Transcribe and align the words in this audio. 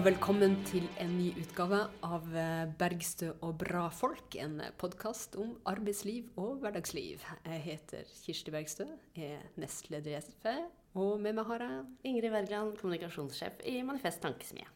og 0.00 0.06
velkommen 0.06 0.54
til 0.64 0.86
en 1.02 1.10
ny 1.12 1.26
utgave 1.42 1.78
av 2.06 2.28
eh, 2.32 2.70
Bergstø 2.80 3.34
og 3.44 3.58
bra 3.60 3.82
folk, 3.92 4.32
en 4.40 4.54
podkast 4.80 5.34
om 5.36 5.50
arbeidsliv 5.68 6.30
og 6.40 6.62
hverdagsliv. 6.62 7.20
Jeg 7.44 7.58
heter 7.66 8.06
Kirsti 8.22 8.54
Bergstø, 8.54 8.86
er 9.12 9.42
nestleder 9.60 10.14
i 10.14 10.22
SFE, 10.24 10.54
og 10.96 11.20
med 11.20 11.36
meg 11.36 11.44
har 11.50 11.64
jeg 11.66 11.82
Ingrid 12.08 12.32
Wergeland, 12.32 12.78
kommunikasjonssjef 12.80 13.60
i 13.68 13.74
Manifest 13.84 14.22
Tankesmie. 14.24 14.70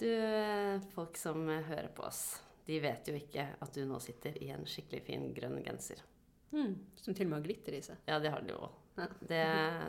Du, 0.00 0.08
eh, 0.10 0.82
folk 0.96 1.20
som 1.20 1.46
hører 1.46 1.92
på 1.94 2.08
oss, 2.08 2.24
de 2.66 2.80
vet 2.82 3.12
jo 3.12 3.14
ikke 3.20 3.46
at 3.62 3.78
du 3.78 3.84
nå 3.86 4.00
sitter 4.02 4.42
i 4.42 4.50
en 4.56 4.66
skikkelig 4.66 5.04
fin 5.06 5.28
grønn 5.36 5.60
genser. 5.62 6.02
Mm, 6.50 6.74
som 6.98 7.14
til 7.14 7.28
og 7.28 7.36
med 7.36 7.38
har 7.44 7.46
glitter 7.46 7.78
i 7.78 7.84
seg. 7.92 8.02
Ja, 8.10 8.18
det 8.18 8.34
har 8.34 8.42
den 8.42 8.56
jo. 8.56 8.58
òg. 8.66 9.14
Det, 9.22 9.44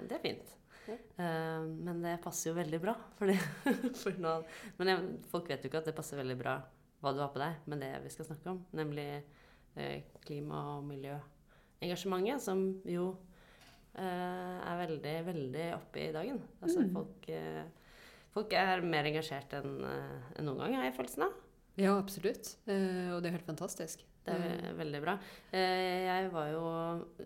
det 0.06 0.20
er 0.20 0.24
fint. 0.30 0.54
Eh, 0.94 1.66
men 1.66 2.02
det 2.04 2.18
passer 2.24 2.52
jo 2.52 2.56
veldig 2.58 2.80
bra. 2.84 2.94
Fordi, 3.18 3.36
for 4.02 4.18
nå, 4.22 4.34
men 4.78 4.92
jeg, 4.92 5.06
folk 5.32 5.50
vet 5.50 5.64
jo 5.66 5.70
ikke 5.72 5.82
at 5.82 5.90
det 5.90 5.96
passer 5.98 6.20
veldig 6.22 6.38
bra 6.40 6.56
hva 7.02 7.12
du 7.14 7.20
har 7.22 7.32
på 7.34 7.42
deg, 7.42 7.58
med 7.70 7.82
det 7.84 7.92
vi 8.04 8.10
skal 8.14 8.26
snakke 8.30 8.50
om. 8.54 8.60
Nemlig 8.78 9.08
eh, 9.78 10.04
klima- 10.26 10.62
og 10.78 10.86
miljøengasjementet, 10.90 12.42
som 12.46 12.64
jo 12.90 13.10
eh, 13.98 14.04
er 14.04 14.80
veldig, 14.86 15.16
veldig 15.32 15.68
oppe 15.78 16.06
i 16.08 16.12
dagen. 16.16 16.42
Altså 16.62 16.82
Mm. 16.86 16.92
folk, 16.96 17.30
folk 18.36 18.54
er 18.54 18.82
mer 18.84 19.08
engasjert 19.08 19.54
enn 19.60 19.78
en 19.86 20.46
noen 20.46 20.58
gang, 20.64 20.76
har 20.80 20.90
jeg 20.90 20.98
følelsen 20.98 21.24
av. 21.28 21.38
Ja, 21.80 21.94
absolutt. 22.00 22.54
Og 22.68 23.22
det 23.22 23.30
er 23.30 23.36
helt 23.38 23.48
fantastisk. 23.48 24.04
Det 24.26 24.34
er 24.34 24.72
mm. 24.74 24.78
veldig 24.80 25.02
bra. 25.04 25.14
Eh, 25.54 26.06
Jeg 26.08 26.30
var 26.34 26.48
jo 26.50 26.64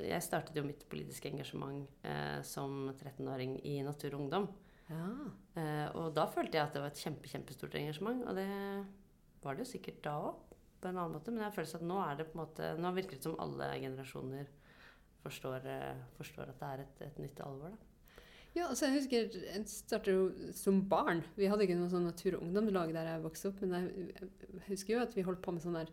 Jeg 0.03 0.25
startet 0.25 0.57
jo 0.59 0.65
mitt 0.67 0.83
politiske 0.91 1.29
engasjement 1.31 1.87
eh, 2.03 2.39
som 2.43 2.89
13-åring 2.91 3.59
i 3.63 3.79
Natur 3.85 4.13
og 4.17 4.25
Ungdom. 4.25 4.49
Ja. 4.89 5.07
Eh, 5.61 5.87
og 5.95 6.11
da 6.17 6.25
følte 6.27 6.59
jeg 6.59 6.65
at 6.65 6.75
det 6.75 6.83
var 6.83 6.91
et 6.91 7.03
kjempe, 7.03 7.31
kjempestort 7.31 7.77
engasjement. 7.79 8.25
Og 8.27 8.35
det 8.35 8.49
var 9.43 9.55
det 9.55 9.63
jo 9.63 9.71
sikkert 9.71 10.01
da 10.03 10.17
òg, 10.27 10.41
på 10.79 10.89
en 10.89 10.97
annen 10.97 11.15
måte. 11.15 11.31
Men 11.31 11.45
jeg 11.45 11.55
føler 11.55 11.77
at 11.79 11.91
nå 11.93 11.99
er 12.03 12.19
det 12.19 12.27
på 12.27 12.35
en 12.37 12.43
måte 12.43 12.73
Nå 12.79 12.95
virker 12.97 13.19
det 13.19 13.27
som 13.29 13.39
alle 13.39 13.69
generasjoner 13.79 14.51
forstår, 15.23 15.69
forstår 16.17 16.51
at 16.51 16.59
det 16.59 16.73
er 16.73 16.83
et, 16.83 17.01
et 17.07 17.23
nytt 17.23 17.39
alvor. 17.43 17.71
Da. 17.75 17.89
Ja, 18.57 18.65
altså 18.67 18.87
jeg 18.87 18.97
husker 18.97 19.39
Jeg 19.39 19.63
startet 19.69 20.15
jo 20.15 20.51
som 20.57 20.81
barn. 20.89 21.21
Vi 21.37 21.47
hadde 21.47 21.65
ikke 21.65 21.77
noe 21.79 21.91
sånn 21.91 22.07
natur- 22.07 22.39
og 22.39 22.45
ungdomslag 22.47 22.93
der 22.95 23.11
jeg 23.13 23.23
vokste 23.23 23.51
opp, 23.51 23.63
men 23.63 23.75
jeg 23.77 24.29
husker 24.67 24.95
jo 24.95 25.01
at 25.03 25.15
vi 25.15 25.25
holdt 25.27 25.43
på 25.45 25.53
med 25.53 25.63
sånn 25.63 25.77
der 25.77 25.91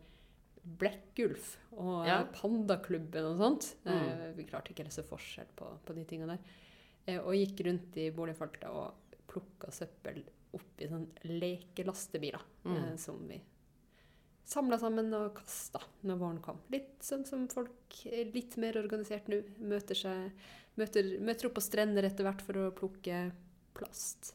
Blekkgulf 0.77 1.57
og 1.77 2.05
Ja. 2.07 2.19
eh, 2.21 2.27
Pandaklubben 2.33 3.25
og 3.31 3.37
sånt. 3.39 3.75
Mm. 3.85 3.91
Eh, 3.93 4.31
vi 4.37 4.43
klarte 4.49 4.71
ikke 4.73 4.85
å 4.87 4.91
se 4.91 5.03
forskjell 5.03 5.47
på, 5.55 5.69
på 5.85 5.95
de 5.95 6.03
tingene 6.05 6.35
der. 6.35 6.39
Eh, 7.07 7.19
og 7.21 7.33
gikk 7.35 7.65
rundt 7.65 7.95
i 7.97 8.09
boligfeltet 8.11 8.65
og 8.69 8.93
plukka 9.27 9.71
søppel 9.71 10.23
opp 10.57 10.81
i 10.81 10.87
sånne 10.87 11.39
lekelastebiler 11.39 12.41
Mm. 12.65 12.97
som 12.97 13.19
vi 13.27 13.41
samla 14.47 14.77
sammen 14.79 15.13
og 15.13 15.33
kasta 15.35 15.79
når 16.07 16.17
våren 16.21 16.41
kom. 16.41 16.59
Litt 16.71 16.99
sånn 17.03 17.25
som 17.27 17.47
folk 17.51 18.05
er 18.05 18.31
litt 18.31 18.55
mer 18.57 18.73
organisert 18.79 19.27
nå. 19.27 19.41
Møter, 19.59 19.95
seg, 19.95 20.31
møter, 20.77 21.19
møter 21.19 21.47
opp 21.49 21.55
på 21.55 21.61
strender 21.65 22.03
etter 22.07 22.23
hvert 22.23 22.41
for 22.41 22.53
å 22.53 22.71
plukke 22.71 23.31
plast. 23.75 24.33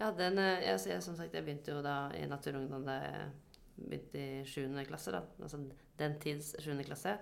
Ja, 0.00 0.10
den, 0.12 0.36
jeg, 0.36 0.80
jeg, 0.86 1.02
som 1.02 1.16
sagt, 1.16 1.32
jeg 1.32 1.44
begynte 1.46 1.72
jo 1.72 1.80
da 1.82 2.10
i 2.12 2.26
Naturungdom 2.28 2.84
da 2.84 2.98
jeg 3.00 3.30
begynte 3.76 4.20
i 4.20 4.44
7. 4.48 4.70
klasse. 4.88 5.12
da, 5.12 5.22
altså 5.42 5.60
Den 5.98 6.16
tids 6.20 6.54
7. 6.62 6.72
klasse. 6.86 7.16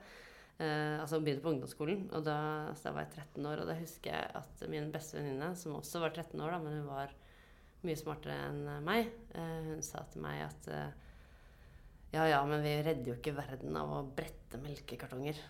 Uh, 0.54 1.00
altså 1.02 1.18
begynte 1.18 1.42
på 1.42 1.50
ungdomsskolen. 1.50 2.04
og 2.14 2.24
da, 2.26 2.36
altså, 2.70 2.88
da 2.88 2.94
var 2.94 3.06
jeg 3.06 3.24
13 3.34 3.46
år. 3.50 3.62
Og 3.62 3.70
da 3.70 3.78
husker 3.78 4.14
jeg 4.14 4.30
at 4.40 4.66
min 4.70 4.92
beste 4.94 5.18
venninne, 5.18 5.54
som 5.58 5.74
også 5.80 6.02
var 6.04 6.14
13 6.14 6.40
år, 6.40 6.54
da, 6.54 6.60
men 6.62 6.78
hun 6.78 6.90
var 6.90 7.14
mye 7.84 8.00
smartere 8.00 8.36
enn 8.48 8.62
meg, 8.86 9.10
uh, 9.34 9.72
hun 9.72 9.82
sa 9.84 10.04
til 10.12 10.22
meg 10.24 10.44
at 10.46 10.70
uh, 10.70 11.02
ja, 12.14 12.28
ja, 12.30 12.38
men 12.46 12.62
vi 12.62 12.76
redder 12.86 13.10
jo 13.10 13.18
ikke 13.18 13.34
verden 13.36 13.74
av 13.76 13.90
å 13.90 14.04
brette 14.06 14.60
melkekartonger. 14.62 15.40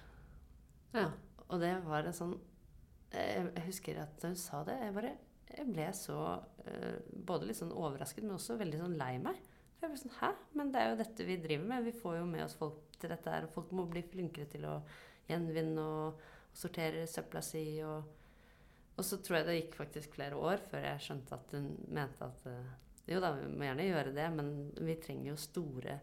Ja. 0.96 1.10
Og 1.52 1.60
det 1.60 1.74
var 1.84 2.06
en 2.06 2.16
sånn 2.16 2.38
Jeg 3.12 3.66
husker 3.66 3.98
at 4.00 4.14
da 4.22 4.30
hun 4.30 4.38
sa 4.38 4.62
det, 4.66 4.78
jeg 4.80 4.94
bare 4.96 5.10
jeg 5.54 5.66
ble 5.68 5.84
så 5.94 6.16
både 7.28 7.46
litt 7.46 7.58
sånn 7.60 7.74
overrasket, 7.74 8.24
men 8.24 8.34
også 8.34 8.56
veldig 8.58 8.80
sånn 8.80 8.96
lei 8.98 9.12
meg. 9.22 9.36
Jeg 9.84 9.92
ble 9.92 10.00
sånn 10.00 10.14
Hæ? 10.16 10.28
Men 10.56 10.70
det 10.72 10.80
er 10.80 10.92
jo 10.92 11.00
dette 11.02 11.24
vi 11.28 11.34
driver 11.44 11.66
med. 11.68 11.84
Vi 11.84 11.98
får 11.98 12.14
jo 12.16 12.28
med 12.28 12.44
oss 12.46 12.56
folk 12.56 12.94
til 12.96 13.10
dette 13.12 13.32
her. 13.34 13.44
Og 13.44 13.52
folk 13.52 13.72
må 13.76 13.84
bli 13.90 14.00
flinkere 14.08 14.48
til 14.48 14.64
å 14.64 14.78
gjenvinne 15.28 15.84
og, 15.84 16.22
og 16.48 16.56
sortere 16.56 17.02
søpla 17.10 17.42
si. 17.44 17.66
Og, 17.84 18.08
og 18.94 19.04
så 19.04 19.18
tror 19.20 19.38
jeg 19.38 19.48
det 19.48 19.58
gikk 19.58 19.76
faktisk 19.82 20.16
flere 20.16 20.38
år 20.40 20.64
før 20.70 20.88
jeg 20.88 21.04
skjønte 21.04 21.36
at 21.36 21.52
hun 21.58 21.68
mente 21.92 22.24
at 22.24 22.48
eh, 22.48 22.72
jo 23.12 23.20
da, 23.20 23.34
vi 23.36 23.50
må 23.52 23.66
gjerne 23.66 23.88
gjøre 23.90 24.16
det, 24.16 24.26
men 24.32 24.50
vi 24.80 24.96
trenger 25.04 25.34
jo 25.34 25.36
store 25.44 25.98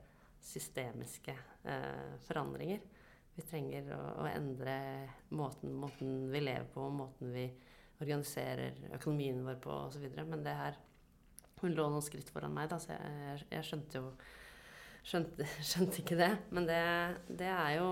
systemiske 0.45 1.33
eh, 1.73 2.13
forandringer. 2.27 2.85
Vi 3.33 3.47
trenger 3.47 3.89
å, 3.97 4.01
å 4.21 4.29
endre 4.29 4.75
måten, 5.33 5.73
måten 5.81 6.29
vi 6.29 6.43
lever 6.43 6.69
på, 6.69 6.85
måten 6.93 7.33
vi 7.33 7.47
organiserer 8.01 8.77
økonomien 8.93 9.41
vår 9.45 9.57
på 9.63 9.73
osv. 9.87 10.05
Men 10.21 10.45
det 10.45 10.53
her 10.59 10.77
Hun 11.61 11.75
lå 11.77 11.87
noen 11.89 12.05
skritt 12.05 12.31
foran 12.33 12.53
meg, 12.55 12.69
da, 12.71 12.79
så 12.81 12.95
jeg, 12.95 13.45
jeg 13.51 13.67
skjønte 13.67 14.01
jo 14.01 14.11
skjønte, 15.07 15.47
skjønte 15.69 16.03
ikke 16.03 16.19
det. 16.19 16.33
Men 16.55 16.67
det, 16.69 16.81
det 17.41 17.49
er 17.51 17.77
jo 17.79 17.87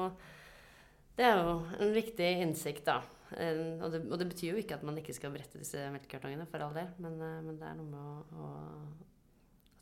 det 1.19 1.25
er 1.28 1.35
jo 1.35 1.56
en 1.84 1.90
viktig 1.91 2.28
innsikt, 2.46 2.85
da. 2.88 3.02
Og, 3.30 3.90
det, 3.91 4.00
og 4.07 4.16
det 4.22 4.30
betyr 4.30 4.53
jo 4.53 4.62
ikke 4.62 4.78
at 4.78 4.85
man 4.88 4.97
ikke 5.02 5.13
skal 5.13 5.34
brette 5.34 5.59
disse 5.59 5.81
melkekartongene, 5.91 6.47
for 6.47 6.63
all 6.63 6.78
del. 6.78 6.88
Men, 7.03 7.18
eh, 7.19 7.41
men 7.44 7.57
det 7.59 7.68
er 7.68 7.75
noe 7.75 7.90
med 7.91 8.00
å, 8.00 8.46
å 8.46 9.09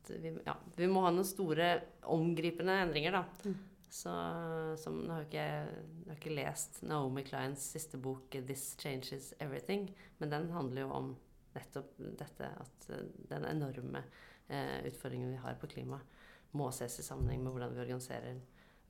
at 0.08 0.24
vi, 0.24 0.32
ja, 0.46 0.56
vi 0.76 0.88
må 0.90 1.04
ha 1.06 1.12
noen 1.14 1.28
store, 1.28 1.70
omgripende 2.14 2.80
endringer, 2.86 3.20
da. 3.20 3.24
Mm. 3.46 3.58
Så, 3.98 4.14
som, 4.82 4.98
nå 5.06 5.14
har 5.14 5.24
jeg, 5.24 5.30
ikke 5.30 5.46
jeg 5.46 6.10
har 6.10 6.18
ikke 6.18 6.36
lest 6.36 6.82
Naomi 6.84 7.24
Kleins 7.26 7.70
siste 7.72 7.98
bok 8.02 8.36
'This 8.36 8.76
Changes 8.82 9.34
Everything', 9.40 9.88
men 10.18 10.34
den 10.34 10.50
handler 10.52 10.82
jo 10.82 10.90
om 10.92 11.14
nettopp 11.58 11.98
dette 12.22 12.52
at 12.64 12.88
eh, 12.94 13.10
den 13.34 13.48
enorme 13.50 14.06
eh, 14.48 14.86
utfordringen 14.88 15.34
vi 15.34 15.42
har 15.44 15.58
på 15.60 15.70
klima, 15.74 16.00
må 16.58 16.70
ses 16.72 17.02
i 17.02 17.06
sammenheng 17.06 17.44
med 17.44 17.54
hvordan 17.54 17.76
vi 17.76 17.84
organiserer 17.84 18.40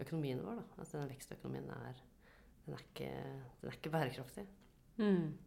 økonomien 0.04 0.44
vår. 0.46 0.62
Da. 0.62 0.84
At 0.84 0.94
denne 0.94 1.10
vekstøkonomien 1.10 1.72
er 1.74 2.06
den 2.68 2.76
er 2.76 2.84
ikke, 2.84 3.12
den 3.62 3.70
er 3.70 3.76
ikke 3.78 3.92
bærekraftig. 3.94 4.44
Mm. 5.00 5.38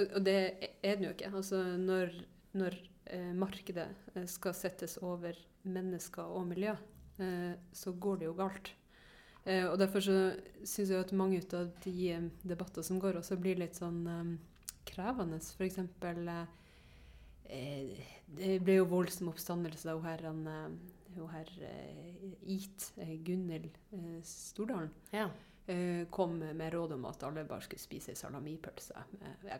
Og 0.00 0.20
det 0.24 0.36
er 0.82 0.94
den 0.96 1.04
jo 1.04 1.10
ikke. 1.12 1.32
Altså 1.36 1.60
når, 1.76 2.14
når 2.56 2.76
eh, 3.12 3.32
markedet 3.36 3.88
eh, 4.14 4.26
skal 4.30 4.56
settes 4.56 4.96
over 5.04 5.36
mennesker 5.68 6.24
og 6.24 6.46
miljø, 6.48 6.72
eh, 7.20 7.52
så 7.72 7.92
går 7.92 8.22
det 8.22 8.30
jo 8.30 8.36
galt. 8.38 8.72
Eh, 9.44 9.66
og 9.66 9.76
derfor 9.80 10.04
så 10.04 10.16
syns 10.64 10.88
jeg 10.90 11.00
at 11.00 11.12
mange 11.12 11.42
av 11.56 11.68
de 11.84 12.30
debatter 12.42 12.86
som 12.86 13.00
går, 13.00 13.20
også 13.20 13.36
blir 13.40 13.60
litt 13.60 13.76
sånn 13.76 14.00
eh, 14.08 14.24
krevende. 14.90 15.40
Eksempel 15.66 16.28
eh, 16.28 16.46
eh, 17.44 18.00
Det 18.26 18.58
ble 18.64 18.80
jo 18.80 18.88
voldsom 18.90 19.30
oppstandelse 19.32 19.88
da 19.88 19.96
hun 19.96 20.08
her, 20.08 20.24
han, 20.28 20.42
eh, 20.46 21.14
hun 21.16 21.30
her 21.32 21.52
IT, 22.42 22.92
Gunhild 23.26 23.78
Stordalen, 24.26 24.92
Ja. 25.12 25.30
kom 26.10 26.38
med 26.38 26.72
råd 26.72 26.92
om 26.96 27.04
at 27.06 27.22
alle 27.22 27.44
bare 27.46 27.62
skulle 27.62 27.78
spise 27.82 28.14
salamipølse. 28.18 29.04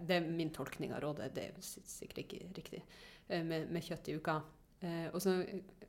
Det 0.06 0.16
er 0.16 0.25
min 0.26 0.50
tolkning 0.50 0.90
av 0.94 1.04
rådet, 1.04 1.28
det 1.34 1.44
er 1.44 1.60
sikkert 1.62 2.25
ikke 2.25 2.40
riktig. 2.56 2.81
Med, 3.28 3.69
med 3.70 3.84
kjøtt 3.84 4.08
i 4.10 4.16
uka. 4.19 4.40
Og 5.12 5.20
så 5.22 5.37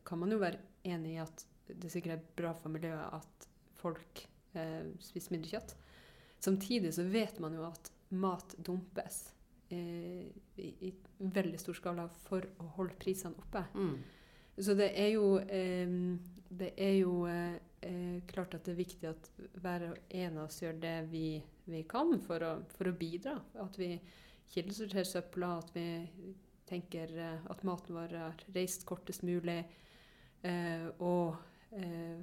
kan 0.06 0.20
man 0.22 0.32
jo 0.32 0.38
være 0.38 0.60
enig 0.86 1.16
i 1.16 1.22
at 1.24 1.46
det 1.80 1.92
sikkert 1.92 2.20
er 2.20 2.28
bra 2.38 2.54
for 2.58 2.74
miljøet 2.74 3.18
at 3.18 3.48
folk 3.82 4.24
eh, 4.58 4.92
spiser 5.04 5.36
mindre 5.36 5.56
kjøtt. 5.56 5.76
Samtidig 6.42 6.94
så 6.96 7.06
vet 7.10 7.40
man 7.42 7.56
jo 7.58 7.66
at 7.68 7.92
mat 8.12 8.56
dumpes 8.58 9.30
i, 9.78 10.70
i 10.88 10.94
veldig 11.22 11.60
stor 11.60 11.78
skala 11.78 12.08
for 12.26 12.46
å 12.62 12.70
holde 12.78 12.98
prisene 13.02 13.38
oppe. 13.40 13.64
Mm. 13.76 13.96
Så 14.62 14.76
det 14.78 14.92
er 15.00 15.14
jo, 15.16 15.38
eh, 15.40 15.94
det 16.50 16.74
er 16.78 16.96
jo 17.00 17.26
eh, 17.30 17.56
eh, 17.88 18.18
klart 18.30 18.56
at 18.58 18.66
det 18.68 18.76
er 18.76 18.82
viktig 18.84 19.10
at 19.10 19.30
hver 19.64 19.88
og 19.92 20.16
en 20.22 20.38
av 20.38 20.50
oss 20.50 20.62
gjør 20.62 20.82
det 20.82 20.98
vi, 21.12 21.26
vi 21.72 21.84
kan 21.90 22.18
for 22.26 22.44
å, 22.46 22.56
for 22.76 22.92
å 22.92 22.98
bidra. 22.98 23.38
At 23.64 23.80
vi 23.80 23.96
kildesorterer 24.52 25.08
søpla, 25.08 25.56
at 25.62 25.72
vi 25.76 25.86
tenker 26.72 27.14
eh, 27.18 27.46
at 27.52 27.64
maten 27.68 27.96
vår 27.98 28.18
har 28.20 28.44
reist 28.56 28.86
kortest 28.88 29.26
mulig, 29.28 29.60
eh, 30.48 30.88
og, 31.04 31.36
eh, 31.76 32.20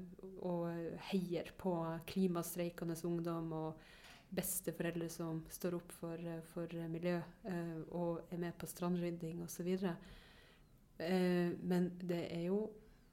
og 0.46 0.68
heier 1.10 1.52
på 1.60 1.74
klimastreikende 2.08 2.96
ungdom 3.08 3.52
og 3.56 3.88
besteforeldre 4.30 5.08
som 5.10 5.44
står 5.50 5.74
opp 5.78 5.92
for, 5.92 6.14
eh, 6.20 6.40
for 6.52 6.66
miljø 6.92 7.16
eh, 7.44 7.78
og 7.96 8.26
er 8.32 8.38
med 8.42 8.58
på 8.58 8.66
strandrydding 8.68 9.42
osv. 9.44 9.68
Eh, 10.98 11.54
men 11.62 11.90
det 12.02 12.24
er 12.32 12.44
jo 12.48 12.68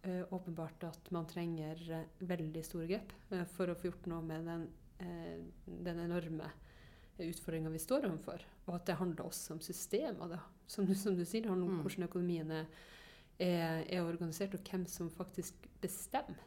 åpenbart 0.06 0.84
at 0.86 1.08
man 1.10 1.26
trenger 1.26 1.80
veldig 2.22 2.62
store 2.62 2.86
grep 2.86 3.14
for 3.56 3.72
å 3.72 3.76
få 3.76 3.88
gjort 3.88 4.06
noe 4.12 4.22
med 4.22 4.44
den, 4.46 4.68
eh, 5.02 5.40
den 5.66 6.00
enorme 6.04 6.52
utfordringa 7.18 7.72
vi 7.74 7.80
står 7.82 8.06
overfor. 8.06 8.44
Og 8.68 8.76
at 8.76 8.86
det 8.86 9.00
handler 9.00 9.26
også 9.26 9.56
om 9.56 9.62
systemer. 9.66 10.36
Som, 10.68 10.86
som 10.94 11.16
du 11.18 11.24
sier, 11.26 11.42
det 11.42 11.50
handler 11.50 11.72
om 11.72 11.80
Mm. 11.80 11.82
hvordan 11.88 12.08
økonomien 12.08 12.52
er, 12.52 12.68
er, 13.40 13.84
er 13.90 14.06
organisert, 14.06 14.54
og 14.54 14.60
hvem 14.70 14.86
som 14.86 15.10
faktisk 15.10 15.66
bestemmer. 15.82 16.38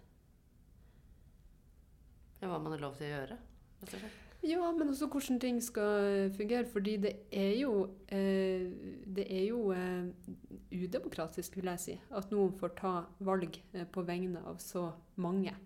Ja, 2.40 2.48
hva 2.52 2.62
man 2.62 2.72
har 2.76 2.78
lov 2.86 2.96
til 2.96 3.08
å 3.08 3.14
gjøre. 3.16 3.38
rett 3.82 3.94
og 3.94 4.00
slett. 4.00 4.27
Ja, 4.46 4.68
men 4.72 4.92
også 4.92 5.08
hvordan 5.10 5.40
ting 5.42 5.62
skal 5.62 6.30
fungere. 6.36 6.66
Fordi 6.66 6.96
det 7.02 7.14
er 7.32 7.56
jo, 7.58 7.88
eh, 8.08 8.68
det 9.16 9.26
er 9.26 9.48
jo 9.48 9.72
eh, 9.72 10.06
udemokratisk, 10.72 11.56
vil 11.56 11.72
jeg 11.72 11.80
si, 11.82 11.96
at 12.10 12.30
noen 12.30 12.54
får 12.58 12.76
ta 12.78 12.94
valg 13.18 13.58
eh, 13.72 13.86
på 13.86 14.04
vegne 14.06 14.44
av 14.46 14.60
så 14.62 14.90
mange. 15.16 15.56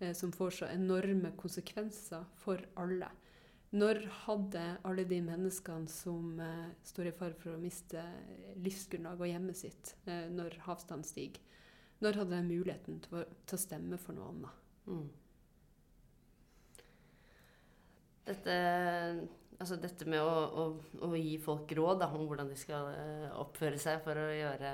Eh, 0.00 0.12
som 0.12 0.32
får 0.32 0.50
så 0.50 0.68
enorme 0.72 1.32
konsekvenser 1.36 2.24
for 2.40 2.62
alle. 2.80 3.08
Når 3.70 4.00
hadde 4.24 4.62
alle 4.88 5.04
de 5.04 5.20
menneskene 5.22 5.88
som 5.92 6.40
eh, 6.40 6.70
står 6.84 7.10
i 7.10 7.14
fare 7.14 7.36
for 7.38 7.54
å 7.54 7.60
miste 7.60 8.02
livsgrunnlaget 8.64 9.26
og 9.26 9.30
hjemmet 9.30 9.60
sitt 9.60 9.94
eh, 10.06 10.26
når 10.32 10.56
havstanden 10.64 11.06
stiger, 11.06 11.44
når 12.00 12.22
hadde 12.22 12.38
de 12.38 12.48
muligheten 12.48 13.02
til 13.04 13.20
å, 13.20 13.26
til 13.44 13.58
å 13.58 13.60
stemme 13.60 14.00
for 14.00 14.16
noe 14.16 14.30
annet? 14.32 14.64
Mm. 14.88 15.04
Dette, 18.30 18.56
altså 19.60 19.76
dette 19.80 20.06
med 20.08 20.22
å, 20.22 20.30
å, 20.30 20.64
å 21.06 21.10
gi 21.18 21.36
folk 21.42 21.72
råd 21.76 22.02
da, 22.02 22.08
om 22.14 22.24
hvordan 22.28 22.50
de 22.50 22.56
skal 22.58 22.90
eh, 22.94 23.28
oppføre 23.42 23.80
seg 23.80 24.00
for 24.04 24.18
å 24.18 24.26
gjøre, 24.32 24.72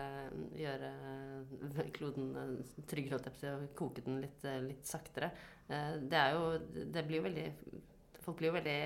gjøre 0.61 0.91
eh, 1.11 1.93
kloden 1.97 2.31
eh, 2.43 2.55
tryggere, 2.91 3.17
holdt 3.17 3.31
jeg 3.31 3.37
på 3.39 3.51
å 3.51 3.55
og 3.57 3.77
koke 3.79 4.05
den 4.07 4.21
litt, 4.25 4.47
litt 4.67 4.87
saktere, 4.89 5.33
det 5.67 6.15
er 6.15 6.37
jo 6.37 6.43
Det 6.95 7.03
blir 7.09 7.19
jo 7.19 7.25
veldig 7.25 7.47
Folk 8.23 8.39
blir 8.39 8.53
jo 8.53 8.55
veldig 8.55 8.77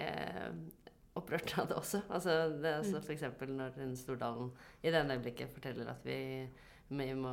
opprørt 1.20 1.52
av 1.60 1.66
det 1.68 1.76
også. 1.76 2.00
Altså, 2.12 2.34
det 2.60 2.70
er 2.70 2.78
altså 2.78 2.98
F.eks. 3.00 3.06
for 3.06 3.14
eksempel 3.14 3.52
når 3.56 3.78
Stordalen 4.00 4.50
i 4.80 4.88
det 4.88 5.00
ene 5.00 5.16
øyeblikket 5.16 5.52
forteller 5.52 5.88
at 5.92 6.04
vi 6.06 6.18
vi 6.90 7.06
må 7.14 7.30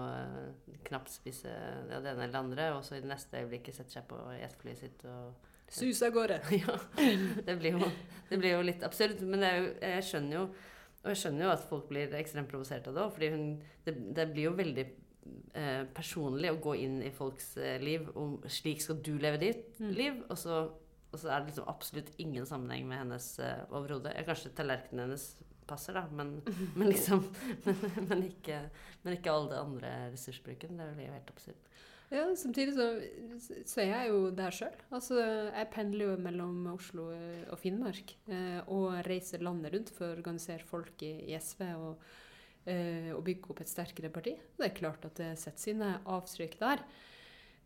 knapt 0.86 1.10
spise 1.10 1.50
ja, 1.50 1.98
det 1.98 2.12
ene 2.12 2.28
eller 2.28 2.40
andre, 2.40 2.68
og 2.76 2.84
så 2.86 2.98
i 2.98 3.02
det 3.02 3.10
neste 3.10 3.40
øyeblikket 3.42 3.74
setter 3.74 3.98
seg 3.98 4.06
på 4.10 4.20
jetflyet 4.38 4.82
sitt 4.84 5.06
og 5.10 5.47
Sus 5.70 6.02
av 6.04 6.14
gårde! 6.16 6.40
Ja. 6.62 6.78
Det 7.48 7.56
blir, 7.60 7.78
jo, 7.80 7.90
det 8.30 8.40
blir 8.40 8.56
jo 8.58 8.62
litt 8.66 8.84
absurd. 8.88 9.22
Men 9.22 9.44
jo, 9.44 9.68
jeg 9.84 10.06
skjønner 10.08 10.40
jo 10.40 10.46
Og 11.04 11.12
jeg 11.14 11.20
skjønner 11.22 11.46
jo 11.46 11.52
at 11.54 11.66
folk 11.70 11.86
blir 11.92 12.16
ekstremt 12.20 12.50
provosert 12.52 12.88
av 12.90 12.96
det 12.98 13.04
òg, 13.04 13.12
fordi 13.16 13.28
hun, 13.32 13.44
det, 13.86 13.94
det 14.18 14.26
blir 14.34 14.48
jo 14.50 14.56
veldig 14.58 14.84
eh, 15.56 15.84
personlig 15.96 16.50
å 16.52 16.58
gå 16.64 16.74
inn 16.84 16.98
i 17.06 17.12
folks 17.16 17.54
eh, 17.62 17.78
liv 17.80 18.10
om 18.18 18.34
slik 18.52 18.82
skal 18.84 19.00
du 19.06 19.14
leve 19.22 19.40
ditt 19.46 19.80
Mm. 19.80 19.92
liv, 19.94 20.18
og 20.28 20.38
så, 20.42 20.58
og 21.14 21.20
så 21.22 21.30
er 21.30 21.40
det 21.46 21.52
liksom 21.54 21.70
absolutt 21.72 22.10
ingen 22.20 22.48
sammenheng 22.50 22.88
med 22.90 22.98
hennes 23.06 23.28
eh, 23.40 23.62
overhode. 23.70 24.12
Ja, 24.18 24.26
Kanskje 24.28 24.52
tallerkenen 24.58 25.06
hennes 25.06 25.28
passer, 25.70 25.94
da, 25.96 26.04
men, 26.12 26.42
men 26.76 26.90
liksom 26.90 27.24
men, 27.68 27.80
men, 28.10 28.24
ikke, 28.28 28.60
men 29.06 29.16
ikke 29.20 29.32
all 29.32 29.48
det 29.54 29.62
andre 29.62 29.94
ressursbruken. 30.16 30.76
Det 30.82 30.90
blir 30.98 31.08
jo 31.12 31.16
helt 31.16 31.32
absurd. 31.38 31.67
Ja, 32.08 32.24
samtidig 32.40 32.72
så, 32.78 33.82
er 33.82 33.90
jeg 33.90 34.12
jo 34.14 34.30
der 34.32 34.54
sjøl. 34.56 34.76
Altså, 34.96 35.18
jeg 35.20 35.68
pendler 35.74 36.14
jo 36.14 36.22
mellom 36.24 36.62
Oslo 36.72 37.10
og 37.12 37.60
Finnmark. 37.60 38.14
Eh, 38.32 38.62
og 38.72 38.96
reiser 39.08 39.44
landet 39.44 39.76
rundt 39.76 39.92
for 39.96 40.08
å 40.08 40.16
organisere 40.16 40.64
folk 40.68 41.04
i, 41.04 41.12
i 41.28 41.36
SV 41.36 41.66
og, 41.76 42.06
eh, 42.64 43.12
og 43.12 43.26
bygge 43.28 43.52
opp 43.52 43.60
et 43.66 43.74
sterkere 43.74 44.14
parti. 44.14 44.38
Det 44.56 44.70
er 44.70 44.78
klart 44.78 45.04
at 45.10 45.20
det 45.20 45.34
setter 45.42 45.66
sine 45.68 45.92
avtrykk 46.08 46.58
der. 46.64 46.88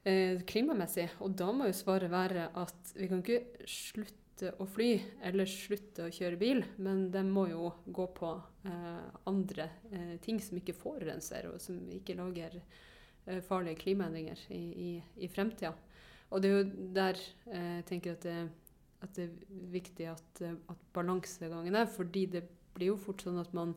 Eh, 0.10 0.42
klimamessig. 0.50 1.12
Og 1.22 1.38
da 1.38 1.52
må 1.54 1.70
jo 1.70 1.78
svaret 1.78 2.10
være 2.10 2.50
at 2.58 2.96
vi 2.98 3.12
kan 3.12 3.22
ikke 3.22 3.70
slutte 3.70 4.56
å 4.58 4.66
fly 4.66 4.96
eller 5.30 5.46
slutte 5.46 6.08
å 6.08 6.14
kjøre 6.14 6.42
bil, 6.42 6.64
men 6.82 7.12
det 7.14 7.22
må 7.30 7.46
jo 7.52 7.76
gå 7.86 8.10
på 8.18 8.32
eh, 8.66 9.04
andre 9.30 9.70
eh, 9.94 10.16
ting 10.26 10.42
som 10.42 10.58
ikke 10.58 10.74
forurenser, 10.82 11.52
og 11.52 11.62
som 11.62 11.78
ikke 11.94 12.18
lager 12.18 12.58
eh, 12.58 12.80
farlige 13.48 13.82
klimaendringer 13.84 14.40
i, 14.50 14.62
i, 14.88 14.92
i 15.26 15.28
fremtida. 15.30 15.74
Og 16.32 16.42
det 16.42 16.50
er 16.50 16.58
jo 16.58 16.90
der 16.96 17.20
eh, 17.52 17.78
jeg 17.82 17.88
tenker 17.90 18.16
at 18.16 18.26
det, 18.26 18.38
at 19.04 19.16
det 19.18 19.28
er 19.28 19.64
viktig 19.74 20.08
at, 20.14 20.44
eh, 20.46 20.56
at 20.72 20.86
balansegangen 20.96 21.76
er, 21.76 21.90
fordi 21.92 22.26
det 22.38 22.46
blir 22.76 22.94
jo 22.94 23.00
fort 23.00 23.26
sånn 23.26 23.40
at 23.42 23.52
man 23.56 23.74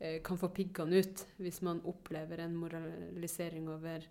eh, 0.00 0.20
kan 0.24 0.40
få 0.40 0.48
piggene 0.54 1.02
ut 1.04 1.26
hvis 1.42 1.60
man 1.66 1.82
opplever 1.88 2.40
en 2.44 2.56
moralisering 2.56 3.68
over 3.72 4.06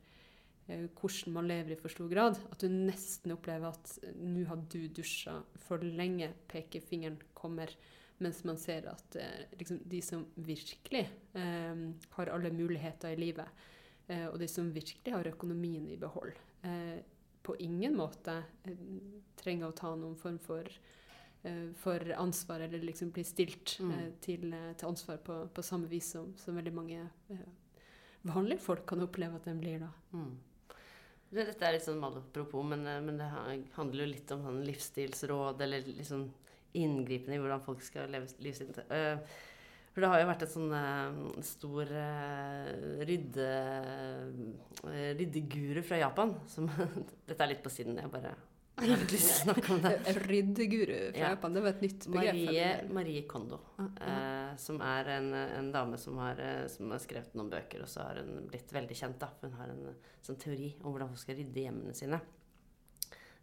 eh, 0.67 0.85
hvordan 0.85 1.37
man 1.39 1.49
lever 1.49 1.73
i 1.73 1.79
for 1.81 1.93
stor 1.93 2.11
grad. 2.11 2.37
At 2.53 2.61
du 2.61 2.69
nesten 2.69 3.33
opplever 3.33 3.73
at 3.73 3.97
eh, 4.03 4.13
nå 4.21 4.45
har 4.51 4.61
du 4.69 4.79
dusja 4.93 5.39
for 5.65 5.81
lenge, 5.81 6.29
pekefingeren 6.53 7.17
kommer. 7.33 7.73
Mens 8.21 8.43
man 8.45 8.59
ser 8.61 8.85
at 8.91 9.17
eh, 9.17 9.47
liksom, 9.57 9.81
de 9.89 10.05
som 10.05 10.27
virkelig 10.37 11.07
eh, 11.33 11.85
har 12.19 12.35
alle 12.37 12.53
muligheter 12.53 13.17
i 13.17 13.23
livet, 13.25 13.49
eh, 13.49 13.72
og 14.31 14.39
de 14.39 14.47
som 14.47 14.71
virkelig 14.75 15.13
har 15.13 15.29
økonomien 15.29 15.85
i 15.89 15.97
behold, 15.97 16.33
eh, 16.63 16.99
på 17.43 17.55
ingen 17.59 17.95
måte 17.95 18.43
eh, 18.65 18.77
trenger 19.39 19.67
å 19.69 19.75
ta 19.75 19.95
noen 19.95 20.15
form 20.19 20.37
for, 20.39 20.63
eh, 21.43 21.69
for 21.75 21.99
ansvar, 22.17 22.59
eller 22.65 22.79
liksom 22.83 23.11
bli 23.11 23.23
stilt 23.23 23.77
Mm. 23.79 23.91
eh, 23.91 24.11
til, 24.21 24.53
eh, 24.53 24.73
til 24.73 24.87
ansvar 24.87 25.17
på, 25.17 25.49
på 25.53 25.63
samme 25.63 25.87
vis 25.87 26.11
som, 26.11 26.33
som 26.37 26.55
veldig 26.55 26.73
mange 26.73 27.09
eh, 27.29 27.45
vanlige 28.23 28.59
folk 28.59 28.85
kan 28.87 29.01
oppleve 29.01 29.35
at 29.35 29.45
de 29.45 29.53
blir 29.59 29.79
da. 29.79 29.89
Mm. 30.13 30.37
Dette 31.33 31.65
er 31.65 31.73
litt 31.73 31.83
sånn 31.87 31.99
malapropos, 31.99 32.63
men, 32.65 32.85
eh, 32.85 33.01
men 33.01 33.17
det 33.17 33.31
handler 33.75 34.05
jo 34.05 34.11
litt 34.11 34.31
om 34.31 34.43
sånn 34.43 34.63
livsstilsråd, 34.67 35.61
eller 35.61 35.81
liksom 35.81 36.27
inngripende 36.75 37.35
i 37.35 37.41
hvordan 37.41 37.61
folk 37.65 37.81
skal 37.81 38.09
leve 38.09 38.27
livet 38.39 38.57
sitt. 38.57 38.77
For 39.93 40.01
det 40.01 40.09
har 40.09 40.23
jo 40.23 40.29
vært 40.31 40.43
et 40.47 40.49
sånn 40.53 40.71
eh, 40.73 41.17
stor 41.45 41.91
eh, 41.93 42.69
rydde, 43.05 43.49
eh, 44.89 45.11
ryddeguru 45.19 45.83
fra 45.85 45.99
Japan 46.01 46.33
som 46.49 46.65
Dette 47.29 47.37
er 47.45 47.51
litt 47.51 47.61
på 47.61 47.69
siden, 47.73 47.99
jeg 48.01 48.09
bare 48.13 48.31
har 48.81 48.89
lyst 48.89 49.11
til 49.13 49.19
å 49.21 49.53
snakke 49.53 49.73
om 49.75 49.83
det. 49.83 49.91
Ryddeguru 50.31 50.95
fra 51.13 51.19
Ja. 51.21 51.27
Japan, 51.35 51.53
det 51.53 51.61
var 51.61 51.75
et 51.75 51.83
nytt 51.85 52.07
begrep. 52.09 52.39
Marie. 52.41 52.69
Marie 52.97 53.21
Kondo. 53.29 53.59
Ah, 53.77 53.89
ja. 53.99 54.15
Eh, 54.15 54.55
som 54.63 54.81
er 54.81 55.11
en, 55.19 55.27
en 55.61 55.69
dame 55.75 55.99
som 56.01 56.17
har, 56.23 56.41
som 56.73 56.89
har 56.89 57.01
skrevet 57.03 57.37
noen 57.37 57.51
bøker, 57.53 57.85
og 57.85 57.91
så 57.93 58.07
har 58.07 58.23
hun 58.23 58.47
blitt 58.49 58.73
veldig 58.73 58.97
kjent. 58.97 59.19
da, 59.21 59.29
Hun 59.45 59.53
har 59.59 59.69
en 59.75 59.91
sånn 60.25 60.41
teori 60.41 60.71
om 60.81 60.89
hvordan 60.89 61.13
hun 61.13 61.21
skal 61.21 61.37
rydde 61.37 61.67
hjemmene 61.67 61.93
sine. 61.97 62.17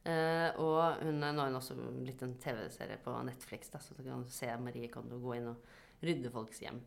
Uh, 0.01 0.49
og 0.65 1.03
hun, 1.05 1.19
nå 1.21 1.29
har 1.37 1.51
hun 1.51 1.59
også 1.59 1.75
blitt 1.77 2.23
en 2.25 2.35
TV-serie 2.41 2.97
på 3.05 3.13
Netflix, 3.29 3.69
da, 3.69 3.79
så 3.85 3.93
du 3.99 4.03
kan 4.07 4.23
se 4.33 4.49
Marie 4.59 4.89
Kondo 4.89 5.19
gå 5.21 5.35
inn 5.37 5.51
og 5.53 5.75
rydde 6.03 6.31
folks 6.35 6.61
hjem. 6.65 6.81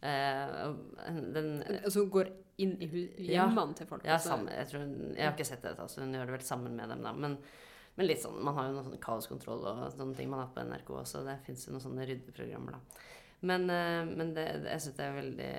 Eh, 0.00 0.74
den, 1.34 1.48
Altså 1.82 2.04
hun 2.04 2.10
går 2.14 2.28
inn 2.62 2.76
i 2.82 2.88
hjemmene 2.88 3.64
Ja. 3.66 3.72
til 3.74 3.86
folk? 3.86 4.04
ja, 4.06 4.18
sammen, 4.22 4.52
jeg, 4.54 4.68
tror 4.70 4.84
jeg 5.16 5.24
har 5.24 5.34
ikke 5.34 5.46
sett 5.46 5.62
det, 5.62 5.74
altså, 5.78 6.00
hun 6.04 6.14
gjør 6.14 6.26
det 6.30 6.36
vel 6.38 6.46
sammen 6.46 6.76
med 6.78 6.88
dem, 6.90 7.02
da. 7.02 7.12
Men, 7.12 7.38
men 7.98 8.06
litt 8.06 8.22
sånn, 8.22 8.38
man 8.42 8.54
har 8.54 8.68
jo 8.68 8.76
noe 8.76 8.86
sånn 8.86 9.00
kaoskontroll 9.02 9.64
og 9.66 9.84
sånne 9.94 10.14
ting 10.16 10.30
man 10.30 10.44
har 10.44 10.50
på 10.54 10.62
NRK 10.62 10.90
også. 11.02 11.24
Det 11.26 11.38
fins 11.46 11.66
jo 11.66 11.74
noen 11.74 11.82
sånne 11.82 12.06
ryddeprogrammer, 12.06 12.78
da. 12.78 13.06
Men, 13.40 13.68
eh, 13.70 14.04
men 14.18 14.32
det, 14.34 14.46
det, 14.64 14.70
jeg 14.72 14.82
syns 14.82 14.96
det 14.98 15.04
er 15.04 15.18
veldig, 15.18 15.50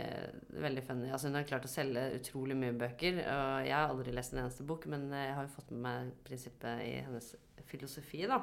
veldig 0.68 0.82
funny. 0.84 1.12
Altså, 1.12 1.28
hun 1.30 1.36
har 1.40 1.46
klart 1.48 1.68
å 1.68 1.72
selge 1.72 2.02
utrolig 2.18 2.58
mye 2.60 2.76
bøker. 2.76 3.22
Og 3.24 3.68
jeg 3.68 3.76
har 3.76 3.88
aldri 3.94 4.12
lest 4.16 4.34
en 4.36 4.42
eneste 4.44 4.66
bok, 4.68 4.88
men 4.92 5.08
jeg 5.16 5.36
har 5.36 5.48
jo 5.48 5.54
fått 5.56 5.72
med 5.72 5.84
meg 5.86 6.10
prinsippet 6.28 6.84
i 6.84 6.98
hennes 7.06 7.30
filosofi, 7.72 8.26
da. 8.28 8.42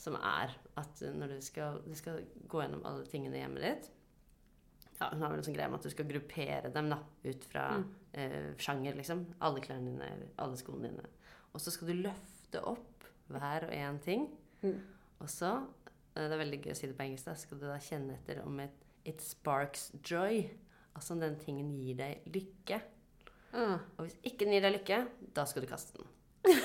Som 0.00 0.16
er 0.18 0.50
at 0.80 1.02
når 1.14 1.36
du 1.36 1.40
skal, 1.44 1.80
du 1.86 1.94
skal 1.94 2.22
gå 2.48 2.62
gjennom 2.62 2.84
alle 2.88 3.04
tingene 3.06 3.36
i 3.36 3.42
hjemmet 3.42 3.62
ditt 3.62 3.90
ja, 4.98 5.08
Hun 5.12 5.22
har 5.22 5.30
vel 5.32 5.38
en 5.40 5.44
sånn 5.46 5.54
greie 5.56 5.68
med 5.70 5.78
at 5.80 5.86
du 5.86 5.92
skal 5.92 6.08
gruppere 6.08 6.70
dem 6.74 6.88
da, 6.92 6.98
ut 7.24 7.44
fra 7.50 7.66
Mm. 7.78 7.84
eh, 8.12 8.48
sjanger, 8.58 8.94
liksom. 8.98 9.22
Alle 9.40 9.60
klærne 9.64 9.90
dine, 9.90 10.08
alle 10.38 10.56
skoene 10.60 10.90
dine. 10.90 11.06
Og 11.54 11.60
så 11.60 11.72
skal 11.74 11.88
du 11.88 11.94
løfte 12.04 12.60
opp 12.68 13.04
hver 13.32 13.64
og 13.68 13.72
en 13.74 13.98
ting. 14.04 14.26
Mm. 14.62 14.76
Og 15.20 15.28
så, 15.32 15.52
eh, 16.14 16.28
det 16.28 16.32
er 16.36 16.42
veldig 16.44 16.60
gøy 16.62 16.72
å 16.72 16.76
si 16.76 16.86
det 16.86 16.96
på 16.98 17.06
engelsk, 17.06 17.24
da, 17.30 17.34
skal 17.34 17.58
du 17.58 17.66
da 17.66 17.78
kjenne 17.82 18.14
etter 18.18 18.42
om 18.44 18.60
et 18.60 18.84
it 19.04 19.20
sparks 19.20 19.90
joy. 20.04 20.44
Altså 20.94 21.14
om 21.16 21.20
den 21.20 21.36
tingen 21.40 21.72
gir 21.80 21.96
deg 21.96 22.22
lykke. 22.30 22.82
Mm. 23.52 23.78
Og 23.98 24.04
hvis 24.06 24.16
ikke 24.22 24.44
den 24.44 24.52
gir 24.54 24.60
deg 24.68 24.76
lykke, 24.78 25.00
da 25.34 25.44
skal 25.48 25.62
du 25.64 25.68
kaste 25.72 25.98
den. 25.98 26.06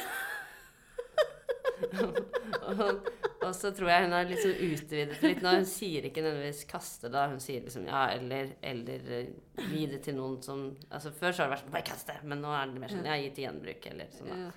og, 2.68 3.08
og 3.48 3.54
så 3.56 3.72
tror 3.76 3.90
jeg 3.92 4.06
hun 4.08 4.16
har 4.16 4.28
liksom 4.30 4.56
utvidet 4.68 5.20
litt 5.24 5.44
nå. 5.46 5.54
Hun 5.60 5.68
sier 5.70 6.08
ikke 6.10 6.24
nødvendigvis 6.26 6.66
'kaste', 6.70 7.12
da. 7.14 7.28
Hun 7.32 7.40
sier 7.44 7.62
liksom 7.66 7.86
ja, 7.90 8.08
eller, 8.16 8.56
eller 8.62 9.12
eh, 9.20 9.32
gi 9.72 9.86
det 9.94 10.02
til 10.08 10.18
noen 10.18 10.40
som 10.44 10.68
Altså 10.90 11.12
Før 11.16 11.32
så 11.32 11.44
har 11.44 11.50
det 11.50 11.56
vært 11.58 11.66
sånn 11.66 11.76
'bare 11.78 11.90
kast 11.92 12.08
det', 12.12 12.24
men 12.24 12.42
nå 12.44 12.52
er 12.56 12.66
det 12.74 12.82
mer 12.84 12.94
sånn 12.96 13.06
'ja, 13.08 13.16
gi 13.22 13.30
til 13.38 13.48
gjenbruk', 13.48 13.90
eller 13.92 14.12
sånn. 14.18 14.34
da. 14.34 14.52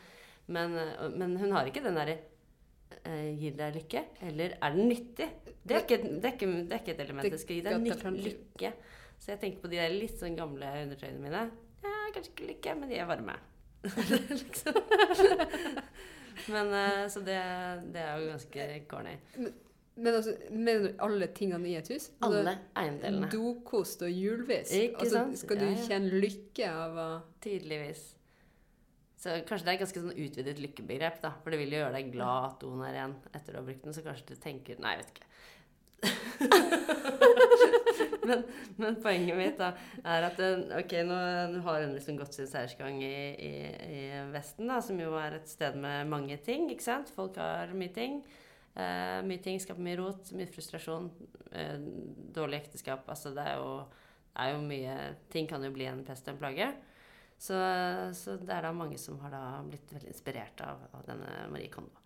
Men, 0.51 0.77
eh, 0.77 1.09
men 1.15 1.37
hun 1.37 1.53
har 1.53 1.67
ikke 1.71 1.85
den 1.85 1.95
derre 2.01 2.19
eh, 3.05 3.31
'gir 3.39 3.57
deg 3.61 3.75
lykke', 3.81 4.05
eller 4.31 4.57
'er 4.61 4.77
den 4.77 4.89
nyttig'? 4.89 5.31
Det 5.61 5.77
er 5.77 5.85
ikke, 5.85 5.99
det 6.03 6.25
er 6.25 6.33
ikke, 6.35 6.47
det 6.69 6.73
er 6.73 6.81
ikke 6.81 6.95
et 6.97 7.01
element. 7.07 7.31
Det- 7.31 7.41
skal 7.41 7.57
gi 7.57 7.63
deg 7.63 7.81
nytt 7.85 8.25
lykke. 8.25 8.73
Så 9.21 9.35
jeg 9.35 9.41
tenker 9.41 9.61
på 9.61 9.69
de 9.69 9.77
der 9.77 9.93
litt 9.93 10.17
sånn 10.19 10.35
gamle 10.37 10.65
undertøyene 10.81 11.21
mine. 11.21 11.51
Ja, 11.85 11.91
kanskje 12.15 12.33
ikke 12.33 12.47
lykke, 12.49 12.75
men 12.81 12.89
de 12.89 12.97
er 12.97 13.07
varme. 13.07 13.37
liksom. 14.41 14.75
Men 16.49 16.73
eh, 16.75 17.09
Så 17.13 17.21
det, 17.27 17.39
det 17.95 18.01
er 18.05 18.21
jo 18.23 18.31
ganske 18.33 18.69
corny. 18.91 19.17
Men 20.01 20.15
altså, 20.15 20.33
mener 20.51 20.87
du 20.87 21.03
alle 21.05 21.27
tingene 21.37 21.69
i 21.69 21.75
et 21.77 21.89
hus? 21.93 22.07
Altså, 22.23 22.39
Alle 22.41 22.55
eiendelene. 22.79 23.29
Dokost 23.33 24.01
og 24.07 24.09
hjulvis. 24.15 24.71
Ikke 24.73 25.03
altså, 25.05 25.17
sant? 25.19 25.39
Skal 25.43 25.61
du 25.61 25.67
Ja, 25.67 25.75
ja. 25.75 25.87
kjenne 25.91 26.23
lykke 26.23 26.71
av 26.71 26.97
å 26.97 27.09
Tydeligvis. 27.45 28.07
Så 29.21 29.35
kanskje 29.45 29.67
det 29.67 29.73
er 29.73 29.77
et 29.77 29.83
ganske 29.83 30.01
sånn 30.01 30.17
utvidet 30.17 30.61
lykkebegrep, 30.63 31.19
da. 31.21 31.35
For 31.43 31.53
det 31.53 31.59
vil 31.61 31.75
jo 31.75 31.83
gjøre 31.83 31.97
deg 31.99 32.07
glad 32.15 32.47
at 32.47 32.63
doen 32.63 32.81
er 32.87 32.95
ren 32.97 33.19
etter 33.37 33.53
å 33.53 33.61
ha 33.61 33.67
brukt 33.67 33.85
den, 33.85 33.93
så 33.93 34.05
kanskje 34.07 34.31
du 34.33 34.41
tenker 34.41 34.81
Nei, 34.81 34.95
jeg 34.97 35.03
vet 35.03 35.13
ikke. 35.13 35.27
men, 38.31 38.45
men 38.81 38.99
poenget 39.03 39.39
mitt 39.39 39.61
da 39.61 39.73
er 40.01 40.29
at 40.31 40.41
ok, 40.81 40.95
nå 41.07 41.21
har 41.67 41.85
hun 41.85 41.97
liksom 41.97 42.19
gått 42.21 42.37
sin 42.37 42.51
seiersgang 42.51 43.01
i, 43.05 43.15
i, 43.35 43.55
i 43.91 44.03
Vesten, 44.35 44.71
da, 44.71 44.81
som 44.85 45.01
jo 45.01 45.15
er 45.21 45.41
et 45.41 45.51
sted 45.51 45.79
med 45.81 46.11
mange 46.11 46.39
ting. 46.47 46.69
ikke 46.73 46.87
sant? 46.87 47.13
Folk 47.17 47.41
har 47.41 47.75
mye 47.77 47.93
ting. 47.95 48.21
Uh, 48.71 49.19
mye 49.27 49.41
ting 49.43 49.59
skaper 49.59 49.83
mye 49.83 49.99
rot, 49.99 50.31
mye 50.39 50.47
frustrasjon, 50.49 51.09
uh, 51.51 51.79
dårlig 52.37 52.63
ekteskap. 52.63 53.09
Altså 53.11 53.35
det 53.35 53.47
er 53.51 53.59
jo, 53.59 53.73
er 54.39 54.55
jo 54.55 54.63
mye 54.63 54.95
Ting 55.33 55.51
kan 55.51 55.65
jo 55.67 55.73
bli 55.75 55.89
en 55.91 56.05
pest 56.07 56.29
og 56.29 56.37
en 56.37 56.43
plage. 56.45 56.71
Så, 57.41 57.57
så 58.19 58.37
det 58.37 58.53
er 58.53 58.67
da 58.67 58.75
mange 58.77 58.99
som 59.01 59.17
har 59.23 59.33
da 59.33 59.45
blitt 59.65 59.95
veldig 59.95 60.13
inspirert 60.13 60.61
av, 60.61 60.83
av 60.93 61.07
denne 61.09 61.47
Marie 61.53 61.73
Kondo. 61.73 62.00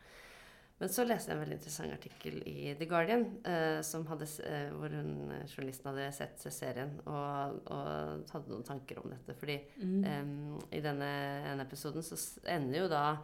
Men 0.81 0.91
så 0.91 1.05
leste 1.07 1.31
jeg 1.31 1.37
en 1.37 1.43
veldig 1.45 1.57
interessant 1.57 1.95
artikkel 1.95 2.41
i 2.51 2.73
The 2.79 2.87
Guardian, 2.91 3.25
eh, 3.47 3.79
som 3.87 4.07
hadde, 4.11 4.27
eh, 4.43 4.73
hvor 4.75 4.91
hun, 4.91 5.31
eh, 5.31 5.45
journalisten 5.47 5.91
hadde 5.93 6.09
sett 6.17 6.43
serien 6.51 6.97
og, 7.07 7.61
og 7.71 8.25
hadde 8.35 8.51
noen 8.51 8.67
tanker 8.67 8.99
om 9.03 9.13
dette. 9.15 9.37
Fordi 9.39 9.61
Mm. 9.79 10.05
Em, 10.05 10.59
I 10.73 10.81
denne 10.81 11.11
ene 11.53 11.65
episoden 11.65 12.03
så 12.03 12.17
ender 12.45 12.81
jo 12.81 12.89
da 12.89 13.19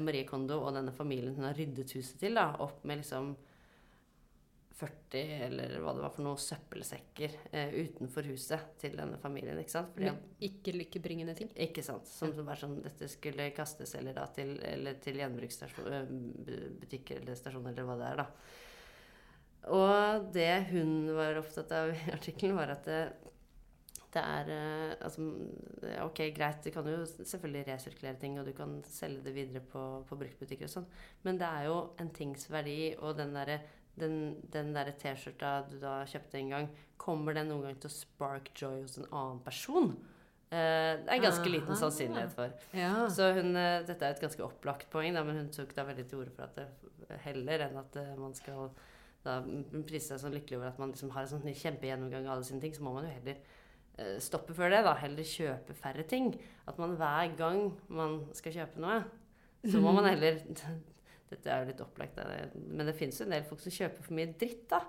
Marie 0.00 0.24
Kondo 0.24 0.60
og 0.64 0.74
denne 0.74 0.92
familien 0.92 1.34
hun 1.36 1.44
har 1.44 1.54
ryddet 1.54 1.92
huset 1.92 2.18
til, 2.18 2.34
da, 2.34 2.56
opp 2.58 2.84
med 2.84 3.02
liksom 3.02 3.34
40 4.74 5.42
eller 5.46 5.76
hva 5.78 5.92
det 5.94 6.02
var 6.02 6.10
for 6.10 6.26
noe 6.26 6.38
søppelsekker 6.40 7.30
eh, 7.54 7.70
utenfor 7.86 8.26
huset 8.26 8.60
til 8.82 8.96
denne 8.98 9.18
familien. 9.22 9.58
ikke 9.60 9.70
sant? 9.76 9.92
Fordi, 9.94 10.10
ikke 10.48 10.74
lykkebringende 10.74 11.34
ting. 11.38 11.50
ikke 11.54 11.82
sant? 11.86 12.06
Som 12.10 12.34
var 12.46 12.58
sånn 12.58 12.80
dette 12.82 13.06
skulle 13.12 13.54
kastes 13.54 13.94
eller, 14.00 14.14
da, 14.18 14.24
til, 14.34 14.50
eller 14.66 14.94
til 15.02 15.20
gjenbruksbutikker 15.22 17.16
eller 17.22 17.34
stasjoner 17.38 17.70
eller 17.70 17.86
hva 17.86 17.96
det 18.00 18.08
er, 18.08 18.16
da. 18.24 18.26
Og 19.74 20.26
det 20.34 20.54
hun 20.72 20.90
var 21.16 21.38
opptatt 21.40 21.70
av 21.72 21.94
i 21.94 22.10
artikkelen, 22.16 22.58
var 22.58 22.68
at 22.74 22.84
det, 22.90 23.00
det 24.10 24.22
er 24.24 24.44
eh, 24.56 24.90
altså, 25.06 25.20
Ok, 26.02 26.18
greit, 26.34 26.66
du 26.66 26.70
kan 26.74 26.86
jo 26.90 26.98
selvfølgelig 27.12 27.64
resirkulere 27.70 28.18
ting, 28.20 28.40
og 28.40 28.46
du 28.50 28.52
kan 28.58 28.82
selge 28.90 29.22
det 29.28 29.38
videre 29.38 29.62
på, 29.70 30.02
på 30.08 30.18
bruktbutikker 30.18 30.66
og 30.66 30.74
sånn, 30.80 30.90
men 31.22 31.38
det 31.38 31.46
er 31.46 31.70
jo 31.70 31.78
en 32.02 32.10
tings 32.16 32.50
verdi, 32.50 32.96
og 32.98 33.14
den 33.22 33.38
derre 33.38 33.62
den, 34.00 34.16
den 34.52 34.72
der 34.74 34.90
T-skjorta 34.98 35.52
du 35.70 35.76
da 35.82 36.00
kjøpte 36.10 36.40
en 36.40 36.50
gang, 36.54 36.68
kommer 37.00 37.36
den 37.36 37.50
noen 37.52 37.68
gang 37.68 37.78
til 37.80 37.90
å 37.90 37.94
spark 37.94 38.50
joy 38.58 38.82
hos 38.82 38.98
en 38.98 39.08
annen 39.10 39.40
person? 39.44 39.92
Eh, 40.54 41.00
det 41.02 41.08
er 41.08 41.16
en 41.16 41.24
ganske 41.24 41.50
liten 41.50 41.78
sannsynlighet 41.78 42.34
for. 42.36 42.52
Ja. 42.76 42.92
Så 43.10 43.30
hun, 43.38 43.56
eh, 43.56 43.82
dette 43.86 44.06
er 44.06 44.14
et 44.14 44.22
ganske 44.22 44.44
opplagt 44.44 44.90
poeng, 44.92 45.14
da, 45.16 45.24
men 45.26 45.40
hun 45.40 45.50
tok 45.54 45.74
da 45.74 45.86
veldig 45.88 46.06
til 46.10 46.22
orde 46.22 46.34
for 46.36 46.46
at 46.46 46.58
det 46.60 47.18
heller 47.24 47.66
enn 47.66 47.80
at 47.80 47.96
eh, 48.00 48.14
man 48.18 48.34
skal 48.36 48.70
da 49.24 49.38
prise 49.88 50.12
seg 50.12 50.20
sånn 50.20 50.34
lykkelig 50.36 50.58
over 50.58 50.68
at 50.68 50.80
man 50.82 50.92
liksom 50.92 51.10
har 51.14 51.24
en 51.24 51.32
sånn 51.32 51.46
kjempegjennomgang 51.48 52.26
av 52.28 52.36
alle 52.36 52.46
sine 52.46 52.60
ting, 52.60 52.74
så 52.76 52.84
må 52.84 52.92
man 52.92 53.08
jo 53.08 53.14
heller 53.14 53.40
stoppe 54.20 54.52
før 54.56 54.72
det. 54.74 54.80
da, 54.82 54.92
Heller 54.98 55.22
kjøpe 55.22 55.74
færre 55.78 56.02
ting. 56.10 56.32
At 56.66 56.80
man 56.82 56.96
hver 56.98 57.30
gang 57.38 57.60
man 57.86 58.16
skal 58.34 58.52
kjøpe 58.56 58.82
noe, 58.82 58.98
så 59.70 59.80
må 59.80 59.94
man 59.94 60.08
heller 60.10 60.42
Dette 61.30 61.50
er 61.50 61.62
jo 61.62 61.70
litt 61.72 61.80
opplagt, 61.82 62.18
men 62.54 62.86
det 62.86 62.94
fins 62.98 63.18
jo 63.20 63.24
en 63.26 63.32
del 63.34 63.46
folk 63.48 63.62
som 63.64 63.72
kjøper 63.74 64.04
for 64.04 64.14
mye 64.18 64.32
dritt, 64.38 64.66
da. 64.70 64.82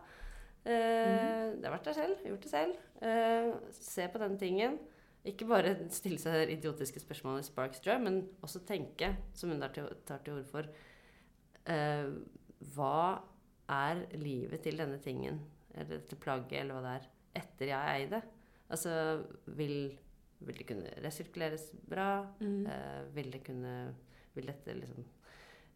Eh, 0.65 1.53
Det 1.55 1.63
har 1.67 1.75
vært 1.77 1.87
der 1.89 1.93
selv. 1.97 2.25
Gjort 2.25 2.41
det 2.45 2.51
selv. 2.51 2.75
Eh, 3.01 3.51
se 3.71 4.07
på 4.11 4.21
den 4.21 4.37
tingen. 4.41 4.77
Ikke 5.25 5.47
bare 5.49 5.73
stille 5.89 6.19
seg 6.21 6.33
det 6.37 6.57
idiotiske 6.59 7.01
spørsmålet 7.01 7.47
Sparks 7.47 7.81
Joy, 7.85 7.97
men 8.03 8.19
også 8.45 8.61
tenke, 8.67 9.15
som 9.33 9.49
hun 9.49 9.59
tar 9.63 9.71
til, 9.73 9.87
til 10.05 10.35
orde 10.35 10.45
for 10.51 10.67
eh, 11.65 12.11
Hva 12.75 13.21
er 13.73 14.03
livet 14.21 14.61
til 14.61 14.77
denne 14.77 14.99
tingen, 15.01 15.39
eller 15.73 15.95
dette 15.97 16.17
plagget, 16.21 16.59
eller 16.61 16.77
hva 16.77 16.83
det 16.85 16.93
er, 16.99 17.07
etter 17.41 17.71
jeg 17.71 17.95
eier 17.95 18.11
det? 18.13 18.21
Altså, 18.69 18.91
vil, 19.57 19.97
vil 20.45 20.57
det 20.61 20.67
kunne 20.69 20.93
resirkuleres 21.03 21.71
bra? 21.89 22.09
Mm. 22.41 22.65
Eh, 22.69 23.01
vil 23.17 23.31
det 23.33 23.43
kunne 23.45 23.75
Vil 24.35 24.49
dette 24.49 24.73
liksom 24.75 25.05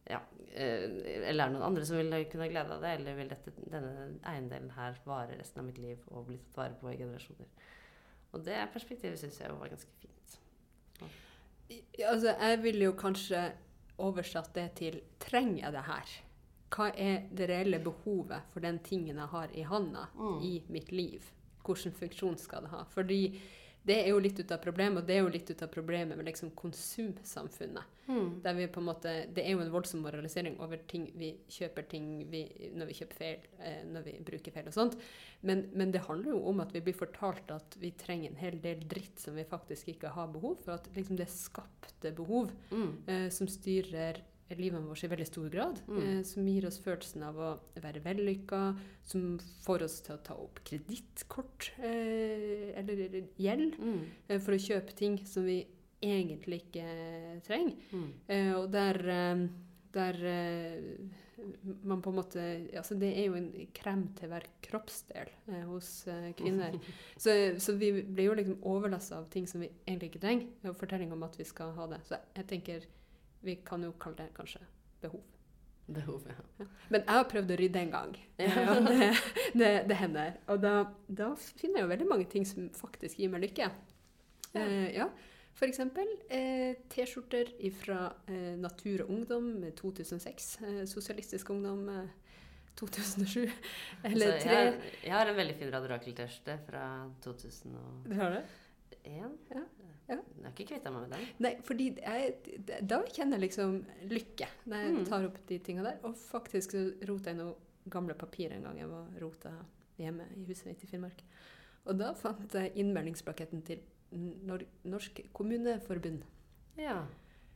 ja, 0.10 0.20
eh, 0.54 0.86
Eller 1.30 1.44
er 1.46 1.50
det 1.50 1.54
noen 1.56 1.68
andre 1.70 1.86
som 1.86 1.98
vil 2.00 2.10
kunne 2.32 2.48
ha 2.48 2.50
glede 2.52 2.74
av 2.76 2.82
det? 2.82 2.94
Eller 3.00 3.16
vil 3.20 3.30
dette, 3.30 3.52
denne 3.70 4.20
eiendelen 4.26 4.72
her 4.76 4.98
vare 5.06 5.38
resten 5.40 5.60
av 5.62 5.66
mitt 5.70 5.78
liv 5.78 5.98
og 6.12 6.26
bli 6.28 6.38
tatt 6.38 6.56
vare 6.58 6.78
på 6.82 6.92
i 6.94 6.98
generasjoner? 6.98 7.48
Og 8.34 8.44
det 8.46 8.58
perspektivet 8.74 9.20
syns 9.22 9.40
jeg 9.42 9.52
var 9.58 9.70
ganske 9.72 9.92
fint. 10.02 10.40
Ja, 11.98 12.10
Altså, 12.12 12.34
jeg 12.40 12.62
ville 12.64 12.86
jo 12.90 12.94
kanskje 12.98 13.52
oversatt 14.00 14.54
det 14.56 14.68
til 14.80 15.02
trenger 15.22 15.64
jeg 15.68 15.74
det 15.76 15.86
her? 15.86 16.14
Hva 16.74 16.88
er 16.96 17.24
det 17.34 17.48
reelle 17.50 17.80
behovet 17.84 18.46
for 18.54 18.62
den 18.62 18.78
tingen 18.86 19.18
jeg 19.18 19.28
har 19.32 19.50
i 19.54 19.62
handa 19.66 20.08
Mm. 20.16 20.42
i 20.46 20.64
mitt 20.70 20.92
liv? 20.92 21.24
Hvilken 21.66 21.92
funksjon 21.94 22.38
skal 22.38 22.62
det 22.66 22.70
ha? 22.70 22.84
Fordi 22.90 23.40
det 23.88 23.96
er 24.04 24.10
jo 24.12 24.20
litt 24.20 24.40
ut 24.40 24.52
av 24.52 24.60
problemet, 24.62 25.02
og 25.02 25.08
det 25.08 25.16
er 25.16 25.22
jo 25.24 25.30
litt 25.34 25.50
ut 25.50 25.62
av 25.64 25.70
problemet 25.72 26.18
med 26.18 26.26
liksom 26.28 26.52
konsumsamfunnet. 26.56 27.84
Mm. 28.10 28.42
Der 28.44 28.54
vi 28.54 28.68
på 28.68 28.80
en 28.82 28.86
måte, 28.88 29.12
Det 29.34 29.44
er 29.46 29.52
jo 29.54 29.60
en 29.62 29.72
voldsom 29.72 30.02
moralisering 30.02 30.60
over 30.60 30.78
ting 30.88 31.12
vi 31.16 31.36
kjøper 31.50 31.88
ting 31.90 32.26
vi, 32.30 32.44
når 32.74 32.90
vi 32.90 32.94
kjøper 32.98 33.16
feil, 33.16 33.38
eh, 33.60 33.84
når 33.86 34.04
vi 34.04 34.14
bruker 34.26 34.52
feil 34.52 34.68
og 34.68 34.74
sånt. 34.74 34.98
Men, 35.42 35.70
men 35.74 35.92
det 35.92 36.02
handler 36.08 36.32
jo 36.34 36.42
om 36.50 36.60
at 36.60 36.74
vi 36.74 36.82
blir 36.82 36.98
fortalt 36.98 37.52
at 37.52 37.78
vi 37.80 37.92
trenger 37.92 38.30
en 38.32 38.42
hel 38.42 38.60
del 38.60 38.82
dritt 38.90 39.20
som 39.20 39.36
vi 39.36 39.44
faktisk 39.48 39.88
ikke 39.94 40.10
har 40.16 40.28
behov 40.34 40.58
for. 40.64 40.74
At 40.74 40.90
liksom 40.96 41.16
det 41.18 41.28
er 41.28 41.36
skapte 41.38 42.12
behov 42.16 42.52
Mm. 42.72 42.92
eh, 43.08 43.30
som 43.30 43.48
styrer 43.48 44.22
livet 44.58 44.82
vårt 44.82 45.04
i 45.04 45.08
veldig 45.12 45.28
stor 45.28 45.50
grad. 45.54 45.82
Mm. 45.88 46.00
Eh, 46.02 46.24
som 46.26 46.48
gir 46.48 46.66
oss 46.66 46.80
følelsen 46.82 47.24
av 47.28 47.38
å 47.38 47.50
være 47.84 48.02
vellykka, 48.02 48.62
som 49.06 49.38
får 49.66 49.84
oss 49.86 50.00
til 50.02 50.16
å 50.16 50.24
ta 50.26 50.34
opp 50.42 50.60
kredittkort 50.66 51.72
eh, 51.78 52.74
eller, 52.80 53.06
eller 53.10 53.28
gjeld 53.38 53.78
Mm. 53.80 54.00
eh, 54.28 54.40
for 54.40 54.54
å 54.58 54.62
kjøpe 54.62 54.96
ting 54.98 55.20
som 55.26 55.46
vi 55.46 55.62
egentlig 56.02 56.64
ikke 56.66 57.42
trenger. 57.46 57.76
Mm. 57.92 58.12
Eh, 58.28 58.54
og 58.56 58.70
der, 58.72 59.00
eh, 59.10 59.48
der 59.94 60.22
eh, 60.26 60.84
man 61.84 62.02
på 62.04 62.10
en 62.12 62.16
måte 62.18 62.42
altså 62.78 62.98
Det 63.00 63.10
er 63.18 63.26
jo 63.30 63.36
en 63.38 63.52
krem 63.74 64.02
til 64.20 64.28
hver 64.32 64.44
kroppsdel 64.62 65.30
eh, 65.48 65.64
hos 65.70 66.08
eh, 66.08 66.32
kvinner. 66.40 66.76
Så, 67.18 67.32
så 67.60 67.76
vi 67.80 67.92
blir 68.04 68.26
jo 68.30 68.34
liksom 68.36 68.58
overlassa 68.64 69.18
av 69.20 69.30
ting 69.32 69.48
som 69.48 69.62
vi 69.62 69.70
egentlig 69.88 70.10
ikke 70.14 70.22
trenger. 70.26 70.48
Og 70.70 70.76
fortelling 70.80 71.12
om 71.16 71.24
at 71.24 71.38
vi 71.40 71.44
skal 71.48 71.72
ha 71.76 71.88
det. 71.88 72.00
Så 72.08 72.18
jeg 72.36 72.48
tenker 72.48 72.88
vi 73.46 73.60
kan 73.66 73.84
jo 73.84 73.94
kalle 74.00 74.20
det 74.20 74.32
kanskje 74.38 74.62
behov. 75.02 75.24
Behov, 75.90 76.26
ja. 76.30 76.66
Men 76.94 77.02
jeg 77.02 77.16
har 77.16 77.26
prøvd 77.32 77.54
å 77.54 77.58
rydde 77.58 77.82
en 77.82 77.94
gang. 77.96 78.12
Ja. 78.40 78.76
det, 78.86 79.08
det, 79.58 79.72
det 79.90 79.98
hender. 79.98 80.38
Og 80.52 80.62
da, 80.62 80.74
da 81.08 81.32
finner 81.40 81.82
jeg 81.82 81.88
jo 81.88 81.92
veldig 81.96 82.10
mange 82.12 82.30
ting 82.30 82.46
som 82.46 82.70
faktisk 82.78 83.20
gir 83.20 83.32
meg 83.34 83.48
lykke. 83.48 83.72
Ja. 84.54 84.62
Eh, 84.62 84.88
ja. 85.00 85.10
Eksempel 85.60 86.08
eh, 86.32 86.78
T-skjorter 86.88 87.50
fra 87.82 88.06
eh, 88.32 88.54
Natur 88.56 89.04
og 89.04 89.10
Ungdom 89.12 89.50
eh, 89.68 89.74
2006. 89.76 90.48
Eh, 90.64 90.80
Sosialistisk 90.88 91.50
Ungdom 91.52 91.90
eh, 91.92 92.14
2007. 92.80 93.50
Eller 94.08 94.38
tre 94.40 94.56
jeg, 94.56 94.94
jeg 95.04 95.16
har 95.18 95.28
en 95.28 95.36
veldig 95.42 95.58
fin 95.60 95.74
Radio 95.74 95.92
Rakel-T-skjorte 95.92 96.56
fra 96.70 96.86
2001. 97.26 97.76
Du 98.08 98.16
har 98.22 98.38
det? 98.38 98.46
Ja. 99.10 99.30
Ja. 99.56 99.64
Jeg 100.10 100.44
har 100.44 100.52
ikke 100.56 100.66
kvitta 100.72 100.92
meg 100.92 101.04
med 101.08 101.12
den. 101.14 101.26
Nei, 101.46 101.52
fordi 101.62 101.86
jeg, 102.02 102.34
da 102.90 103.02
kjenner 103.06 103.38
jeg 103.38 103.44
liksom 103.50 103.76
lykke 104.10 104.48
når 104.66 104.84
jeg 104.86 104.94
Mm. 104.96 105.06
tar 105.06 105.26
opp 105.28 105.38
de 105.48 105.60
tinga 105.60 105.84
der. 105.84 106.00
Og 106.04 106.16
faktisk 106.16 106.72
så 106.72 106.82
rota 107.08 107.30
jeg 107.30 107.38
noe 107.38 107.56
gamle 107.90 108.14
papir 108.18 108.52
en 108.52 108.64
gang 108.64 108.78
jeg 108.80 108.90
var 108.90 109.08
rota 109.22 109.52
hjemme 110.00 110.26
i 110.36 110.46
huset 110.46 110.66
mitt 110.66 110.84
i 110.84 110.88
Finnmark. 110.88 111.22
Og 111.86 111.98
da 111.98 112.14
fant 112.14 112.52
jeg 112.54 112.74
innmeldingsplaketten 112.76 113.62
til 113.66 113.80
Nor 114.12 114.64
Norsk 114.86 115.22
Kommuneforbund. 115.34 116.24
Ja. 116.78 117.06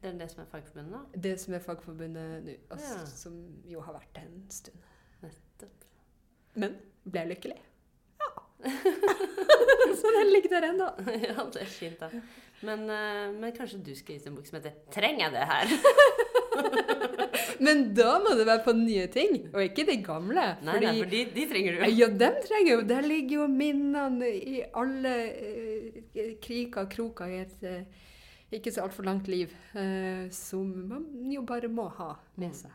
Det 0.01 0.13
er 0.13 0.17
det 0.19 0.29
som 0.31 0.41
er 0.43 0.45
Fagforbundet, 0.51 0.91
da? 0.91 1.19
Det 1.19 1.39
som 1.39 1.53
er 1.55 1.59
fagforbundet 1.59 2.43
nå, 2.45 2.55
Ja. 2.77 3.05
som 3.05 3.61
jo 3.65 3.79
har 3.81 3.93
vært 3.95 4.13
det 4.13 4.23
en 4.27 4.49
stund. 4.49 4.77
Nettopp. 5.23 5.85
Men 6.55 6.75
ble 7.09 7.25
lykkelig? 7.33 7.57
Ja. 8.63 8.71
så 9.99 10.11
den 10.17 10.31
ligger 10.33 10.49
der 10.55 10.67
ennå. 10.69 10.89
ja, 11.27 11.45
det 11.53 11.61
er 11.61 11.69
fint, 11.69 11.99
da. 11.99 12.09
Men, 12.63 12.85
eh, 12.89 13.31
men 13.35 13.51
kanskje 13.55 13.81
du 13.83 13.91
skal 13.95 14.15
gi 14.15 14.23
ut 14.23 14.29
en 14.29 14.37
bok 14.37 14.47
som 14.47 14.59
heter 14.59 14.75
'Trenger 14.93 15.25
jeg 15.25 15.31
det 15.35 15.45
her?' 15.51 15.67
Men 17.65 17.81
da 17.95 18.17
må 18.21 18.33
det 18.37 18.45
være 18.45 18.63
på 18.65 18.73
nye 18.77 19.07
ting, 19.11 19.35
og 19.53 19.63
ikke 19.63 19.85
de 19.87 19.95
gamle. 20.05 20.45
Nei, 20.65 20.77
nei, 20.83 20.93
for 20.99 21.09
de, 21.09 21.21
de 21.33 21.45
trenger 21.49 21.77
du. 21.77 21.83
Ja, 21.91 22.07
dem 22.07 22.39
trenger 22.45 22.71
jo 22.73 22.81
Der 22.87 23.05
ligger 23.05 23.35
jo 23.41 23.47
minnene 23.49 24.29
i 24.33 24.61
alle 24.73 25.13
uh, 25.33 25.99
kriker 26.43 26.85
og 26.85 26.93
kroker 26.93 27.31
i 27.31 27.41
et 27.41 27.65
uh, 27.65 28.01
ikke 28.53 28.71
så 28.73 28.83
altfor 28.85 29.07
langt 29.07 29.27
liv, 29.31 29.53
uh, 29.73 30.29
som 30.33 30.67
man 30.91 31.07
jo 31.31 31.41
bare 31.47 31.71
må 31.71 31.87
ha 31.97 32.13
med 32.41 32.53
seg. 32.57 32.73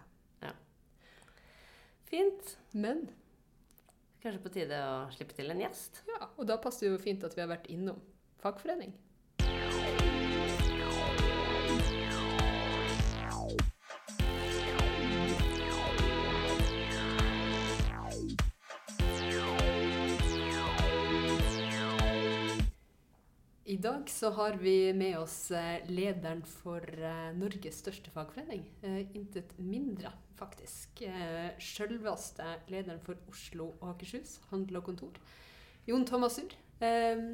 Fint. 2.09 2.57
Men 2.73 3.09
Kanskje 4.28 4.44
på 4.44 4.50
tide 4.52 4.78
å 4.85 4.97
slippe 5.08 5.32
til 5.32 5.49
en 5.49 5.61
gjest? 5.62 6.02
ja, 6.04 6.26
og 6.37 6.44
da 6.50 6.58
passer 6.61 6.85
det 6.85 6.90
jo 6.90 7.00
fint 7.00 7.23
at 7.25 7.32
vi 7.32 7.40
har 7.40 7.49
vært 7.49 7.70
innom 7.73 7.97
fagforening. 8.42 8.92
I 23.64 23.80
dag 23.80 24.12
så 24.12 24.35
har 24.37 24.61
vi 24.61 24.92
med 24.92 25.16
oss 25.23 25.50
eh, 25.56 25.88
lederen 25.88 26.44
for 26.44 26.85
eh, 26.85 27.32
Norges 27.32 27.80
største 27.80 28.12
fagforening. 28.12 28.68
Eh, 28.85 29.06
Intet 29.16 29.56
mindre, 29.56 30.12
faktisk. 30.38 31.02
Eh, 31.07 31.50
Sjølveste 31.62 32.47
lederen 32.73 33.00
for 33.04 33.18
Oslo 33.30 33.73
og 33.80 33.92
Akershus, 33.95 34.38
handel 34.52 34.80
og 34.80 34.85
kontor. 34.90 35.18
Jon 35.88 36.07
Thomas 36.09 36.38
Sur. 36.38 36.54
Eh, 36.80 37.25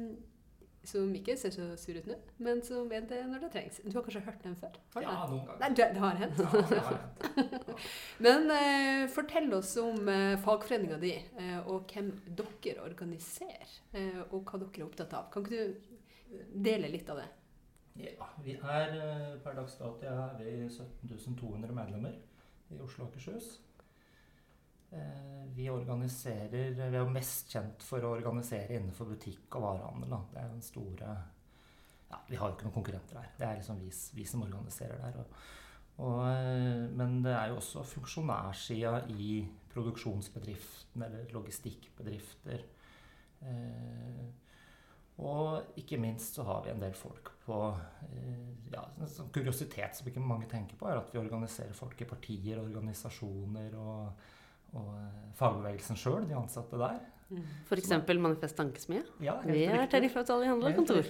som 0.85 1.09
ikke 1.17 1.33
ser 1.33 1.49
så 1.49 1.63
sur 1.81 1.95
ut 1.97 2.05
nå, 2.05 2.13
men 2.45 2.59
som 2.61 2.91
er 2.93 3.07
det 3.09 3.23
når 3.25 3.39
det 3.41 3.47
trengs. 3.55 3.79
Du 3.81 3.95
har 3.95 4.03
kanskje 4.05 4.19
hørt 4.21 4.43
den 4.43 4.53
før? 4.59 4.75
Har 4.93 5.01
Ja, 5.01 5.13
noen 5.31 5.47
ganger. 5.47 5.61
Nei, 5.63 5.69
det, 5.79 5.87
det 5.95 6.03
har 6.03 6.19
hendt. 6.19 6.41
Ja, 6.43 6.61
det 6.69 6.81
har 6.85 6.99
jeg. 7.39 7.79
Men 8.21 8.51
eh, 8.53 9.05
fortell 9.09 9.49
oss 9.57 9.71
om 9.81 10.05
eh, 10.13 10.35
fagforeninga 10.45 10.99
di, 11.01 11.15
eh, 11.41 11.57
og 11.65 11.89
hvem 11.89 12.11
dere 12.37 12.85
organiserer, 12.85 13.73
eh, 13.97 14.21
og 14.29 14.43
hva 14.45 14.61
dere 14.61 14.83
er 14.83 14.85
opptatt 14.85 15.17
av. 15.17 15.25
Kan 15.33 15.47
ikke 15.49 15.65
du 15.65 16.45
dele 16.69 16.93
litt 16.93 17.09
av 17.09 17.23
det? 17.23 17.27
Ja, 18.05 18.29
vi 18.45 18.53
er 18.59 18.95
eh, 18.99 19.27
per 19.41 19.57
dags 19.57 19.79
dato 19.81 20.05
er 20.05 20.37
vi 20.37 20.53
17 20.69 21.09
200 21.41 21.73
medlemmer 21.81 22.13
i 22.73 22.79
Oslo 22.81 23.05
og 23.05 23.11
Akershus. 23.11 23.59
Eh, 24.91 25.55
Vi 25.55 25.69
organiserer 25.69 26.73
Vi 26.75 26.97
er 26.97 27.11
mest 27.11 27.51
kjent 27.53 27.83
for 27.83 28.03
å 28.03 28.15
organisere 28.17 28.75
innenfor 28.75 29.09
butikk 29.11 29.55
og 29.55 29.67
varehandel. 29.67 30.09
Da. 30.09 30.21
Det 30.31 30.41
er 30.41 30.49
den 30.53 30.65
store 30.65 31.17
ja, 32.09 32.21
Vi 32.29 32.39
har 32.39 32.49
jo 32.49 32.55
ikke 32.55 32.67
noen 32.67 32.79
konkurrenter 32.79 33.21
her. 33.21 33.29
Det 33.37 33.47
er 33.47 33.59
liksom 33.59 33.79
vi, 33.81 33.91
vi 34.15 34.25
som 34.25 34.43
organiserer 34.45 34.97
der. 35.01 35.19
Og, 35.21 35.45
og, 36.05 36.23
eh, 36.29 36.87
men 36.91 37.21
det 37.23 37.33
er 37.33 37.51
jo 37.51 37.59
også 37.61 37.85
funksjonærsida 37.95 39.05
i 39.15 39.45
produksjonsbedriften 39.73 41.03
eller 41.03 41.31
logistikkbedrifter. 41.33 42.65
Eh, 43.41 44.25
og 45.23 45.79
ikke 45.79 45.99
minst 46.01 46.35
så 46.35 46.43
har 46.43 46.63
vi 46.65 46.73
en 46.73 46.81
del 46.81 46.95
folk 46.97 47.31
på 47.45 47.59
eh, 47.71 48.71
ja, 48.73 48.83
en 48.99 49.07
sånn 49.09 49.31
Kuriositet 49.35 49.95
som 49.95 50.09
ikke 50.09 50.23
mange 50.23 50.49
tenker 50.51 50.75
på, 50.79 50.89
er 50.89 50.99
at 50.99 51.11
vi 51.13 51.21
organiserer 51.21 51.77
folk 51.77 52.01
i 52.03 52.07
partier, 52.09 52.59
organisasjoner 52.59 53.77
og, 53.79 54.25
og 54.75 54.89
eh, 54.97 55.29
fagbevegelsen 55.39 55.99
sjøl, 55.99 56.25
de 56.27 56.35
ansatte 56.35 56.79
der. 56.81 56.99
F.eks. 57.25 57.89
Manifest 58.21 58.53
Tankesmie. 58.55 59.01
Ja, 59.25 59.39
Vi 59.41 59.63
er 59.65 59.87
tariffavtale 59.89 60.45
i 60.45 60.49
handel 60.51 60.67
og 60.69 60.75
kontor. 60.77 61.07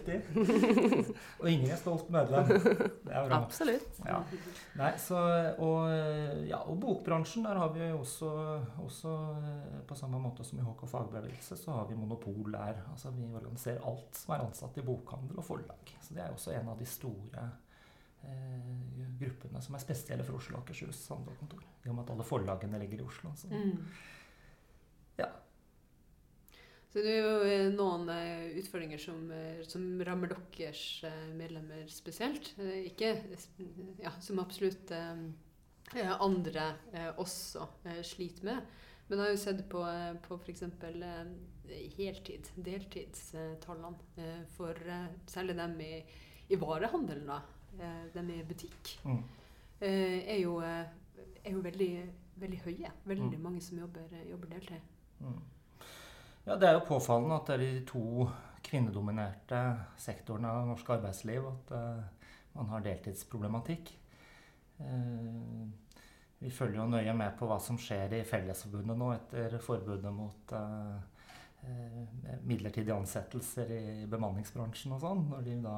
og 1.41 1.49
Ingrid 1.51 1.73
er 1.75 1.81
stolt 1.81 2.07
medlem. 2.13 2.47
Det 2.47 3.11
er 3.11 3.27
bra. 3.27 3.41
Absolutt. 3.41 3.99
Ja. 4.05 4.21
Nei, 4.79 4.93
så, 5.01 5.19
og, 5.59 5.91
ja, 6.47 6.61
og 6.63 6.79
bokbransjen, 6.79 7.43
der 7.43 7.59
har 7.59 7.73
vi 7.75 7.89
også, 7.91 8.31
også 8.85 9.11
eh, 9.41 9.75
på 9.89 9.99
samme 9.99 10.21
måte 10.23 10.47
som 10.47 10.61
i 10.61 10.65
HK 10.65 10.87
Fagbevegelse, 10.93 11.59
så 11.59 11.75
har 11.81 11.91
vi 11.91 11.99
monopol 11.99 12.47
der. 12.55 12.79
Altså 12.93 13.11
Vi 13.15 13.27
organiserer 13.27 13.83
alt 13.83 14.15
som 14.15 14.37
er 14.37 14.47
ansatt 14.47 14.79
i 14.79 14.87
bokhandel 14.87 15.43
og 15.43 15.49
forlag. 15.51 15.95
Så 15.99 16.15
det 16.15 16.23
er 16.23 16.31
også 16.31 16.55
en 16.55 16.71
av 16.71 16.79
de 16.79 16.87
store 16.89 17.45
eh, 18.23 19.05
gruppene 19.19 19.61
som 19.63 19.75
er 19.75 19.83
spesielle 19.83 20.23
for 20.23 20.39
Oslo 20.39 20.61
og 20.61 20.63
Akershus 20.63 21.03
handel 21.11 21.35
og 21.35 21.43
kontor. 21.43 21.67
I 21.83 21.91
og 21.91 21.99
med 21.99 22.05
at 22.07 22.15
alle 22.15 22.31
forlagene 22.31 22.79
ligger 22.87 23.03
i 23.03 23.09
Oslo. 23.11 23.35
Så. 23.35 23.51
Mm. 23.51 23.81
Så 26.95 27.01
det 27.03 27.11
er 27.11 27.25
jo 27.25 27.31
eh, 27.43 27.65
noen 27.75 28.05
eh, 28.07 28.53
utfordringer 28.61 29.01
som, 29.03 29.17
eh, 29.35 29.57
som 29.67 29.83
rammer 30.07 30.29
deres 30.31 30.83
medlemmer 31.35 31.89
spesielt. 31.91 32.53
Ikke 32.87 33.09
ja, 33.99 34.13
som 34.23 34.39
absolutt 34.39 34.93
andre 36.23 36.69
også 37.19 37.65
sliter 38.07 38.47
med. 38.47 38.69
Men 39.09 39.19
jeg 39.19 39.25
har 39.25 39.33
jo 39.35 39.41
sett 39.43 39.59
på, 39.69 39.81
på 40.23 40.37
f.eks. 40.39 40.63
Heltid, 41.97 42.47
deltidstallene 42.63 44.29
for 44.55 44.79
særlig 45.29 45.57
dem 45.59 45.75
i, 45.83 45.91
i 46.47 46.59
varehandelen, 46.61 47.27
da, 47.27 47.41
dem 48.15 48.31
i 48.37 48.39
butikk, 48.47 48.95
Mm. 49.03 49.19
er 49.83 50.39
jo, 50.39 50.55
er 50.63 51.51
jo 51.51 51.59
veldig, 51.61 51.91
veldig 52.39 52.61
høye. 52.69 52.91
Veldig 53.05 53.35
Mm. 53.35 53.43
mange 53.43 53.61
som 53.61 53.83
jobber, 53.83 54.07
jobber 54.31 54.55
deltid. 54.55 54.81
Mm. 55.19 55.37
Ja, 56.45 56.55
Det 56.55 56.67
er 56.67 56.75
jo 56.77 56.85
påfallende 56.85 57.39
at 57.39 57.47
det 57.49 57.55
er 57.55 57.61
i 57.65 57.71
de 57.79 57.85
to 57.89 58.27
kvinnedominerte 58.65 59.61
sektorene 59.97 60.51
av 60.53 60.67
norsk 60.69 60.91
arbeidsliv 60.93 61.47
at 61.49 61.73
uh, 61.73 62.27
man 62.53 62.69
har 62.69 62.83
deltidsproblematikk. 62.85 63.89
Uh, 64.77 65.65
vi 66.37 66.51
følger 66.53 66.83
jo 66.83 66.85
nøye 66.91 67.17
med 67.17 67.33
på 67.39 67.49
hva 67.49 67.57
som 67.63 67.79
skjer 67.81 68.13
i 68.19 68.21
Fellesforbundet 68.29 68.99
nå 68.99 69.09
etter 69.15 69.55
forbudet 69.63 70.11
mot 70.13 70.51
eh, 70.53 72.41
midlertidige 72.43 72.93
ansettelser 72.93 73.71
i 73.71 73.83
bemanningsbransjen 74.11 74.93
og 74.93 75.01
sånn. 75.01 75.23
Når 75.31 75.45
de 75.47 75.55
da 75.63 75.77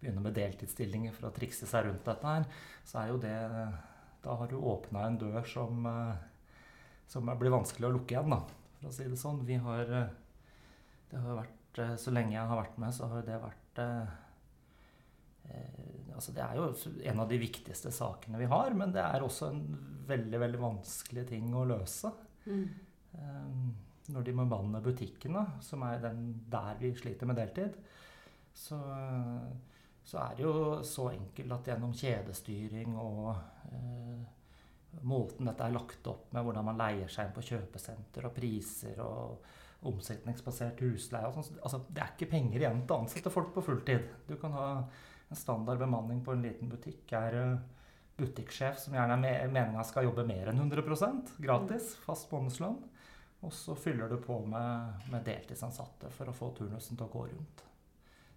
begynner 0.00 0.24
med 0.24 0.38
deltidsstillinger 0.38 1.12
for 1.12 1.28
å 1.28 1.34
trikse 1.36 1.68
seg 1.68 1.88
rundt 1.88 2.06
dette 2.06 2.36
her, 2.36 2.46
så 2.86 3.02
er 3.02 3.10
jo 3.10 3.18
det 3.26 3.34
Da 4.24 4.38
har 4.38 4.48
du 4.48 4.56
åpna 4.56 5.04
en 5.10 5.18
dør 5.20 5.42
som, 5.50 5.90
som 7.10 7.34
blir 7.36 7.52
vanskelig 7.52 7.90
å 7.90 7.96
lukke 7.98 8.16
igjen, 8.16 8.32
da 8.32 8.65
for 8.80 8.90
å 8.90 8.94
si 8.94 9.06
det 9.08 9.18
sånn. 9.20 9.42
Vi 9.48 9.56
har 9.62 9.90
eh, 10.02 10.14
Det 11.10 11.20
har 11.22 11.38
vært 11.40 11.78
eh, 11.82 11.94
Så 12.00 12.12
lenge 12.14 12.34
jeg 12.36 12.48
har 12.50 12.60
vært 12.60 12.78
med, 12.82 12.94
så 12.96 13.08
har 13.12 13.22
det 13.26 13.38
vært 13.42 13.80
eh, 13.84 14.14
eh, 15.50 16.12
Altså 16.16 16.32
det 16.32 16.42
er 16.46 16.56
jo 16.56 16.68
en 17.12 17.20
av 17.20 17.28
de 17.28 17.38
viktigste 17.42 17.90
sakene 17.92 18.38
vi 18.40 18.48
har, 18.48 18.72
men 18.72 18.92
det 18.94 19.02
er 19.04 19.20
også 19.26 19.50
en 19.52 19.64
veldig, 20.08 20.38
veldig 20.40 20.60
vanskelig 20.62 21.26
ting 21.28 21.50
å 21.54 21.66
løse. 21.68 22.08
Eh, 22.46 23.58
Når 24.14 24.22
de 24.24 24.32
må 24.38 24.46
banne 24.48 24.80
butikkene, 24.80 25.42
som 25.60 25.82
er 25.82 25.98
den 26.00 26.20
der 26.48 26.76
vi 26.80 26.92
sliter 26.96 27.26
med 27.26 27.36
deltid, 27.40 27.74
så, 28.56 28.78
så 30.06 30.20
er 30.22 30.36
det 30.38 30.44
jo 30.46 30.52
så 30.86 31.08
enkelt 31.10 31.52
at 31.58 31.68
gjennom 31.72 31.92
kjedestyring 31.98 32.94
og 33.02 33.32
eh, 33.74 34.20
måten 35.02 35.48
dette 35.48 35.66
er 35.66 35.74
lagt 35.74 36.06
opp 36.08 36.32
med, 36.32 36.44
hvordan 36.46 36.66
man 36.66 36.80
leier 36.80 37.10
seg 37.12 37.28
inn 37.28 37.36
på 37.36 37.44
kjøpesenter 37.50 38.28
og 38.28 38.34
priser 38.36 39.00
og 39.04 39.46
omsetningsbasert 39.86 40.80
husleie 40.84 41.28
og 41.28 41.36
sånn. 41.36 41.60
Altså, 41.60 41.82
det 41.90 42.02
er 42.02 42.14
ikke 42.14 42.30
penger 42.32 42.62
igjen 42.62 42.82
til 42.84 42.96
å 42.96 43.02
ansette 43.04 43.32
folk 43.32 43.52
på 43.54 43.64
fulltid. 43.66 44.08
Du 44.28 44.34
kan 44.40 44.54
ha 44.56 44.66
en 44.80 45.38
standard 45.38 45.80
bemanning 45.82 46.22
på 46.24 46.34
en 46.34 46.44
liten 46.46 46.70
butikk. 46.72 47.12
Er 47.18 47.38
eh, 47.40 47.54
butikksjef 48.16 48.80
som 48.80 48.96
gjerne 48.96 49.18
er 49.18 49.22
me 49.22 49.32
meninga 49.52 49.84
skal 49.86 50.08
jobbe 50.08 50.26
mer 50.28 50.50
enn 50.50 50.62
100% 50.64 51.36
gratis, 51.42 51.94
fast 52.06 52.32
månedslønn. 52.32 52.78
Og 53.44 53.52
så 53.52 53.76
fyller 53.78 54.10
du 54.10 54.16
på 54.22 54.38
med, 54.48 55.08
med 55.12 55.26
deltidsansatte 55.26 56.10
for 56.14 56.30
å 56.30 56.34
få 56.34 56.50
turnusen 56.56 56.96
til 56.96 57.06
å 57.06 57.12
gå 57.12 57.26
rundt. 57.28 57.66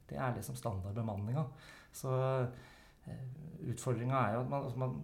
Det 0.10 0.18
er 0.20 0.36
liksom 0.36 0.58
standard 0.60 0.98
bemanninga. 0.98 1.46
Så 1.96 2.12
eh, 3.08 3.24
utfordringa 3.72 4.20
er 4.20 4.36
jo 4.36 4.44
at 4.44 4.52
man, 4.52 4.68
altså 4.68 4.82
man 4.84 5.00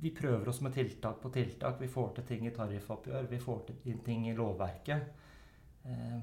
vi 0.00 0.10
prøver 0.14 0.48
oss 0.48 0.60
med 0.62 0.74
tiltak 0.76 1.20
på 1.22 1.30
tiltak. 1.34 1.80
Vi 1.80 1.88
får 1.90 2.12
til 2.14 2.24
ting 2.28 2.46
i 2.46 2.52
tariffoppgjør, 2.54 3.26
vi 3.30 3.38
får 3.42 3.64
til 3.70 4.02
ting 4.06 4.28
i 4.30 4.34
lovverket. 4.38 5.08
Eh, 5.84 6.18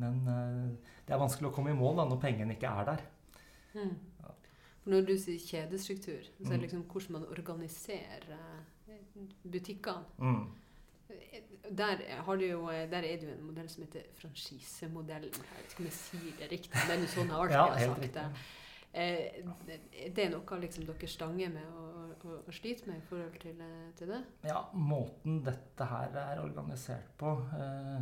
men 0.00 0.20
eh, 0.28 0.92
det 1.06 1.14
er 1.14 1.20
vanskelig 1.20 1.50
å 1.50 1.54
komme 1.54 1.74
i 1.74 1.78
mål 1.78 2.00
da, 2.00 2.06
når 2.08 2.20
pengene 2.22 2.56
ikke 2.56 2.70
er 2.70 2.88
der. 2.92 3.02
Mm. 3.74 3.96
For 4.78 4.94
når 4.94 5.04
du 5.08 5.14
sier 5.20 5.42
kjedestruktur, 5.42 6.22
så 6.22 6.46
er 6.46 6.54
det 6.54 6.58
Mm. 6.58 6.62
liksom 6.62 6.82
hvordan 6.88 7.12
man 7.18 7.26
organiserer 7.28 8.38
eh, 8.88 9.26
butikkene. 9.44 10.04
Mm. 10.18 10.46
Der, 11.76 12.00
har 12.24 12.36
du 12.36 12.44
jo, 12.44 12.66
der 12.68 12.98
er 13.04 13.16
det 13.16 13.22
jo 13.22 13.32
en 13.34 13.44
modell 13.46 13.68
som 13.68 13.82
heter 13.84 14.02
franchisemodellen. 14.16 15.32
Jeg 15.32 15.56
vet 15.56 15.72
ikke 15.72 15.82
om 15.82 15.88
jeg 15.88 15.96
sier 15.96 16.32
det 16.40 16.48
riktig, 16.52 16.80
men 16.88 17.06
sånn 17.08 17.28
jeg 17.28 17.36
alltid 17.36 17.56
Ja, 17.56 17.66
har 17.68 17.78
sagt 17.94 18.14
det. 18.14 18.24
Eh, 18.98 19.44
det- 19.66 20.24
er 20.24 20.30
noe 20.32 20.58
liksom 20.58 20.86
dere 20.88 21.08
stanger 21.08 21.50
med 21.54 21.66
og, 21.78 22.24
og, 22.24 22.38
og 22.48 22.54
sliter 22.54 22.88
med 22.90 22.98
i 22.98 23.06
forhold 23.06 23.36
til, 23.40 23.60
eh, 23.62 23.90
til 23.98 24.10
det? 24.10 24.22
Ja, 24.48 24.62
måten 24.74 25.42
dette 25.46 25.86
her 25.86 26.16
er 26.18 26.42
organisert 26.42 27.12
på 27.20 27.34
eh, 27.54 28.00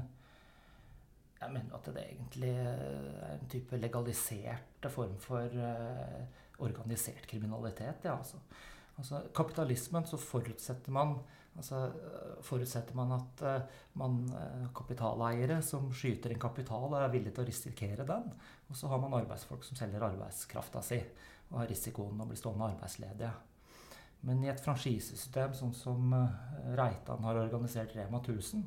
Jeg 1.43 1.53
mener 1.53 1.77
at 1.77 1.91
det 1.93 2.05
egentlig 2.07 2.55
er 2.57 3.35
en 3.35 3.49
type 3.53 3.77
legalisert 3.77 4.89
form 4.89 5.19
for 5.21 5.45
eh, 5.53 6.23
organisert 6.65 7.27
kriminalitet. 7.29 8.05
Ja, 8.05 8.17
altså. 8.17 8.41
altså. 8.97 9.21
Kapitalismen 9.35 10.07
så 10.07 10.17
forutsetter 10.17 10.93
man 10.97 11.19
altså, 11.57 11.83
eh, 11.93 12.43
forutsetter 12.43 12.97
man 12.97 13.13
at 13.19 13.43
eh, 13.45 13.81
man 14.01 14.23
kapitaleiere 14.75 15.61
som 15.63 15.93
skyter 15.93 16.33
en 16.33 16.41
kapital, 16.41 16.95
er 16.95 17.13
villig 17.13 17.35
til 17.35 17.45
å 17.45 17.51
risikere 17.51 18.09
den. 18.09 18.33
Og 18.67 18.77
så 18.77 18.91
har 18.91 19.01
man 19.03 19.15
arbeidsfolk 19.15 19.65
som 19.65 19.79
selger 19.79 20.03
arbeidskrafta 20.03 20.83
si 20.83 20.99
og 21.51 21.61
har 21.61 21.69
risikoen 21.71 22.21
å 22.21 22.27
bli 22.27 22.39
stående 22.39 22.67
arbeidsledige. 22.73 23.31
Men 24.27 24.43
i 24.43 24.51
et 24.51 24.63
franchisesystem 24.63 25.53
sånn 25.55 25.75
som 25.77 26.15
eh, 26.17 26.73
Reitan 26.79 27.23
har 27.27 27.39
organisert 27.39 27.95
Rema 27.95 28.19
1000, 28.19 28.65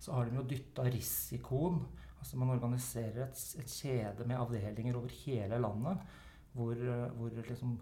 så 0.00 0.14
har 0.14 0.28
de 0.28 0.38
jo 0.38 0.46
dytta 0.46 0.86
risikoen 0.86 1.82
Altså 2.20 2.36
man 2.36 2.52
organiserer 2.52 3.22
et, 3.24 3.38
et, 3.58 3.70
kjede 3.70 4.26
med 4.28 4.36
avdelinger 4.36 4.98
over 4.98 5.12
hele 5.22 5.60
landet 5.60 6.02
hvor, 6.52 6.74
eh, 6.74 7.06
hvor 7.16 7.32
liksom, 7.48 7.78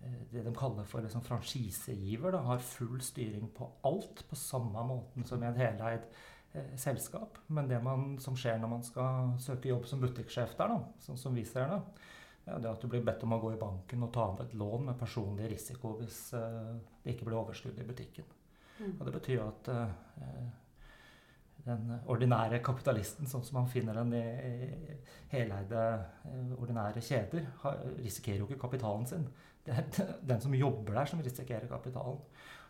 eh, 0.00 0.16
det 0.32 0.42
de 0.46 0.54
kaller 0.56 0.88
for 0.88 1.04
liksom 1.04 1.22
franchisegiver, 1.22 2.40
har 2.42 2.64
full 2.64 3.00
styring 3.04 3.46
på 3.54 3.70
alt 3.86 4.24
på 4.28 4.36
samme 4.36 4.82
måten 4.88 5.26
som 5.28 5.42
i 5.42 5.46
en 5.46 5.60
heleid 5.60 6.08
selskap. 6.80 7.36
Men 7.52 7.68
det 7.68 7.78
man, 7.84 8.14
som 8.22 8.36
skjer 8.38 8.56
når 8.58 8.70
man 8.72 8.84
skal 8.86 9.34
søke 9.42 9.68
jobb 9.68 9.84
som 9.86 10.00
butikksjef 10.02 10.54
der, 10.58 10.72
da, 10.72 11.02
sånn 11.04 11.20
som 11.20 11.36
vi 11.36 11.44
ser 11.46 11.68
det, 11.70 11.80
det 12.56 12.64
er 12.64 12.72
at 12.72 12.82
du 12.82 12.88
blir 12.90 13.04
bedt 13.04 13.24
om 13.26 13.34
å 13.36 13.40
gå 13.42 13.52
i 13.54 13.60
banken 13.60 14.04
og 14.06 14.12
ta 14.14 14.24
opp 14.30 14.40
et 14.44 14.54
lån 14.58 14.88
med 14.88 14.98
personlig 15.00 15.50
risiko 15.52 15.94
hvis 15.98 16.20
eh, 16.38 16.70
det 17.02 17.14
ikke 17.14 17.28
blir 17.28 17.40
overskudd 17.42 17.78
i 17.80 17.86
butikken. 17.88 18.30
Mm. 18.78 18.94
Og 18.94 19.02
det 19.06 19.14
betyr 19.18 19.42
at 19.44 19.70
eh, 19.74 20.46
den 21.68 21.90
ordinære 22.08 22.62
kapitalisten, 22.64 23.28
sånn 23.28 23.44
som 23.44 23.60
man 23.60 23.68
finner 23.70 23.98
den 24.00 24.14
i 24.16 24.94
heleide, 25.34 25.84
eh, 26.30 26.54
ordinære 26.56 27.04
kjeder, 27.04 27.50
risikerer 27.98 28.42
jo 28.42 28.48
ikke 28.48 28.62
kapitalen 28.64 29.04
sin. 29.10 29.28
Det 29.66 29.74
er 29.74 29.90
den 30.32 30.40
som 30.44 30.56
jobber 30.56 31.02
der, 31.02 31.10
som 31.10 31.24
risikerer 31.24 31.68
kapitalen. 31.70 32.22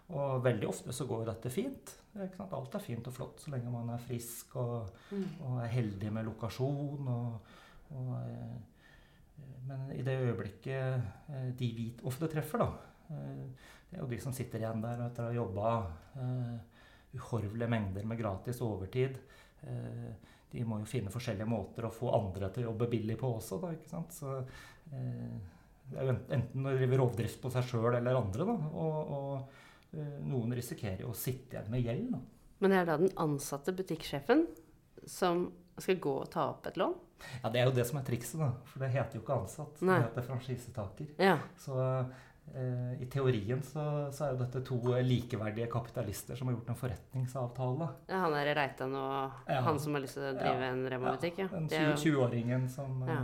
Og 0.08 0.40
veldig 0.40 0.70
ofte 0.70 0.94
så 0.96 1.04
går 1.04 1.26
dette 1.28 1.52
fint. 1.52 1.92
Alt 2.18 2.74
er 2.74 2.84
fint 2.84 3.10
og 3.10 3.14
flott 3.14 3.44
så 3.44 3.52
lenge 3.54 3.72
man 3.72 3.92
er 3.94 4.02
frisk 4.02 4.56
og, 4.60 4.90
mm. 5.10 5.28
og 5.46 5.60
er 5.64 5.72
heldig 5.72 6.12
med 6.14 6.28
lokasjon. 6.28 7.10
Og, 7.14 7.54
og, 7.98 8.12
eh, 8.22 9.44
men 9.68 9.92
i 9.94 10.02
det 10.06 10.16
øyeblikket 10.24 11.30
eh, 11.30 11.50
de 11.58 11.72
vi 11.76 11.90
ofte 12.08 12.30
treffer, 12.30 12.64
da 12.64 12.70
Det 13.08 13.96
er 13.96 14.02
jo 14.02 14.10
de 14.10 14.18
som 14.20 14.34
sitter 14.36 14.60
igjen 14.60 14.82
der 14.84 15.06
etter 15.06 15.24
å 15.24 15.30
ha 15.30 15.36
jobba 15.38 15.70
uhorvelige 17.16 17.70
mengder 17.70 18.04
med 18.04 18.18
gratis 18.18 18.60
overtid. 18.64 19.16
Eh, 19.62 20.10
de 20.52 20.64
må 20.64 20.80
jo 20.80 20.88
finne 20.88 21.12
forskjellige 21.12 21.48
måter 21.48 21.86
å 21.86 21.92
få 21.92 22.10
andre 22.16 22.50
til 22.52 22.64
å 22.64 22.70
jobbe 22.70 22.90
billig 22.92 23.18
på 23.20 23.30
også. 23.36 23.60
Da, 23.62 23.72
ikke 23.76 23.90
sant? 23.90 24.14
Så, 24.16 24.38
eh, 24.92 25.38
det 25.88 25.98
er 25.98 26.08
jo 26.08 26.16
enten 26.36 26.66
å 26.66 26.76
drive 26.76 27.00
rovdrift 27.00 27.40
på 27.42 27.52
seg 27.52 27.64
sjøl 27.68 27.94
eller 27.94 28.20
andre. 28.20 28.44
Da, 28.48 28.56
og, 28.84 28.98
eh, 29.18 29.64
noen 29.92 30.52
risikerer 30.56 31.04
jo 31.06 31.14
å 31.14 31.16
sitte 31.16 31.56
igjen 31.56 31.70
med 31.72 31.84
gjeld. 31.86 32.10
Nå. 32.12 32.22
Men 32.62 32.74
det 32.74 32.80
er 32.80 32.88
da 32.88 32.96
den 33.00 33.12
ansatte 33.20 33.72
butikksjefen 33.72 34.46
som 35.08 35.46
skal 35.78 36.00
gå 36.02 36.14
og 36.24 36.30
ta 36.32 36.48
opp 36.52 36.66
et 36.68 36.78
lån? 36.80 36.96
Ja, 37.42 37.50
Det 37.50 37.60
er 37.60 37.66
jo 37.66 37.74
det 37.74 37.86
som 37.86 37.98
er 37.98 38.06
trikset, 38.06 38.38
da. 38.38 38.52
For 38.68 38.82
det 38.82 38.92
heter 38.94 39.18
jo 39.18 39.24
ikke 39.24 39.38
ansatt. 39.42 39.80
Nei. 39.82 39.98
Det 39.98 40.10
heter 40.10 40.26
franchisetaker. 40.28 41.12
Ja. 41.22 41.38
Så 41.58 41.78
Eh, 42.54 43.02
I 43.02 43.06
teorien 43.06 43.62
så, 43.62 43.82
så, 44.12 44.24
er 44.24 44.32
jo 44.32 44.38
dette 44.40 44.62
to 44.64 44.78
likeverdige 45.04 45.68
kapitalister 45.70 46.38
som 46.38 46.48
har 46.48 46.56
gjort 46.56 46.72
en 46.72 46.80
forretningsavtale. 46.80 47.88
Ja, 48.08 48.22
Han 48.24 48.36
er 48.38 48.52
Reitan 48.56 48.96
og 48.96 49.44
ja. 49.48 49.60
han 49.66 49.80
som 49.80 49.96
har 49.96 50.04
lyst 50.04 50.18
til 50.18 50.24
å 50.30 50.32
drive 50.36 50.64
ja. 50.64 50.72
en 50.72 50.82
Rema-butikk? 50.88 51.42
Ja. 51.44 51.48
Den 51.52 51.68
20-åringen 51.68 52.66
20 52.68 52.72
som, 52.72 53.04
ja. 53.08 53.20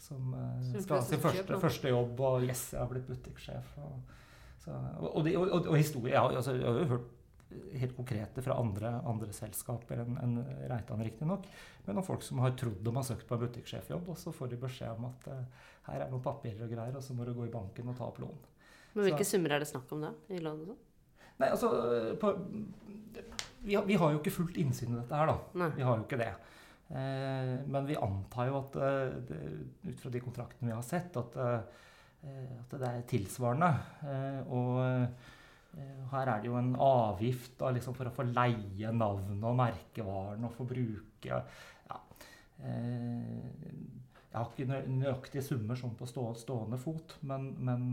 som 0.00 0.32
uh, 0.34 0.72
skal 0.78 0.98
ha 0.98 1.02
sin 1.04 1.22
første, 1.22 1.60
første, 1.66 1.92
jobb, 1.92 2.20
og 2.20 2.48
yes, 2.48 2.70
jeg 2.72 2.80
har 2.80 2.90
blitt 2.92 3.08
butikksjef. 3.10 3.76
Og, 3.84 4.18
så, 4.62 4.76
og, 5.00 5.18
og, 5.18 5.28
og, 5.42 5.66
og 5.72 5.76
historie 5.76 6.14
ja, 6.14 6.22
altså, 6.28 6.54
Jeg 6.54 6.68
har 6.68 6.78
jo 6.84 6.90
hørt 6.92 7.10
helt 7.76 7.96
konkrete 7.96 8.42
fra 8.44 8.54
andre, 8.60 8.94
andre 9.08 9.34
selskaper 9.36 10.04
enn 10.04 10.16
en 10.22 10.38
Reitan, 10.70 11.02
riktignok. 11.04 11.44
Men 11.84 12.00
om 12.00 12.06
folk 12.06 12.22
som 12.24 12.40
har 12.40 12.54
trodd 12.56 12.78
de 12.84 12.94
har 12.96 13.04
søkt 13.04 13.26
på 13.28 13.36
en 13.36 13.42
butikksjefjobb, 13.42 14.08
og 14.08 14.16
så 14.20 14.32
får 14.32 14.54
de 14.54 14.60
beskjed 14.62 14.94
om 14.94 15.10
at 15.10 15.26
eh, 15.32 15.66
her 15.90 16.06
er 16.06 16.12
noen 16.12 16.24
papirer 16.24 16.64
og 16.64 16.72
greier, 16.72 16.96
og 16.96 17.04
så 17.04 17.16
må 17.16 17.26
du 17.28 17.34
gå 17.36 17.48
i 17.48 17.52
banken 17.52 17.90
og 17.92 17.98
ta 17.98 18.06
opp 18.08 18.22
lån. 18.22 18.40
Men 18.94 19.08
Hvilke 19.08 19.26
så, 19.26 19.34
summer 19.34 19.56
er 19.56 19.64
det 19.64 19.68
snakk 19.68 19.92
om 19.92 20.06
da? 20.06 20.14
i 20.32 20.40
lån 20.40 20.64
og 20.64 20.72
sånn? 20.72 20.80
Nei, 21.42 21.48
altså 21.50 21.70
på, 22.22 22.32
vi, 23.62 23.74
har, 23.74 23.84
vi, 23.88 23.98
har, 23.98 24.14
jo 24.14 24.20
ikke 24.20 24.34
fullt 24.34 24.58
innsyn 24.62 24.92
i 24.94 24.98
dette 24.98 25.16
her, 25.16 25.32
da. 25.32 25.36
Nei. 25.64 25.70
Vi 25.76 25.86
har 25.86 25.98
jo 25.98 26.06
ikke 26.06 26.20
det. 26.20 26.32
Eh, 26.92 27.54
men 27.72 27.88
vi 27.88 27.96
antar 27.96 28.50
jo 28.50 28.58
at 28.60 28.76
eh, 28.76 29.14
det, 29.28 29.40
ut 29.88 30.02
fra 30.02 30.12
de 30.12 30.22
kontraktene 30.22 30.70
vi 30.70 30.76
har 30.76 30.84
sett, 30.86 31.16
at, 31.18 31.38
eh, 31.40 31.88
at 32.22 32.74
det 32.78 32.88
er 32.88 33.06
tilsvarende. 33.10 33.70
Eh, 34.06 34.52
og 34.54 34.82
eh, 34.84 35.30
her 36.12 36.28
er 36.28 36.42
det 36.42 36.50
jo 36.50 36.58
en 36.60 36.74
avgift 36.76 37.56
da, 37.60 37.72
liksom 37.74 37.96
for 37.96 38.10
å 38.10 38.14
få 38.14 38.26
leie 38.28 38.92
navnet 38.92 39.48
og 39.48 39.58
merkevaren 39.58 40.44
og 40.46 40.54
få 40.54 40.66
bruke 40.68 41.32
ja, 41.32 42.00
eh, 42.60 43.40
Jeg 44.28 44.36
har 44.36 44.50
ikke 44.52 44.82
nøyaktige 44.88 45.44
summer 45.44 45.78
sånn 45.78 45.96
på 45.98 46.08
stående 46.08 46.78
fot, 46.80 47.18
men, 47.28 47.52
men 47.58 47.90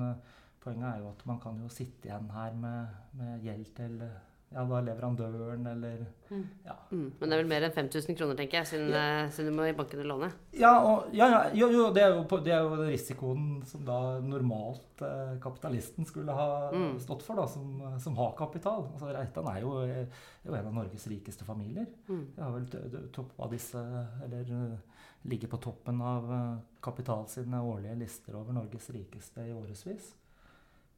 Poenget 0.59 0.89
er 0.89 0.97
jo 0.99 1.11
at 1.13 1.21
man 1.27 1.37
kan 1.39 1.59
jo 1.61 1.69
sitte 1.71 2.09
igjen 2.09 2.25
her 2.33 2.55
med, 2.59 2.95
med 3.15 3.45
gjeld 3.45 3.69
til 3.77 4.01
ja, 4.49 4.63
da 4.65 4.79
leverandøren 4.81 5.67
eller 5.69 5.99
mm. 6.29 6.45
ja. 6.65 6.75
Mm. 6.89 7.05
Men 7.19 7.29
det 7.29 7.35
er 7.35 7.41
vel 7.43 7.49
mer 7.51 7.65
enn 7.67 7.73
5000 7.75 8.17
kroner, 8.17 8.37
tenker 8.39 8.59
jeg, 8.59 8.69
siden, 8.71 8.87
ja. 8.95 9.03
Eh, 9.25 9.31
siden, 9.35 9.51
du 9.51 9.59
må 9.59 9.67
i 9.69 9.75
banken 9.77 10.01
og 10.01 10.09
låne? 10.09 10.29
Ja, 10.57 10.71
og, 10.81 11.11
ja, 11.13 11.27
ja 11.29 11.41
jo, 11.53 11.69
jo, 11.75 11.83
det, 11.93 12.03
er 12.05 12.15
jo, 12.15 12.39
det 12.45 12.55
er 12.55 12.65
jo 12.65 12.79
risikoen 12.87 13.47
som 13.69 13.83
da 13.85 13.99
normalt 14.25 15.03
eh, 15.05 15.35
kapitalisten 15.43 16.07
skulle 16.09 16.33
ha 16.33 16.49
mm. 16.73 16.95
stått 17.05 17.25
for, 17.27 17.37
da, 17.37 17.45
som, 17.51 17.77
som, 18.01 18.17
har 18.17 18.33
kapital. 18.39 18.87
Altså, 18.95 19.11
Reitan 19.13 19.51
er 19.53 19.61
jo, 19.61 19.75
er 19.85 20.01
jo, 20.07 20.55
en 20.55 20.71
av 20.71 20.79
Norges 20.81 21.05
rikeste 21.13 21.45
familier. 21.45 21.85
Mm. 22.09 22.23
Jeg 22.33 22.43
har 22.43 22.55
vel 22.57 23.11
topp 23.13 23.37
av 23.45 23.53
disse, 23.53 23.83
eller 24.25 24.55
eh, 24.57 25.03
ligger 25.29 25.53
på 25.53 25.61
toppen 25.61 26.01
av 26.01 26.33
eh, 26.33 26.55
Kapital 26.81 27.27
sine 27.29 27.61
årlige 27.61 27.99
lister 28.01 28.39
over 28.39 28.57
Norges 28.57 28.89
rikeste 28.95 29.45
i 29.45 29.53
årevis. 29.53 30.09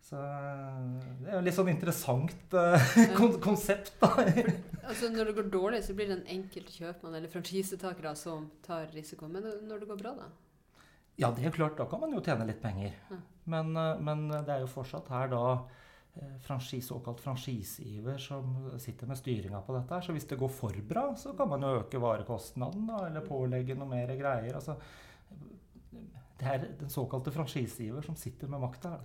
Så 0.02 0.20
det 1.22 1.30
er 1.30 1.36
jo 1.38 1.42
litt 1.46 1.56
sånn 1.56 1.70
interessant 1.72 2.56
uh, 2.58 2.94
kon 3.18 3.36
konsept, 3.44 3.94
da. 4.02 4.10
altså 4.90 5.12
Når 5.14 5.30
det 5.30 5.36
går 5.38 5.52
dårlig, 5.54 5.84
så 5.86 5.96
blir 5.98 6.10
det 6.10 6.18
en 6.18 6.40
enkelt 6.40 6.72
kjøpmann 6.74 7.20
eller 7.20 7.32
franchisetakere 7.32 8.16
som 8.20 8.50
tar 8.66 8.90
risikoen. 8.96 9.38
Men 9.38 9.68
når 9.70 9.84
det 9.84 9.92
går 9.92 10.02
bra, 10.02 10.16
da? 10.18 10.32
Ja, 11.22 11.30
det 11.36 11.46
er 11.46 11.54
klart. 11.54 11.78
Da 11.78 11.86
kan 11.88 12.02
man 12.02 12.16
jo 12.16 12.24
tjene 12.26 12.50
litt 12.50 12.64
penger. 12.64 12.98
Ja. 13.12 13.20
Men, 13.54 13.72
uh, 13.78 13.94
men, 14.02 14.26
det 14.34 14.58
er 14.58 14.66
jo 14.66 14.74
fortsatt 14.74 15.12
her 15.14 15.32
da 15.32 15.46
franchise, 16.44 16.84
såkalt 16.90 17.22
franchisegiver 17.24 18.18
som 18.20 18.66
sitter 18.84 19.08
med 19.08 19.16
styringa 19.16 19.62
på 19.64 19.78
dette. 19.78 19.96
her, 19.96 20.02
Så 20.04 20.12
hvis 20.12 20.28
det 20.28 20.42
går 20.42 20.50
for 20.52 20.76
bra, 20.84 21.06
så 21.16 21.32
kan 21.38 21.48
man 21.48 21.64
jo 21.64 21.70
øke 21.78 22.02
varekostnaden 22.04 22.84
da, 22.90 23.06
eller 23.08 23.24
pålegge 23.24 23.78
noe 23.80 23.88
mer 23.94 24.12
greier. 24.20 24.58
altså 24.60 24.76
det 26.42 26.50
er 26.50 26.64
den 26.80 26.90
såkalte 26.90 27.32
franchisegiver 27.32 28.02
som 28.06 28.16
sitter 28.18 28.50
med 28.50 28.64
makta. 28.64 28.96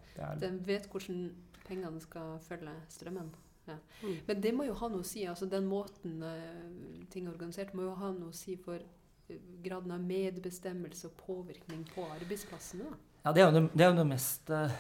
Den 0.40 0.62
vet 0.64 0.88
hvordan 0.88 1.26
pengene 1.66 2.00
skal 2.00 2.38
følge 2.46 2.72
strømmen. 2.88 3.34
Ja. 3.66 3.76
Mm. 4.02 4.14
Men 4.26 4.42
det 4.42 4.52
må 4.54 4.66
jo 4.68 4.76
ha 4.78 4.88
noe 4.92 5.02
å 5.02 5.06
si. 5.06 5.24
altså 5.26 5.48
Den 5.50 5.66
måten 5.68 6.22
uh, 6.22 7.02
ting 7.12 7.26
er 7.26 7.34
organisert, 7.34 7.74
må 7.74 7.88
jo 7.88 7.96
ha 7.98 8.12
noe 8.14 8.30
å 8.30 8.36
si 8.36 8.54
for 8.62 8.80
uh, 8.80 9.36
graden 9.64 9.92
av 9.92 10.04
medbestemmelse 10.06 11.10
og 11.10 11.18
påvirkning 11.26 11.82
på 11.92 12.06
arbeidsplassene. 12.16 12.92
Ja, 13.26 13.32
Det 13.34 13.42
er 13.42 13.48
jo 13.48 13.54
det, 13.56 13.64
det, 13.74 13.82
er 13.82 13.90
jo 13.90 13.98
det 13.98 14.06
mest 14.08 14.52
uh, 14.54 14.76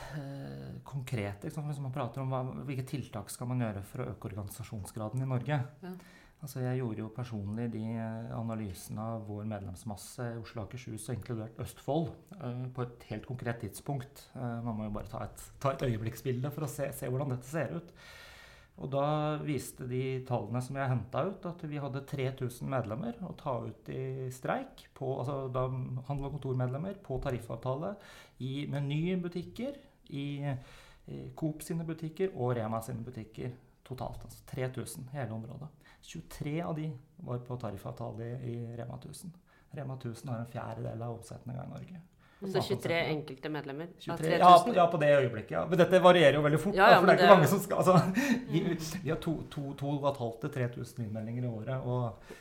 konkrete. 0.86 1.50
Hvis 1.50 1.82
man 1.82 1.94
prater 1.94 2.22
om 2.22 2.30
hva, 2.30 2.44
hvilke 2.68 2.86
tiltak 2.86 3.32
skal 3.34 3.50
man 3.50 3.66
gjøre 3.66 3.82
for 3.90 4.04
å 4.04 4.12
øke 4.14 4.30
organisasjonsgraden 4.30 5.26
i 5.26 5.32
Norge. 5.34 5.60
Ja. 5.82 5.96
Altså 6.46 6.60
jeg 6.62 6.78
gjorde 6.78 7.00
jo 7.00 7.08
personlig 7.10 7.64
de 7.72 7.80
eh, 7.98 8.26
analysene 8.36 9.02
av 9.02 9.24
vår 9.26 9.48
medlemsmasse 9.50 10.28
i 10.30 10.36
Oslo 10.38 10.60
og 10.62 10.68
Akershus, 10.68 11.08
og 11.08 11.16
inkludert 11.16 11.56
Østfold, 11.64 12.12
uh, 12.38 12.60
på 12.70 12.84
et 12.84 13.06
helt 13.08 13.26
konkret 13.26 13.58
tidspunkt. 13.64 14.28
Man 14.36 14.76
må 14.78 14.86
jo 14.86 14.92
bare 14.94 15.10
ta 15.10 15.24
et, 15.24 15.42
ta 15.58 15.72
et 15.74 15.82
øyeblikksbilde 15.88 16.52
for 16.54 16.62
å 16.62 16.70
se, 16.70 16.86
se, 16.94 17.10
hvordan 17.10 17.34
dette 17.34 17.50
ser 17.50 17.74
ut. 17.74 17.90
Og 18.76 18.92
da 18.92 19.08
viste 19.42 19.88
de 19.90 20.02
tallene 20.28 20.62
som 20.62 20.78
jeg 20.78 20.92
henta 20.92 21.24
ut, 21.26 21.48
at 21.50 21.66
vi 21.66 21.82
hadde 21.82 22.04
3000 22.12 22.70
medlemmer 22.70 23.18
å 23.26 23.32
ta 23.40 23.56
ut 23.66 23.90
i 23.90 24.30
streik. 24.36 24.86
På, 24.94 25.16
altså 25.24 25.48
da 25.50 25.66
handel- 25.66 26.28
og 26.28 26.36
kontormedlemmer 26.36 27.00
på 27.02 27.18
tariffavtale 27.26 27.96
i 28.46 28.68
Meny-butikker, 28.70 29.82
i, 30.14 30.28
i 31.10 31.22
Coop 31.34 31.66
sine 31.66 31.88
butikker 31.88 32.36
og 32.36 32.54
Rema 32.60 32.78
sine 32.86 33.02
butikker 33.02 33.50
totalt. 33.88 34.28
Altså 34.28 34.46
3000 34.54 35.10
hele 35.16 35.34
området. 35.40 35.72
23 36.06 36.60
av 36.62 36.76
de 36.78 36.90
var 37.26 37.38
på 37.38 37.56
tariffavtale 37.60 38.30
i 38.46 38.56
Rema 38.78 38.98
1000. 38.98 39.32
Rema 39.76 39.94
1000 39.94 40.28
har 40.30 40.38
en 40.44 40.52
fjerdedel 40.52 41.02
av 41.02 41.16
omsetninga 41.18 41.64
i 41.64 41.72
Norge. 41.72 42.02
Så 42.52 42.60
23 42.62 42.94
enkelte 42.94 43.48
medlemmer 43.48 43.86
23, 43.98 44.30
ja, 44.38 44.64
ja, 44.74 44.86
på 44.92 44.98
det 45.00 45.08
øyeblikket. 45.16 45.50
ja. 45.50 45.66
Men 45.66 45.78
dette 45.80 46.00
varierer 46.04 46.36
jo 46.36 46.42
veldig 46.44 46.58
fort. 46.60 46.76
Ja, 46.76 46.90
for 46.98 47.08
det 47.08 47.14
er 47.14 47.16
ikke 47.16 47.30
det... 47.30 47.36
mange 47.36 47.48
som 47.48 47.62
skal 47.64 47.76
altså, 47.80 47.94
vi, 48.50 48.60
vi 49.02 49.12
har 49.12 49.20
2500-3000 49.24 51.06
innmeldinger 51.06 51.46
i 51.46 51.48
året. 51.48 51.80
Og 51.80 52.36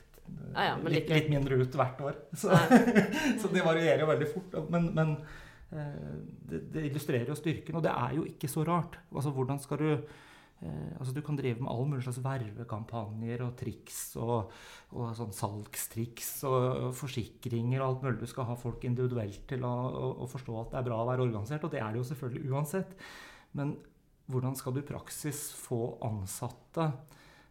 litt, 0.92 1.08
litt, 1.10 1.32
mindre 1.32 1.62
ut 1.62 1.80
hvert 1.80 2.04
år. 2.04 2.20
Så, 2.42 2.52
så, 3.42 3.52
det 3.54 3.64
varierer 3.64 4.04
jo 4.04 4.12
veldig 4.12 4.30
fort. 4.34 4.60
Men, 4.74 4.92
men 4.98 5.16
eh, 5.72 6.14
det, 6.50 6.62
det, 6.74 6.86
illustrerer 6.90 7.32
jo 7.32 7.40
styrken. 7.40 7.80
Og 7.80 7.86
det 7.86 7.94
er 7.96 8.18
jo 8.20 8.28
ikke 8.28 8.52
så 8.52 8.68
rart. 8.68 9.00
Altså, 9.16 9.32
hvordan 9.32 9.64
skal 9.64 9.80
du 9.80 9.90
altså 10.64 11.14
Du 11.14 11.22
kan 11.26 11.38
drive 11.38 11.62
med 11.62 11.70
all 11.70 11.88
mulig 11.90 12.04
slags 12.06 12.22
vervekampanjer 12.24 13.44
og 13.46 13.56
triks 13.60 14.00
og, 14.22 14.54
og 14.96 15.12
sånn 15.18 15.34
salgstriks 15.36 16.30
og 16.48 16.96
forsikringer 16.98 17.82
og 17.82 17.88
alt 17.88 18.06
mulig. 18.06 18.22
Du 18.24 18.32
skal 18.32 18.48
ha 18.50 18.56
folk 18.60 18.86
individuelt 18.88 19.44
til 19.50 19.66
å, 19.68 19.74
å, 19.74 20.08
å, 20.24 20.30
forstå 20.32 20.56
at 20.62 20.72
det 20.72 20.80
er 20.80 20.88
bra 20.88 21.02
å 21.04 21.10
være 21.10 21.28
organisert, 21.28 21.68
og 21.68 21.76
det 21.76 21.84
er 21.84 21.92
det 21.92 22.02
jo 22.02 22.08
selvfølgelig 22.12 22.56
uansett. 22.56 22.96
Men 23.60 23.76
hvordan 24.32 24.56
skal 24.58 24.74
du 24.74 24.82
i 24.82 24.88
praksis 24.88 25.48
få 25.60 25.98
ansatte 26.06 26.88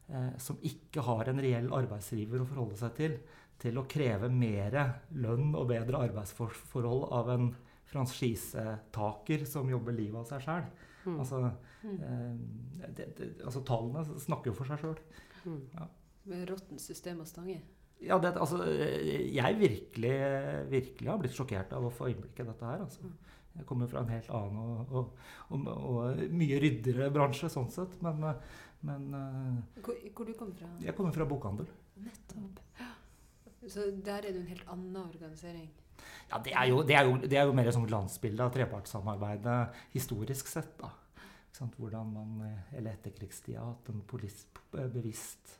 eh, 0.09 0.33
som 0.43 0.59
ikke 0.67 1.05
har 1.07 1.31
en 1.31 1.43
reell 1.45 1.71
arbeidsgiver 1.77 2.43
å 2.43 2.49
forholde 2.49 2.81
seg 2.81 2.97
til, 2.99 3.19
til 3.63 3.79
å 3.79 3.87
kreve 3.89 4.33
mer 4.33 4.75
lønn 5.15 5.53
og 5.55 5.69
bedre 5.71 6.03
arbeidsforhold 6.09 7.07
av 7.15 7.31
en 7.37 7.53
franchisetaker 7.93 9.45
som 9.47 9.71
jobber 9.71 9.95
livet 9.95 10.25
av 10.25 10.29
seg 10.33 10.49
sjøl? 10.49 10.67
Mm. 11.05 11.19
Altså, 11.21 11.41
Mm. 11.85 11.99
eh, 12.01 12.89
det, 12.97 13.07
det, 13.19 13.27
altså, 13.45 13.61
tallene 13.69 14.05
snakker 14.21 14.51
jo 14.51 14.55
for 14.57 14.65
seg 14.71 14.79
sjøl. 14.81 14.99
Mm. 15.45 15.61
Med 16.33 16.49
råttent 16.49 16.81
system 16.81 17.21
og 17.21 17.27
stange. 17.29 17.59
Ja, 18.01 18.17
det, 18.19 18.35
altså, 18.41 18.65
jeg 18.65 19.59
virkelig, 19.61 20.15
virkelig 20.73 21.09
har 21.11 21.19
blitt 21.21 21.37
sjokkert 21.37 21.73
av 21.77 21.85
å 21.85 21.93
få 21.93 22.09
innblikk 22.11 22.41
i 22.41 22.47
dette 22.49 22.65
her. 22.65 22.81
Altså. 22.87 23.05
Jeg 23.55 23.67
kommer 23.69 23.87
fra 23.87 24.01
en 24.03 24.09
helt 24.11 24.31
annen 24.35 24.59
og, 24.59 24.91
og, 24.91 25.13
og, 25.55 25.69
og 25.69 26.25
mye 26.35 26.57
ryddigere 26.65 27.11
bransje 27.15 27.49
sånn 27.53 27.69
sett. 27.71 27.95
Men, 28.03 28.25
men 28.83 29.05
eh, 29.15 29.81
Hvor, 29.85 30.01
hvor 30.17 30.27
du 30.27 30.33
kommer 30.35 30.57
fra? 30.59 30.73
jeg 30.83 30.97
kommer 30.99 31.13
fra 31.15 31.29
bokhandel. 31.31 31.69
Nettopp. 32.03 32.61
Så 33.71 33.87
der 34.05 34.19
er 34.27 34.33
det 34.35 34.41
en 34.43 34.51
helt 34.51 34.67
annen 34.69 34.97
organisering. 35.05 35.69
Ja, 36.31 36.41
det 36.43 36.55
er 36.55 36.69
jo, 36.71 36.83
det 36.83 36.97
er 36.99 37.09
jo, 37.09 37.17
det 37.23 37.39
er 37.39 37.49
jo 37.49 37.57
mer 37.57 37.69
et 37.69 37.77
sånn 37.77 37.89
glansbilde 37.89 38.45
av 38.45 38.53
trepartssamarbeidet 38.55 39.59
historisk 39.95 40.51
sett. 40.51 40.77
da. 40.81 40.93
Hvordan 41.55 42.09
man 42.11 42.41
eh, 42.49 42.79
eller 42.81 42.97
etterkrigstida 42.97 43.61
har 43.61 43.77
hatt 43.77 43.93
en 43.93 44.01
polis, 44.11 44.41
eh, 44.75 44.89
bevisst 44.91 45.55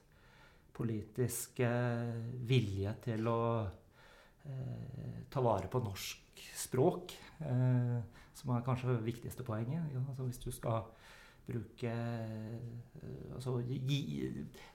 politisk 0.75 1.61
eh, 1.63 2.17
vilje 2.49 2.97
til 3.05 3.31
å 3.31 3.41
eh, 3.63 5.21
ta 5.31 5.43
vare 5.45 5.71
på 5.71 5.83
norsk 5.85 6.43
språk, 6.59 7.15
eh, 7.47 7.99
som 8.35 8.51
er 8.51 8.67
kanskje 8.67 8.91
det 8.91 9.07
viktigste 9.07 9.47
poenget. 9.47 9.87
Ja, 9.95 10.03
altså 10.03 10.27
hvis 10.27 10.43
du 10.43 10.51
skal 10.55 10.83
bruke 11.45 11.91
eh, 11.91 13.35
altså 13.35 13.59
gi, 13.67 13.99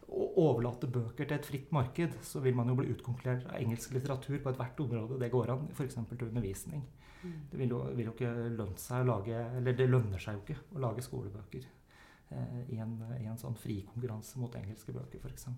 overlate 0.09 0.89
bøker 0.91 1.25
til 1.25 1.37
et 1.37 1.47
fritt 1.47 1.71
marked, 1.73 2.15
så 2.25 2.41
vil 2.43 2.57
man 2.57 2.69
jo 2.69 2.77
bli 2.79 2.91
utkonkurrert 2.93 3.47
av 3.49 3.57
engelsk 3.59 3.95
litteratur 3.95 4.37
på 4.37 4.53
ethvert 4.53 4.83
område. 4.85 5.19
Det 5.21 5.31
går 5.33 5.53
an, 5.55 5.67
f.eks. 5.73 5.97
til 6.11 6.27
undervisning. 6.29 6.85
Det 7.21 7.59
vil 7.59 7.73
jo, 7.73 7.81
vil 7.97 8.07
jo 8.07 8.15
ikke 8.15 8.31
lønne 8.55 8.79
seg 8.79 9.01
å 9.03 9.07
lage 9.09 9.35
Eller 9.57 9.73
det 9.75 9.89
lønner 9.89 10.21
seg 10.23 10.37
jo 10.37 10.43
ikke 10.45 10.77
å 10.77 10.83
lage 10.85 11.03
skolebøker 11.03 11.65
eh, 11.65 12.61
i, 12.71 12.77
en, 12.79 12.93
i 13.17 13.25
en 13.27 13.41
sånn 13.41 13.57
fri 13.59 13.81
konkurranse 13.89 14.39
mot 14.39 14.55
engelske 14.55 14.95
bøker, 14.95 15.25
f.eks. 15.25 15.49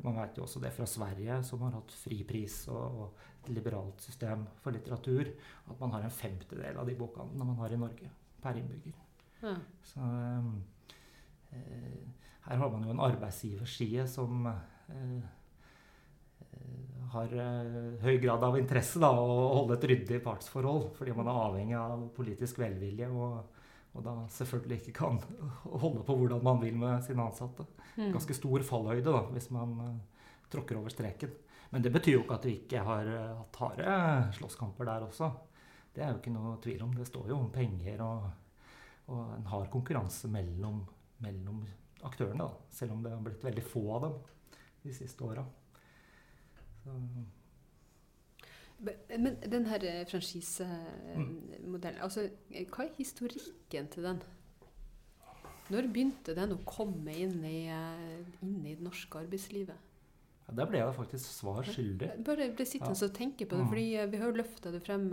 Man 0.00 0.16
vet 0.16 0.38
jo 0.38 0.46
også 0.46 0.62
det 0.64 0.72
fra 0.72 0.88
Sverige, 0.88 1.42
som 1.44 1.62
har 1.66 1.76
hatt 1.76 1.92
fri 2.00 2.22
pris 2.26 2.62
og, 2.72 3.04
og 3.04 3.28
et 3.42 3.52
liberalt 3.52 4.00
system 4.02 4.46
for 4.64 4.74
litteratur, 4.74 5.30
at 5.68 5.84
man 5.84 5.94
har 5.96 6.08
en 6.08 6.14
femtedel 6.14 6.80
av 6.80 6.88
de 6.88 6.96
bokhandlene 6.98 7.52
man 7.52 7.60
har 7.60 7.76
i 7.76 7.80
Norge 7.80 8.10
per 8.40 8.56
innbygger. 8.56 8.96
Ja. 9.40 9.54
Så 9.82 10.00
eh, 11.50 12.00
her 12.46 12.56
har 12.56 12.72
man 12.72 12.84
jo 12.84 12.94
en 12.94 13.04
arbeidsgiverside 13.04 14.06
som 14.08 14.46
eh, 14.46 15.20
eh, 16.48 17.06
har 17.14 17.32
høy 18.04 18.18
grad 18.22 18.44
av 18.46 18.58
interesse 18.58 19.00
da, 19.02 19.10
å 19.10 19.38
holde 19.56 19.78
et 19.78 19.86
ryddig 19.90 20.20
partsforhold, 20.22 20.92
fordi 20.98 21.14
man 21.16 21.30
er 21.30 21.40
avhengig 21.46 21.78
av 21.78 22.04
politisk 22.14 22.60
velvilje 22.62 23.08
og, 23.10 23.56
og 23.96 24.04
da 24.06 24.14
selvfølgelig 24.30 24.78
ikke 24.78 24.94
kan 25.00 25.18
holde 25.64 26.04
på 26.06 26.14
hvordan 26.20 26.44
man 26.46 26.60
vil 26.62 26.76
med 26.78 27.02
sine 27.02 27.24
ansatte. 27.24 27.66
Mm. 27.96 28.12
Ganske 28.14 28.36
stor 28.38 28.62
fallhøyde 28.66 29.10
da, 29.10 29.24
hvis 29.34 29.50
man 29.54 29.74
tråkker 30.52 30.78
over 30.78 30.94
streken. 30.94 31.32
Men 31.70 31.82
det 31.82 31.90
betyr 31.94 32.16
jo 32.16 32.22
ikke 32.22 32.38
at 32.38 32.46
vi 32.46 32.54
ikke 32.60 32.84
har 32.86 33.10
hatt 33.40 33.58
harde 33.62 33.96
slåsskamper 34.38 34.86
der 34.86 35.08
også. 35.08 35.32
Det 35.94 36.04
er 36.04 36.12
jo 36.12 36.20
ikke 36.20 36.34
noe 36.34 36.56
tvil 36.62 36.86
om. 36.86 36.94
Det 36.94 37.08
står 37.10 37.32
jo 37.32 37.40
om 37.40 37.50
penger 37.54 38.02
og, 38.06 38.30
og 39.10 39.34
en 39.36 39.46
hard 39.50 39.70
konkurranse 39.72 40.28
mellom, 40.30 40.80
mellom 41.24 41.64
aktørene, 42.06 42.38
da, 42.46 42.50
selv 42.70 42.94
om 42.94 43.02
det 43.04 43.10
har 43.12 43.20
blitt 43.26 43.42
veldig 43.44 43.64
få 43.66 43.82
av 43.96 44.04
dem 44.06 44.14
de 44.84 44.94
siste 44.96 45.24
åra. 45.26 45.42
Men 49.18 49.34
den 49.52 49.66
her 49.68 49.82
eh, 49.84 50.04
franchisemodellen, 50.08 52.00
altså, 52.00 52.28
eh, 52.54 52.64
hva 52.72 52.86
er 52.86 52.94
historikken 52.96 53.90
til 53.92 54.06
den? 54.08 54.22
Når 55.70 55.90
begynte 55.92 56.34
den 56.34 56.54
å 56.56 56.62
komme 56.66 57.12
inn 57.14 57.44
i, 57.44 57.66
eh, 57.68 58.24
inn 58.42 58.64
i 58.64 58.72
det 58.78 58.82
norske 58.86 59.20
arbeidslivet? 59.20 59.76
Ja, 60.48 60.54
der 60.56 60.66
ble 60.66 60.80
jeg 60.80 60.96
faktisk 60.96 61.28
svar 61.30 61.60
skyldig. 61.68 62.08
Bare 62.26 62.48
ble 62.56 62.64
sittende 62.66 62.96
Ja. 62.96 63.06
og 63.06 63.14
tenke 63.14 63.44
på 63.46 63.54
det, 63.58 63.64
Mm. 63.66 63.68
fordi 63.68 64.10
vi 64.10 64.16
har 64.18 64.32
jo 64.32 64.42
løfta 64.42 64.72
det 64.72 64.82
frem 64.82 65.04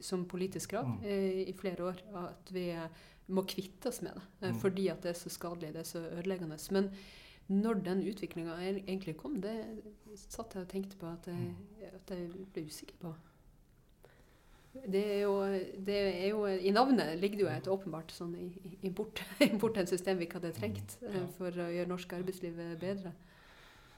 som 0.00 0.24
politisk 0.24 0.70
krav 0.70 0.86
Mm. 0.86 1.04
i 1.04 1.52
flere 1.52 1.84
år, 1.92 1.96
at 2.16 2.50
vi 2.50 2.72
må 3.28 3.42
kvitte 3.48 3.88
oss 3.88 4.02
med 4.02 4.14
det. 4.14 4.22
eh, 4.42 4.50
Mm. 4.52 4.58
Fordi 4.60 4.88
at 4.88 5.02
det 5.02 5.10
er 5.10 5.18
så 5.20 5.28
skadelig, 5.30 5.72
det 5.72 5.80
er 5.80 5.88
så 5.88 5.98
ødeleggende. 6.18 6.58
Men 6.72 6.90
når 7.48 7.74
den 7.84 8.02
utviklinga 8.08 8.56
egentlig 8.86 9.16
kom, 9.16 9.40
det 9.40 9.54
satt 10.16 10.54
jeg 10.54 10.62
og 10.62 10.68
tenkte 10.68 10.96
på 10.96 11.06
at 11.06 11.26
jeg, 11.26 11.54
at 11.94 12.10
jeg 12.10 12.28
ble 12.52 12.64
usikker 12.66 12.94
på. 13.00 13.14
Det 14.90 15.02
er, 15.16 15.20
jo, 15.22 15.34
det 15.86 15.96
er 16.24 16.28
jo 16.32 16.46
I 16.46 16.70
navnet 16.74 17.18
ligger 17.22 17.36
det 17.38 17.44
jo 17.44 17.50
et 17.52 17.68
åpenbart 17.70 18.10
sånn 18.10 18.32
import, 18.82 19.20
import 19.46 19.76
en 19.78 19.86
system 19.86 20.18
vi 20.18 20.26
ikke 20.26 20.40
hadde 20.40 20.50
trengt 20.56 20.96
eh, 21.06 21.20
for 21.36 21.54
å 21.62 21.68
gjøre 21.70 21.86
norsk 21.92 22.12
arbeidsliv 22.16 22.56
bedre. 22.80 23.12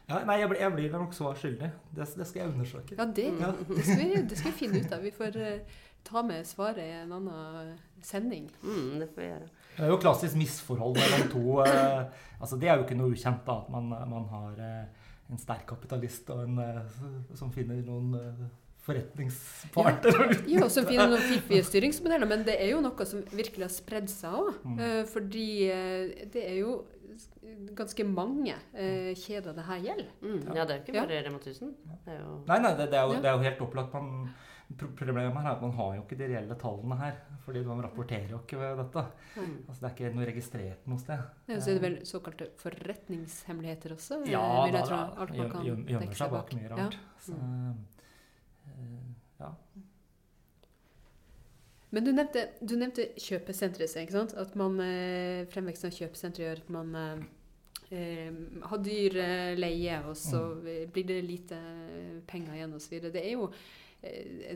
Ja, 0.06 0.20
nei, 0.28 0.36
jeg, 0.42 0.50
blir- 0.52 0.60
jeg 0.60 0.74
blir 0.76 0.92
nok 0.92 1.14
svar 1.16 1.34
skyldig. 1.40 1.70
Det, 1.96 2.04
det 2.20 2.26
skal 2.28 2.42
jeg 2.42 2.52
undersøke. 2.52 2.94
Ja, 3.00 3.06
det, 3.16 3.24
Ja. 3.40 3.48
det, 3.70 3.86
skal 3.88 4.02
vi, 4.04 4.20
det 4.28 4.38
skal 4.38 4.52
vi 4.52 4.58
finne 4.60 4.82
ut 4.84 4.92
av. 4.92 5.02
Vi 5.02 5.14
får 5.16 5.38
eh, 5.40 5.80
ta 6.06 6.22
med 6.26 6.46
svaret 6.48 6.82
i 6.84 6.92
en 7.02 7.12
annen 7.18 7.72
sending. 8.06 8.46
Mm, 8.62 8.98
det 9.02 9.08
får 9.14 9.22
vi 9.24 9.28
gjøre. 9.30 9.48
Det 9.76 9.84
er 9.84 9.90
jo 9.92 9.98
klassisk 10.00 10.38
misforhold 10.40 10.96
mellom 10.96 11.26
to 11.32 11.58
eh, 11.66 12.22
altså 12.40 12.56
Det 12.56 12.68
er 12.70 12.78
jo 12.78 12.86
ikke 12.86 12.96
noe 12.96 13.12
ukjent 13.12 13.42
da, 13.44 13.58
at 13.60 13.72
man, 13.74 13.90
man 14.08 14.24
har 14.30 14.62
eh, 14.64 15.10
en 15.34 15.40
sterk 15.42 15.66
kapitalist 15.68 16.30
og 16.32 16.44
en 16.46 16.62
eh, 16.62 17.02
som 17.36 17.50
finner 17.52 17.82
noen 17.84 18.14
forretningsparter. 18.86 20.18
Ja, 20.46 20.60
Jo, 20.60 20.68
som 20.70 20.86
finner 20.86 21.10
noen 21.10 21.24
fiffige 21.26 21.64
styringsmodeller, 21.66 22.28
men 22.30 22.44
det 22.46 22.54
er 22.62 22.70
jo 22.72 22.82
noe 22.84 23.06
som 23.08 23.24
virkelig 23.34 23.66
har 23.66 23.72
spredd 23.74 24.10
seg 24.12 24.36
òg. 24.38 24.52
Mm. 24.64 24.82
fordi 25.10 25.48
eh, 25.72 26.26
det 26.32 26.44
er 26.46 26.60
jo 26.60 26.76
ganske 27.76 28.04
mange 28.08 28.54
eh, 28.74 29.12
kjeder 29.16 29.54
det 29.56 29.64
her 29.68 29.78
gjelder. 29.82 30.10
Mm, 30.22 30.40
ja, 30.54 30.64
det 30.66 30.74
er 30.74 30.76
jo 30.78 30.82
ikke 30.84 30.94
Ja. 30.96 31.04
bare 31.06 31.22
Rema 31.26 31.38
1000. 31.40 31.74
Det 32.04 32.12
er 32.14 32.20
jo 32.20 32.34
Nei, 32.48 32.58
nei, 32.62 32.72
det, 32.78 32.90
det, 32.92 32.98
er 32.98 33.02
jo, 33.06 33.20
det 33.22 33.30
er 33.30 33.36
jo 33.36 33.44
helt 33.46 33.64
opplagt. 33.66 33.94
Man, 33.94 34.28
problemet 34.76 35.36
er 35.44 35.50
at 35.52 35.60
man 35.62 35.72
har 35.76 35.94
jo 35.96 36.02
ikke 36.02 36.16
de 36.18 36.26
reelle 36.32 36.54
tallene 36.58 36.96
her. 36.98 37.14
fordi 37.46 37.60
man 37.64 37.80
rapporterer 37.84 38.28
jo 38.30 38.38
ikke 38.42 38.58
ved 38.58 38.76
dette. 38.82 39.04
mm. 39.36 39.52
Altså, 39.68 39.80
det 39.80 39.86
er 39.90 39.94
ikke 39.94 40.14
noe 40.16 40.26
registrert 40.26 40.86
noe 40.90 40.98
sted. 40.98 41.20
Ja, 41.48 41.60
så 41.60 41.70
er 41.70 41.74
det 41.78 41.82
vel 41.82 41.98
såkalte 42.06 42.48
forretningshemmeligheter 42.58 43.94
også? 43.94 44.22
eh, 44.24 44.32
Ja, 44.32 44.42
det 44.66 44.72
da, 44.72 44.86
da, 44.90 45.02
Alt 45.22 45.36
man 45.36 45.50
kan 45.50 45.64
gjemmer 45.86 46.14
seg 46.18 46.30
bak 46.34 46.52
mye 46.58 46.68
rart. 46.72 46.96
Ja. 46.98 47.20
Så, 47.22 47.32
eh, 48.66 49.12
ja. 49.40 49.52
Men 51.90 52.04
du 52.04 52.10
nevnte, 52.12 52.48
du 52.60 52.74
nevnte 52.76 53.06
kjøpesenteret, 53.22 53.94
ikke 54.02 54.12
sant? 54.18 54.34
At 54.36 54.54
man, 54.58 54.78
eh, 54.82 55.46
fremveksten 55.52 55.86
av 55.92 55.94
kjøpesentre 55.96 56.42
gjør 56.44 56.62
at 56.64 56.70
man 56.74 56.94
eh, 56.98 57.24
eh, 57.94 58.32
har 58.66 58.78
dyr 58.82 59.16
eh, 59.22 59.54
leie, 59.56 60.00
og 60.10 60.16
så 60.18 60.42
Mm. 60.58 60.90
blir 60.92 61.06
det 61.06 61.20
lite 61.24 61.60
penger 62.26 62.54
igjen 62.58 62.74
osv. 62.74 62.98
Det 63.12 63.22
er 63.22 63.30
jo 63.36 63.46
eh, 63.46 63.54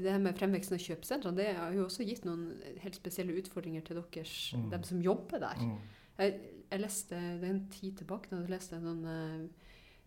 det 0.03 0.13
her 0.13 0.19
med 0.23 0.37
fremveksten 0.39 0.75
av 0.77 0.83
kjøpesentrene 0.85 1.37
det 1.37 1.49
har 1.57 1.73
jo 1.77 1.85
også 1.87 2.05
gitt 2.07 2.25
noen 2.25 2.61
helt 2.83 2.95
spesielle 2.99 3.37
utfordringer 3.41 3.83
til 3.87 3.97
deres, 4.01 4.53
Mm. 4.57 4.71
dem 4.71 4.83
som 4.83 5.01
jobber 5.03 5.39
der. 5.41 5.57
Mm. 5.61 5.79
Jeg, 6.19 6.41
jeg 6.71 6.81
leste 6.81 7.21
det 7.41 7.49
er 7.49 7.55
en 7.55 7.67
tid 7.71 7.97
tilbake 7.97 8.31
da 8.31 8.41
jeg 8.43 8.51
leste 8.51 8.77
en 8.77 8.83
sånn 8.89 9.05
eh, 9.07 9.49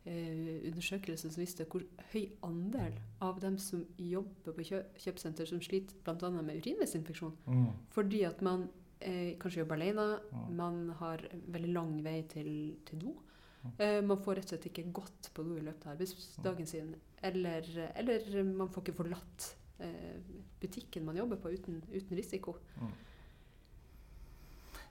eh, 0.05 0.69
undersøkelse 0.69 1.31
som 1.31 1.41
viste 1.43 1.65
hvor 1.65 1.83
høy 2.13 2.25
andel 2.43 2.93
av 3.21 3.39
dem 3.41 3.57
som 3.57 3.85
jobber 3.97 4.53
på 4.53 4.65
kjø 4.69 4.83
kjøpesenter, 4.99 5.45
som 5.47 5.61
sliter 5.61 5.95
bl.a. 6.03 6.29
med 6.41 6.59
urinveisinfeksjon. 6.61 7.35
Mm. 7.47 7.67
Fordi 7.95 8.23
at 8.27 8.41
man 8.41 8.69
eh, 9.01 9.35
kanskje 9.39 9.63
jobber 9.63 9.75
alene, 9.79 10.19
Mm. 10.31 10.55
man 10.55 10.89
har 10.99 11.17
veldig 11.47 11.73
lang 11.73 12.03
vei 12.03 12.21
til, 12.27 12.75
til 12.85 12.99
do. 12.99 13.15
Mm. 13.63 13.73
Eh, 13.79 14.01
man 14.03 14.19
får 14.19 14.35
rett 14.35 14.49
og 14.49 14.49
slett 14.57 14.65
ikke 14.71 14.83
gått 14.91 15.29
på 15.33 15.43
noe 15.47 15.61
i 15.61 15.63
løpet 15.63 15.85
av 15.87 15.93
arbeidsdagen 15.95 16.67
sin. 16.67 16.93
Eller, 17.23 17.67
eller 17.95 18.43
man 18.43 18.67
får 18.73 18.83
ikke 18.83 18.97
forlatt 18.97 19.45
eh, 19.79 20.17
butikken 20.59 21.05
man 21.07 21.15
jobber 21.15 21.39
på 21.39 21.53
uten, 21.55 21.81
uten 21.93 22.17
risiko. 22.19 22.57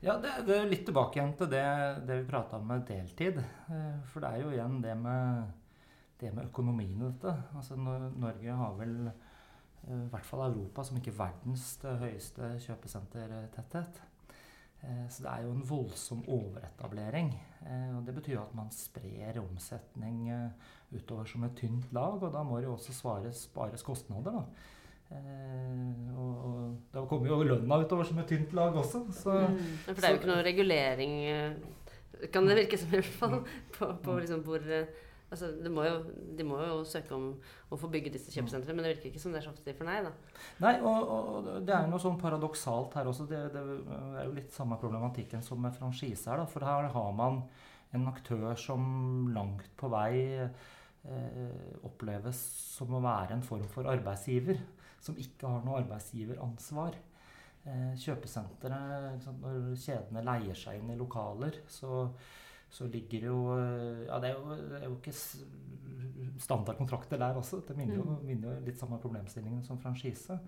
Ja, 0.03 0.17
det, 0.19 0.33
det 0.49 0.57
er 0.59 0.71
litt 0.71 0.87
tilbake 0.89 1.21
igjen 1.21 1.35
til 1.39 1.51
det, 1.53 1.63
det 2.09 2.17
vi 2.23 2.31
prata 2.31 2.59
om 2.59 2.65
med 2.73 2.87
deltid. 2.89 3.37
Eh, 3.39 3.99
For 4.11 4.25
det 4.25 4.31
er 4.33 4.41
jo 4.43 4.55
igjen 4.57 4.81
det 4.83 4.97
med, 4.99 5.53
det 6.19 6.33
med 6.35 6.49
økonomien 6.49 6.97
i 6.97 7.11
dette. 7.11 7.37
Altså, 7.55 7.77
Nor- 7.79 8.09
Norge 8.25 8.57
har 8.63 8.73
vel, 8.81 8.97
i 9.87 10.01
hvert 10.11 10.27
fall 10.27 10.47
Europa, 10.49 10.83
som 10.89 10.99
ikke 10.99 11.15
verdens 11.21 11.69
høyeste 11.85 12.55
kjøpesentertetthet. 12.67 14.01
Eh, 14.85 15.09
Så 15.09 15.23
det 15.23 15.31
er 15.31 15.42
jo 15.45 15.53
en 15.53 15.62
voldsom 15.68 16.23
overetablering. 16.29 17.33
Eh, 17.66 17.97
Og 17.97 18.05
det 18.07 18.14
betyr 18.14 18.35
jo 18.35 18.42
at 18.42 18.55
man 18.55 18.71
sprer 18.71 19.38
omsetning 19.40 20.29
eh, 20.31 20.51
utover 20.95 21.25
som 21.27 21.45
et 21.45 21.55
tynt 21.57 21.92
lag, 21.92 22.23
og 22.23 22.33
da 22.33 22.42
må 22.42 22.59
det 22.59 22.66
jo 22.66 22.75
også 22.77 22.92
svares, 22.92 23.45
spares 23.49 23.83
kostnader. 23.83 24.33
da. 24.33 24.45
Og, 26.16 26.77
da 26.95 27.05
kommer 27.09 27.29
jo 27.29 27.42
lønna 27.45 27.79
utover 27.85 28.05
som 28.09 28.18
et 28.23 28.29
tynt 28.33 28.53
lag 28.57 28.75
også. 28.81 29.05
Så 29.12 29.31
Mm. 29.49 29.59
For 29.85 29.95
det 29.95 30.05
er 30.05 30.11
jo 30.14 30.18
ikke 30.21 30.31
noe 30.33 30.42
regulering 30.47 31.14
Kan 32.33 32.47
det 32.47 32.57
virke 32.57 32.79
som, 32.79 32.88
i 32.88 33.01
hvert 33.01 33.05
fall. 33.18 33.38
På, 33.77 33.92
på 34.03 34.12
Mm. 34.12 34.21
liksom 34.21 34.42
hvor 34.45 34.61
Altså, 35.33 35.49
må 35.73 35.85
jo, 35.87 35.95
de 36.37 36.45
må 36.45 36.59
jo 36.61 36.83
søke 36.85 37.14
om 37.16 37.31
å 37.73 37.79
få 37.81 37.88
bygge 37.92 38.12
disse 38.12 38.33
kjøpesentrene, 38.35 38.77
men 38.77 38.85
det 38.85 38.90
virker 38.95 39.09
ikke 39.09 39.23
som 39.23 39.33
det 39.33 39.40
er 39.40 39.47
så 39.47 39.53
ofte 39.55 39.71
de 39.71 39.77
får 39.79 39.88
nei, 39.88 39.99
da. 40.05 40.11
Nei, 40.61 40.75
og, 40.85 41.12
og 41.14 41.49
det 41.64 41.73
er 41.77 41.88
noe 41.88 42.03
sånn 42.03 42.18
paradoksalt 42.21 42.99
her 42.99 43.09
også. 43.09 43.25
Det, 43.31 43.40
det 43.55 43.62
er 43.62 44.27
jo 44.27 44.37
litt 44.37 44.53
samme 44.53 44.77
problematikken 44.83 45.45
som 45.45 45.62
med 45.64 45.77
franchise 45.79 46.29
her. 46.29 46.42
Da. 46.42 46.49
For 46.53 46.68
her 46.68 46.90
har 46.92 47.16
man 47.16 47.40
en 47.97 48.05
aktør 48.12 48.53
som 48.61 48.85
langt 49.33 49.73
på 49.81 49.88
vei 49.92 50.12
eh, 50.45 51.81
oppleves 51.85 52.42
som 52.77 52.92
å 52.92 53.03
være 53.05 53.38
en 53.38 53.47
form 53.47 53.64
for 53.73 53.88
arbeidsgiver. 53.92 54.61
Som 55.03 55.16
ikke 55.18 55.49
har 55.49 55.64
noe 55.64 55.81
arbeidsgiveransvar. 55.81 57.01
Eh, 57.62 57.90
kjøpesentre, 58.05 58.79
når 59.23 59.75
kjedene 59.79 60.25
leier 60.27 60.57
seg 60.59 60.81
inn 60.81 60.88
i 60.90 60.99
lokaler, 60.99 61.61
så, 61.71 62.09
så 62.73 62.87
ligger 62.89 63.29
jo 63.29 63.39
eh, 63.59 64.07
Ja, 64.09 64.19
det 64.23 64.33
er 64.33 64.39
jo, 64.39 64.57
det 64.73 64.81
er 64.81 64.89
jo 64.89 64.97
ikke 64.97 65.15
standardkontrakter 66.43 67.21
der 67.21 67.37
også. 67.39 67.63
Det 67.69 67.77
minner 67.79 67.99
jo, 68.01 68.19
minner 68.25 68.57
jo 68.57 68.67
litt 68.67 68.79
samme 68.81 68.99
problemstillingen 69.03 69.65
som 69.67 69.81
franchise. 69.83 70.39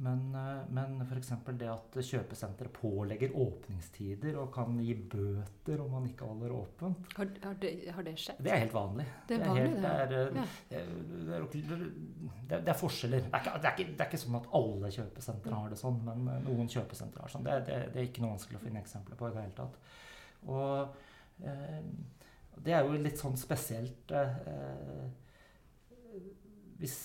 Men, 0.00 0.20
eh, 0.32 0.60
men 0.72 0.94
f.eks. 1.04 1.32
det 1.60 1.66
at 1.68 1.96
kjøpesenteret 2.08 2.72
pålegger 2.72 3.34
åpningstider 3.36 4.38
og 4.40 4.48
kan 4.54 4.78
gi 4.80 4.94
bøter 4.94 5.82
om 5.84 5.90
man 5.92 6.06
ikke 6.08 6.24
holder 6.24 6.54
åpent, 6.56 7.10
Har, 7.18 7.28
har, 7.42 7.58
det, 7.60 7.72
har 7.92 8.06
det 8.06 8.14
skjedd? 8.22 8.40
det 8.40 8.54
er 8.54 8.62
helt 8.62 8.72
vanlig. 8.78 9.04
Det 9.28 9.36
er 9.36 9.44
vanlig, 9.44 9.74
det. 9.82 9.90
er, 9.90 10.32
Ja. 10.38 10.46
eh, 10.70 10.94
det, 11.26 11.34
er, 11.36 11.44
det, 11.50 12.56
er, 12.62 12.64
er 12.64 12.80
forskjeller. 12.80 13.26
Det 13.26 13.34
er, 13.34 13.44
ikke, 13.44 13.58
det, 13.58 13.68
er 13.68 13.76
ikke, 13.76 13.90
det 13.92 14.06
er 14.06 14.08
ikke 14.14 14.22
sånn 14.24 14.40
at 14.40 14.48
alle 14.62 14.94
kjøpesentre 14.96 15.60
har 15.60 15.74
det 15.74 15.82
sånn, 15.82 16.00
men 16.08 16.32
noen 16.48 16.72
kjøpesentre 16.78 17.26
har 17.26 17.34
sånn. 17.36 17.44
Det, 17.44 17.60
sånn. 17.60 17.68
det, 17.92 18.00
er 18.00 18.08
ikke 18.08 18.24
noe 18.24 18.38
vanskelig 18.38 18.62
å 18.62 18.64
finne 18.64 18.80
eksempler 18.86 19.20
på 19.20 19.28
i 19.28 19.36
det 19.36 19.44
hele 19.44 19.58
tatt. 19.60 19.78
Og 20.48 20.96
det 22.60 22.72
er 22.76 22.84
jo 22.84 22.98
litt 23.00 23.18
sånn 23.18 23.36
spesielt 23.40 24.10
eh, 24.12 25.08
hvis 26.80 26.98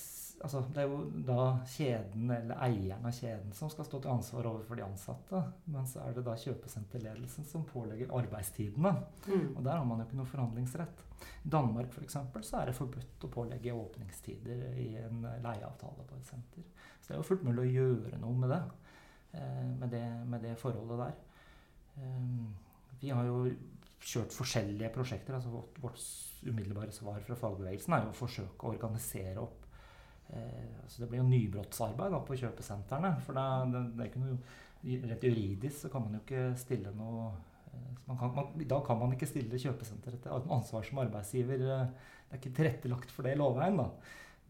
Altså, 0.43 0.59
det 0.75 0.81
er 0.83 0.89
jo 0.91 0.97
da 1.25 1.43
kjeden 1.71 2.27
eller 2.29 2.59
eieren 2.61 3.05
av 3.07 3.13
kjeden 3.15 3.53
som 3.55 3.69
skal 3.71 3.85
stå 3.87 4.01
til 4.03 4.11
ansvar 4.11 4.45
overfor 4.49 4.77
de 4.77 4.83
ansatte. 4.83 5.39
Men 5.71 5.87
så 5.89 6.01
er 6.03 6.11
det 6.13 6.25
da 6.27 6.33
kjøpesenterledelsen 6.37 7.47
som 7.47 7.63
pålegger 7.65 8.11
arbeidstidene. 8.13 8.91
Og 9.55 9.61
der 9.65 9.79
har 9.79 9.87
man 9.87 10.03
jo 10.03 10.05
ikke 10.05 10.19
noe 10.19 10.29
forhandlingsrett. 10.29 11.01
I 11.47 11.49
Danmark 11.55 11.89
for 11.95 12.03
eksempel, 12.05 12.43
så 12.45 12.59
er 12.59 12.69
det 12.69 12.75
forbudt 12.77 13.25
å 13.25 13.31
pålegge 13.31 13.73
åpningstider 13.73 14.75
i 14.83 14.89
en 15.01 15.23
leieavtale 15.23 16.05
på 16.11 16.19
et 16.19 16.29
senter. 16.29 16.67
Så 16.99 17.07
det 17.07 17.15
er 17.15 17.21
jo 17.23 17.29
fullt 17.31 17.47
mulig 17.47 17.63
å 17.63 17.73
gjøre 17.79 18.21
noe 18.21 18.37
med 18.43 18.53
det. 18.53 18.61
eh, 19.39 19.65
Med 19.79 19.89
det, 19.95 20.03
med 20.35 20.45
det 20.45 20.53
forholdet 20.61 20.99
der. 21.07 21.15
Eh, 22.03 22.45
Vi 23.01 23.09
har 23.09 23.23
jo 23.25 23.39
kjørt 24.05 24.35
forskjellige 24.35 24.91
prosjekter. 24.93 25.37
altså 25.37 25.51
Vårt, 25.53 25.79
vårt 25.81 26.03
umiddelbare 26.45 26.93
svar 26.93 27.21
fra 27.25 27.37
fagbevegelsen 27.39 27.95
er 27.95 28.05
jo 28.05 28.13
å 28.13 28.19
forsøke 28.19 28.67
å 28.67 28.75
organisere 28.75 29.41
opp 29.41 29.65
eh, 30.29 30.75
altså 30.83 31.01
Det 31.01 31.09
blir 31.09 31.23
jo 31.23 31.29
nybrottsarbeid 31.31 32.13
da, 32.13 32.21
på 32.25 32.37
kjøpesentrene. 32.43 33.15
For 33.25 33.37
da, 33.37 33.47
det, 33.71 33.83
det 33.95 34.05
er 34.05 34.11
ikke 34.11 34.23
noe, 34.23 34.39
rett 35.09 35.25
juridisk 35.25 35.85
så 35.85 35.93
kan 35.93 36.05
man 36.05 36.19
jo 36.19 36.23
ikke 36.25 36.43
stille 36.61 36.93
noe 36.97 37.31
eh, 37.71 37.87
man 38.05 38.19
kan, 38.19 38.35
man, 38.35 38.51
da 38.69 38.81
kan 38.85 39.01
man 39.01 39.15
ikke 39.15 39.29
stille 39.29 39.61
kjøpesenteret 39.61 40.21
til 40.21 40.53
ansvar 40.53 40.85
som 40.85 41.01
arbeidsgiver. 41.05 41.65
eh, 41.65 42.13
Det 42.25 42.37
er 42.37 42.43
ikke 42.43 42.55
tilrettelagt 42.59 43.13
for 43.13 43.25
det 43.25 43.33
i 43.33 43.41
lovveien. 43.41 43.81
da. 43.81 43.89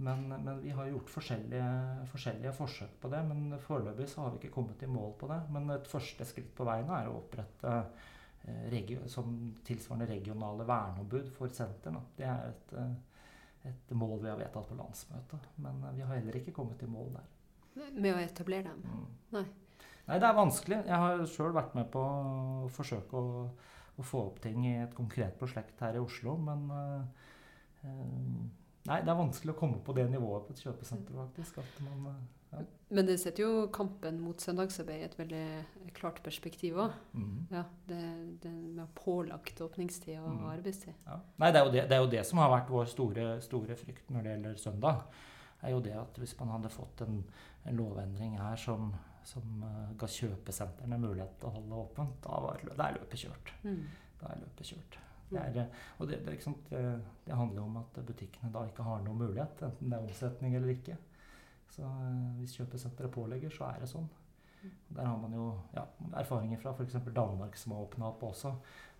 Men, 0.04 0.26
men 0.28 0.60
vi 0.60 0.74
har 0.76 0.89
gjort 0.91 1.08
forskjellige, 1.13 1.68
forskjellige 2.12 2.52
forsøk 2.58 2.98
på 3.00 3.12
det. 3.13 3.22
Men 3.30 3.56
foreløpig 3.63 4.10
så 4.12 4.26
har 4.26 4.34
vi 4.34 4.41
ikke 4.41 4.58
kommet 4.58 4.84
i 4.84 4.91
mål 4.91 5.15
på 5.22 5.30
det. 5.32 5.39
Men 5.56 5.72
et 5.78 5.88
første 5.88 6.28
skritt 6.28 6.52
på 6.58 6.68
veien 6.68 6.91
er 6.91 7.08
å 7.08 7.22
opprette 7.22 7.78
eh, 8.48 8.64
regio, 8.72 9.04
som 9.12 9.36
tilsvarende 9.66 10.08
regionale 10.14 10.66
verneombud 10.68 11.30
for 11.36 11.54
sentrene. 11.54 12.02
Det 12.18 12.28
er 12.30 12.50
et, 12.54 12.74
eh, 12.80 13.70
et 13.72 13.94
mål 13.98 14.20
vi 14.24 14.32
har 14.32 14.40
vedtatt 14.40 14.70
på 14.70 14.80
landsmøtet. 14.80 15.52
Men 15.66 15.84
eh, 15.84 15.96
vi 16.00 16.08
har 16.08 16.20
heller 16.20 16.40
ikke 16.42 16.56
kommet 16.56 16.84
i 16.84 16.90
mål 16.90 17.14
der. 17.18 17.32
Med 17.92 18.12
å 18.14 18.20
etablere 18.24 18.72
dem? 18.72 18.84
Mm. 18.88 19.08
Nei. 19.36 19.46
Nei, 20.06 20.20
det 20.22 20.28
er 20.28 20.38
vanskelig. 20.38 20.84
Jeg 20.86 21.02
har 21.02 21.24
sjøl 21.28 21.56
vært 21.56 21.74
med 21.76 21.90
på 21.92 22.02
å 22.02 22.68
forsøke 22.72 23.20
å, 23.20 23.48
å 23.98 24.06
få 24.06 24.28
opp 24.30 24.38
ting 24.44 24.62
i 24.70 24.76
et 24.84 24.94
konkret 24.96 25.36
prosjekt 25.40 25.82
her 25.82 25.98
i 25.98 26.04
Oslo, 26.04 26.38
men 26.38 26.70
eh, 26.76 27.26
Nei, 28.86 29.00
det 29.02 29.10
er 29.10 29.18
vanskelig 29.18 29.56
å 29.56 29.58
komme 29.58 29.80
på 29.82 29.96
det 29.98 30.06
nivået 30.12 30.46
på 30.46 30.54
et 30.54 30.60
kjøpesenter, 30.62 31.16
faktisk. 31.18 31.58
At 31.58 31.78
man, 31.82 32.20
eh, 32.60 32.65
Men 32.96 33.06
det 33.08 33.15
setter 33.20 33.44
jo 33.44 33.68
kampen 33.74 34.20
mot 34.22 34.39
søndagsarbeid 34.41 35.02
i 35.02 35.06
et 35.08 35.15
veldig 35.20 35.94
klart 35.94 36.22
perspektiv 36.24 36.76
òg. 36.78 36.91
mm, 37.13 37.48
Ja, 37.52 37.63
det, 37.88 38.02
det 38.41 38.52
med 38.52 38.88
pålagt 38.96 39.62
åpningstid 39.62 40.20
og 40.20 40.30
Mm. 40.32 40.46
arbeidstid. 40.50 40.94
ja. 41.08 41.20
Nei, 41.39 41.52
det 41.52 41.62
er, 41.62 41.65
jo 41.65 41.72
det, 41.72 41.89
det 41.89 41.98
er 41.98 42.04
jo 42.04 42.12
det 42.12 42.26
som 42.26 42.39
har 42.39 42.50
vært 42.50 42.70
vår 42.70 42.86
store, 42.86 43.41
store 43.41 43.76
frykt 43.76 44.10
når 44.10 44.24
det 44.24 44.32
gjelder 44.36 44.56
søndag. 44.58 45.02
er 45.63 45.72
jo 45.72 45.80
det 45.80 45.94
at 45.98 46.18
Hvis 46.18 46.39
man 46.39 46.50
hadde 46.50 46.70
fått 46.70 47.02
en, 47.02 47.24
en 47.65 47.76
lovendring 47.76 48.38
her 48.39 48.56
som, 48.56 48.94
som 49.24 49.63
uh, 49.63 49.98
ga 49.98 50.06
kjøpesentrene 50.06 51.00
mulighet 51.00 51.39
til 51.39 51.50
å 51.50 51.54
holde 51.56 51.74
åpent, 51.74 52.22
da, 52.22 52.30
var, 52.30 52.62
da 52.78 52.89
er 52.89 53.00
løpet 53.00 53.18
kjørt. 53.20 53.52
Mm. 53.63 53.86
Da 54.22 54.28
er 54.28 54.39
løpet 54.44 54.65
kjørt. 54.68 55.00
Det, 55.32 55.39
er, 55.41 55.58
eh, 55.58 55.65
og 55.98 56.08
det, 56.08 56.20
det, 56.26 56.36
sant, 56.44 56.70
det, 56.70 57.02
det 57.26 57.34
handler 57.36 57.62
om 57.63 57.78
at 57.78 57.98
butikkene 58.06 58.52
da 58.54 58.62
ikke 58.68 58.84
har 58.86 59.02
noen 59.02 59.18
mulighet, 59.18 59.63
enten 59.65 59.89
det 59.89 59.98
er 59.98 60.06
omsetning 60.06 60.54
eller 60.56 60.70
ikke. 60.76 60.98
Så 61.76 61.84
eh, 61.84 62.30
hvis 62.40 62.56
kjøpesenteret 62.60 63.12
pålegger, 63.16 63.52
så 63.54 63.68
er 63.74 63.82
det 63.84 63.90
sånn. 63.92 64.08
Der 64.96 65.06
har 65.06 65.18
man 65.22 65.34
jo 65.36 65.52
ja, 65.76 65.84
erfaringer 66.18 66.58
fra 66.58 66.72
f.eks. 66.74 66.96
Danmark 67.14 67.58
som 67.60 67.76
har 67.76 67.84
åpna 67.86 68.08
opp 68.10 68.24
også. 68.32 68.54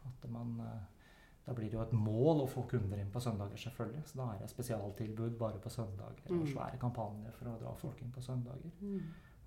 At 0.06 0.28
man, 0.30 0.52
eh, 0.62 1.14
da 1.48 1.54
blir 1.58 1.70
det 1.72 1.78
jo 1.78 1.82
et 1.82 1.94
mål 1.98 2.44
å 2.44 2.50
få 2.50 2.66
kunder 2.70 3.00
inn 3.02 3.10
på 3.14 3.22
søndager, 3.24 3.58
selvfølgelig. 3.58 4.04
Så 4.12 4.20
da 4.20 4.28
er 4.34 4.44
det 4.44 4.50
spesialtilbud 4.52 5.38
bare 5.40 5.62
på 5.64 5.72
søndager. 5.74 6.22
Og 6.30 6.44
Mm. 6.44 6.48
svære 6.54 6.80
kampanjer 6.82 7.32
for 7.34 7.50
å 7.50 7.60
dra 7.62 7.74
folk 7.82 8.02
inn 8.02 8.12
på 8.12 8.22
søndager. 8.22 8.72
Mm. 8.82 9.02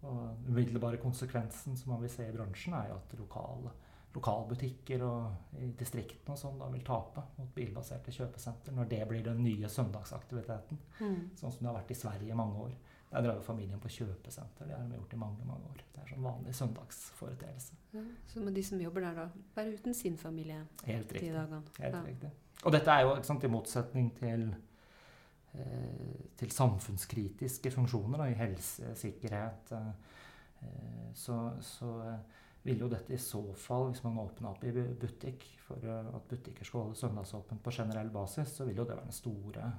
Og 0.09 0.49
umiddelbare 0.49 0.97
konsekvensen 1.03 1.77
som 1.77 1.93
man 1.93 2.01
vil 2.03 2.11
se 2.11 2.27
i 2.29 2.33
bransjen, 2.35 2.75
er 2.75 2.89
jo 2.91 2.99
at 2.99 3.19
lokale, 3.19 3.71
lokalbutikker 4.15 5.03
og 5.03 5.59
i 5.61 5.67
distriktene 5.79 6.33
og 6.35 6.39
sånn 6.41 6.59
da 6.59 6.69
vil 6.73 6.85
tape 6.87 7.23
mot 7.39 7.51
bilbaserte 7.55 8.11
kjøpesenter 8.15 8.75
når 8.75 8.89
det 8.89 9.01
blir 9.11 9.23
den 9.27 9.43
nye 9.45 9.69
søndagsaktiviteten. 9.69 10.79
Mm. 11.01 11.19
Sånn 11.37 11.53
som 11.53 11.59
det 11.61 11.67
har 11.71 11.79
vært 11.81 11.91
i 11.91 11.99
Sverige 11.99 12.31
i 12.33 12.39
mange 12.39 12.63
år. 12.69 12.73
Der 13.11 13.23
drar 13.25 13.35
jo 13.39 13.41
familien 13.41 13.81
på 13.81 13.89
kjøpesenter. 13.89 14.67
Det 14.69 14.77
har 14.77 14.85
de 14.89 14.97
gjort 14.99 15.13
i 15.13 15.17
mange 15.17 15.45
mange 15.49 15.65
år. 15.71 15.79
Det 15.95 16.03
er 16.03 16.11
sånn 16.13 16.23
vanlig 16.27 16.55
søndagsforeteelse. 16.55 17.75
Ja, 17.95 18.03
så 18.29 18.41
må 18.45 18.51
de 18.53 18.63
som 18.63 18.81
jobber 18.81 19.01
der, 19.01 19.15
da 19.15 19.29
være 19.57 19.73
uten 19.79 19.95
sin 19.95 20.19
familie 20.21 20.59
Helt 20.85 21.09
de 21.09 21.15
riktig. 21.15 21.33
dagene. 21.33 21.63
Helt 21.79 21.95
Ja. 21.95 22.03
riktig. 22.05 22.31
Og 22.65 22.73
dette 22.73 22.91
er 22.91 23.01
jo 23.07 23.23
sant, 23.23 23.45
i 23.45 23.49
motsetning 23.49 24.11
til, 24.19 24.55
eh, 25.55 26.21
til 26.37 26.51
samfunnskritiske 26.51 27.71
funksjoner 27.71 28.19
da, 28.19 28.25
i 28.25 28.35
helse, 28.35 28.95
sikkerhet. 28.95 29.73
Eh, 29.73 29.89
eh, 30.63 31.13
så, 31.15 31.53
så 31.61 31.93
eh, 32.03 32.19
vil 32.69 32.85
jo 32.85 32.89
dette 32.93 33.15
i 33.17 33.21
så 33.21 33.41
fall, 33.59 33.89
hvis 33.91 34.05
man 34.05 34.21
åpner 34.23 34.51
opp 34.53 34.65
i 34.69 34.73
butikk 35.01 35.45
for 35.65 35.85
eh, 35.85 36.11
at 36.17 36.29
butikker 36.31 36.69
skal 36.69 36.85
holde 36.85 36.99
søndagsåpent 37.01 37.63
på 37.65 37.75
generell 37.75 38.13
basis, 38.15 38.55
så 38.59 38.67
vil 38.69 38.79
jo 38.79 38.87
det 38.89 38.97
være 38.97 39.09
den 39.09 39.17
store, 39.17 39.73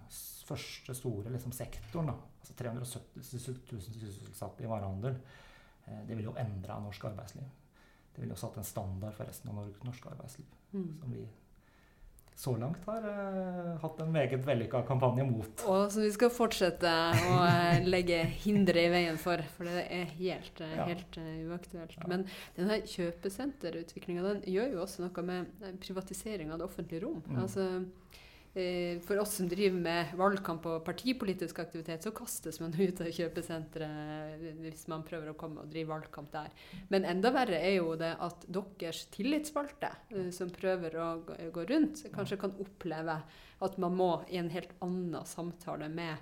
første 0.49 0.95
store 0.97 1.33
liksom, 1.33 1.53
sektoren. 1.55 2.11
Da. 2.11 2.17
Altså 2.41 2.57
370 2.59 3.71
000 3.71 3.85
sysselsatte 3.87 4.65
i 4.65 4.69
varehandel. 4.69 5.17
Eh, 5.85 6.03
det 6.09 6.17
vil 6.19 6.29
jo 6.29 6.37
endre 6.41 6.79
norsk 6.85 7.09
arbeidsliv. 7.11 7.49
Det 8.15 8.23
vil 8.23 8.33
jo 8.33 8.39
satt 8.41 8.57
en 8.59 8.67
standard 8.67 9.15
for 9.15 9.29
resten 9.29 9.51
av 9.53 9.61
norsk 9.85 10.09
arbeidsliv 10.13 10.55
Mm. 10.69 10.99
som 10.99 11.09
vi 11.09 11.23
så 12.39 12.53
langt 12.55 12.85
har 12.87 13.03
eh, 13.03 13.71
hatt 13.81 13.97
en 13.99 14.11
meget 14.15 14.45
vellykka 14.47 14.79
kampanje 14.87 15.25
mot. 15.27 15.63
Og 15.67 15.89
som 15.91 16.05
vi 16.05 16.11
skal 16.15 16.31
fortsette 16.31 16.87
å 17.27 17.33
eh, 17.43 17.81
legge 17.83 18.21
hindre 18.45 18.85
i 18.85 18.91
veien 18.93 19.19
for, 19.19 19.43
for 19.57 19.67
det 19.67 19.83
er 19.91 20.05
helt, 20.15 20.61
eh, 20.63 20.75
Ja. 20.77 20.85
helt 20.87 21.17
uaktuelt. 21.19 21.97
Ja. 21.97 22.07
Men 22.07 22.23
denne 22.55 22.79
kjøpesenterutviklinga 22.87 24.23
den 24.23 24.41
gjør 24.55 24.71
jo 24.77 24.83
også 24.85 25.03
noe 25.03 25.25
med 25.27 25.81
privatisering 25.83 26.53
av 26.53 26.61
det 26.61 26.69
offentlige 26.69 27.03
rom. 27.03 27.19
Mm. 27.27 27.41
Altså, 27.43 27.67
for 29.05 29.19
oss 29.21 29.35
som 29.37 29.45
driver 29.49 29.77
med 29.77 30.13
valgkamp 30.17 30.63
og 30.65 30.79
partipolitisk 30.85 31.59
aktivitet, 31.61 32.03
så 32.03 32.13
kastes 32.15 32.57
man 32.59 32.73
ut 32.79 33.01
av 33.03 33.11
kjøpesenteret 33.13 34.47
hvis 34.63 34.87
man 34.89 35.03
prøver 35.07 35.31
å 35.31 35.37
komme 35.39 35.63
og 35.63 35.69
drive 35.71 35.91
valgkamp 35.91 36.31
der. 36.33 36.49
Men 36.89 37.05
enda 37.07 37.31
verre 37.35 37.59
er 37.61 37.77
jo 37.77 37.93
det 37.99 38.15
at 38.17 38.47
deres 38.49 39.05
tillitsvalgte, 39.13 39.91
eh, 40.15 40.31
som 40.35 40.49
prøver 40.53 40.97
å 40.97 41.11
gå, 41.27 41.67
rundt, 41.69 42.07
kanskje 42.15 42.39
kan 42.41 42.57
oppleve 42.59 43.19
at 43.59 43.77
man 43.81 43.95
må 43.95 44.11
i 44.29 44.39
en 44.39 44.51
helt 44.53 44.73
annen 44.83 45.25
samtale 45.27 45.89
med, 45.91 46.17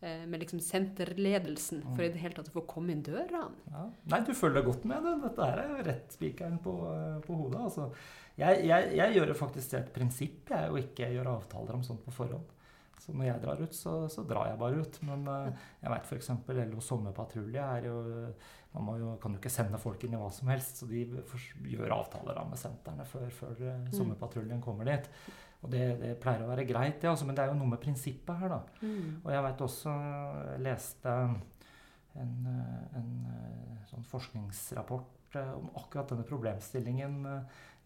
eh, 0.00 0.24
med 0.26 0.40
liksom 0.40 0.60
senterledelsen 0.62 1.82
for 1.94 2.04
i 2.04 2.12
det 2.14 2.22
hele 2.22 2.38
tatt 2.38 2.50
å 2.52 2.60
få 2.60 2.66
komme 2.70 2.94
inn 2.94 3.02
døra. 3.02 3.48
Ja. 3.70 3.88
Nei, 4.12 4.20
du 4.24 4.32
følger 4.34 4.64
godt 4.66 4.84
med. 4.88 5.02
Det. 5.04 5.16
Dette 5.26 5.50
her 5.50 5.64
er 5.64 5.84
rett 5.90 6.16
spikeren 6.16 6.58
på, 6.62 6.78
eh, 6.94 7.20
på 7.26 7.38
hodet. 7.42 7.60
Altså, 7.60 7.92
jeg, 8.38 8.62
jeg, 8.68 8.92
jeg 8.98 9.16
gjør 9.16 9.32
det 9.32 9.38
faktisk 9.38 9.72
til 9.72 9.80
et 9.80 9.90
prinsipp 9.94 10.52
jeg, 10.54 10.70
å 10.70 10.78
ikke 10.78 11.10
gjøre 11.14 11.34
avtaler 11.40 11.78
om 11.78 11.84
sånt 11.86 12.04
på 12.04 12.14
forhånd. 12.14 12.54
Så 12.98 13.14
når 13.14 13.28
jeg 13.28 13.42
drar 13.42 13.60
ut, 13.62 13.74
så, 13.74 13.92
så 14.10 14.22
drar 14.26 14.50
jeg 14.50 14.60
bare 14.60 14.78
ut. 14.82 14.96
Men 15.06 15.26
uh, 15.30 15.66
jeg 15.82 15.92
veit 15.94 16.08
f.eks. 16.08 16.30
LO 16.68 16.84
Sommerpatrulje 16.84 17.66
er 17.78 17.88
jo 17.88 17.98
Man 18.74 19.00
jo, 19.00 19.14
kan 19.22 19.32
jo 19.32 19.40
ikke 19.40 19.50
sende 19.50 19.78
folk 19.80 20.02
inn 20.04 20.12
i 20.14 20.18
hva 20.20 20.28
som 20.34 20.50
helst, 20.52 20.82
så 20.82 20.86
de 20.90 21.06
gjør 21.72 21.94
avtaler 21.96 22.36
da, 22.36 22.42
med 22.46 22.60
sentrene 22.60 23.06
før, 23.08 23.30
før 23.32 23.62
mm. 23.64 23.86
sommerpatruljen 23.96 24.60
kommer 24.62 24.86
dit. 24.90 25.08
Og 25.64 25.72
det, 25.72 25.84
det, 26.02 26.10
pleier 26.22 26.44
å 26.44 26.50
være 26.50 26.66
greit, 26.68 27.00
det, 27.00 27.08
altså, 27.10 27.26
men 27.26 27.34
det 27.34 27.46
er 27.46 27.50
jo 27.50 27.56
noe 27.58 27.72
med 27.72 27.80
prinsippet 27.82 28.38
her, 28.42 28.52
da. 28.52 28.60
Mm. 28.84 29.24
Og 29.24 29.32
jeg 29.32 29.46
veit 29.48 29.64
også 29.64 29.94
Jeg 30.52 30.60
leste 30.68 31.14
en, 32.22 32.36
en, 33.00 33.10
sånn 33.88 34.06
forskningsrapport 34.12 35.17
om 35.36 35.66
akkurat 35.76 36.08
denne 36.08 36.24
problemstillingen 36.24 37.18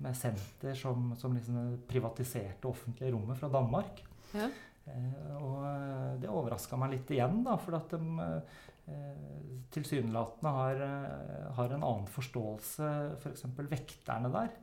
med 0.03 0.17
senter 0.17 0.75
som, 0.79 1.13
som 1.19 1.35
liksom 1.35 1.83
privatiserte 1.89 2.69
offentlige 2.69 3.13
rommet 3.15 3.39
fra 3.39 3.51
Danmark. 3.53 4.03
Ja. 4.35 4.49
Eh, 4.85 5.35
og 5.39 5.63
eh, 5.69 6.13
det 6.23 6.31
overraska 6.31 6.79
meg 6.81 6.97
litt 6.97 7.13
igjen, 7.15 7.43
da, 7.47 7.57
for 7.63 7.79
at 7.79 7.95
de 7.95 8.27
eh, 8.27 9.65
tilsynelatende 9.75 10.55
har, 10.57 10.85
eh, 10.89 11.49
har, 11.59 11.71
en 11.71 11.87
annen 11.87 12.09
forståelse, 12.11 12.93
f.eks. 13.21 13.47
For 13.47 13.71
vekterne 13.71 14.33
der, 14.35 14.55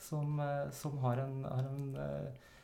som, 0.00 0.38
eh, 0.42 0.66
som 0.74 0.98
har 1.04 1.22
en, 1.22 1.42
har 1.46 1.70
en 1.70 1.90
eh, 1.94 2.30
Eh, 2.30 2.59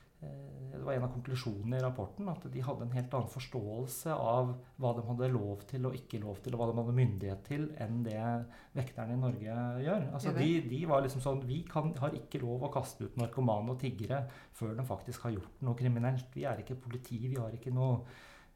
det 0.77 0.85
var 0.85 0.97
en 0.97 1.07
av 1.07 1.13
konklusjonene 1.15 1.79
i 1.79 1.83
rapporten 1.83 2.29
at 2.31 2.45
de 2.53 2.63
hadde 2.65 2.87
en 2.87 2.95
helt 2.95 3.15
annen 3.17 3.33
forståelse 3.33 4.13
av 4.15 4.53
hva 4.83 4.93
de 4.97 5.05
hadde 5.09 5.31
lov 5.33 5.65
til 5.71 5.89
og 5.89 5.97
ikke 5.99 6.21
lov 6.23 6.39
til, 6.45 6.55
og 6.55 6.61
hva 6.61 6.69
de 6.71 6.77
hadde 6.79 6.97
myndighet 6.99 7.43
til, 7.49 7.67
enn 7.83 8.03
det 8.07 8.21
vekterne 8.77 9.17
i 9.17 9.21
Norge 9.21 9.57
gjør. 9.87 10.07
Altså, 10.13 10.35
de, 10.37 10.49
de, 10.69 10.81
var 10.89 11.05
liksom 11.05 11.25
sånn 11.25 11.43
Vi 11.49 11.63
kan, 11.71 11.93
har 12.01 12.15
ikke 12.17 12.43
lov 12.45 12.69
å 12.69 12.73
kaste 12.75 13.09
ut 13.09 13.19
narkomane 13.21 13.75
og 13.75 13.81
tiggere 13.83 14.25
før 14.57 14.77
de 14.79 14.87
faktisk 14.87 15.27
har 15.27 15.37
gjort 15.37 15.67
noe 15.67 15.79
kriminelt. 15.79 16.31
Vi 16.37 16.47
er 16.49 16.63
ikke 16.63 16.79
politi. 16.87 17.21
Vi 17.27 17.35
har 17.41 17.55
ikke 17.57 17.75
noe 17.75 17.99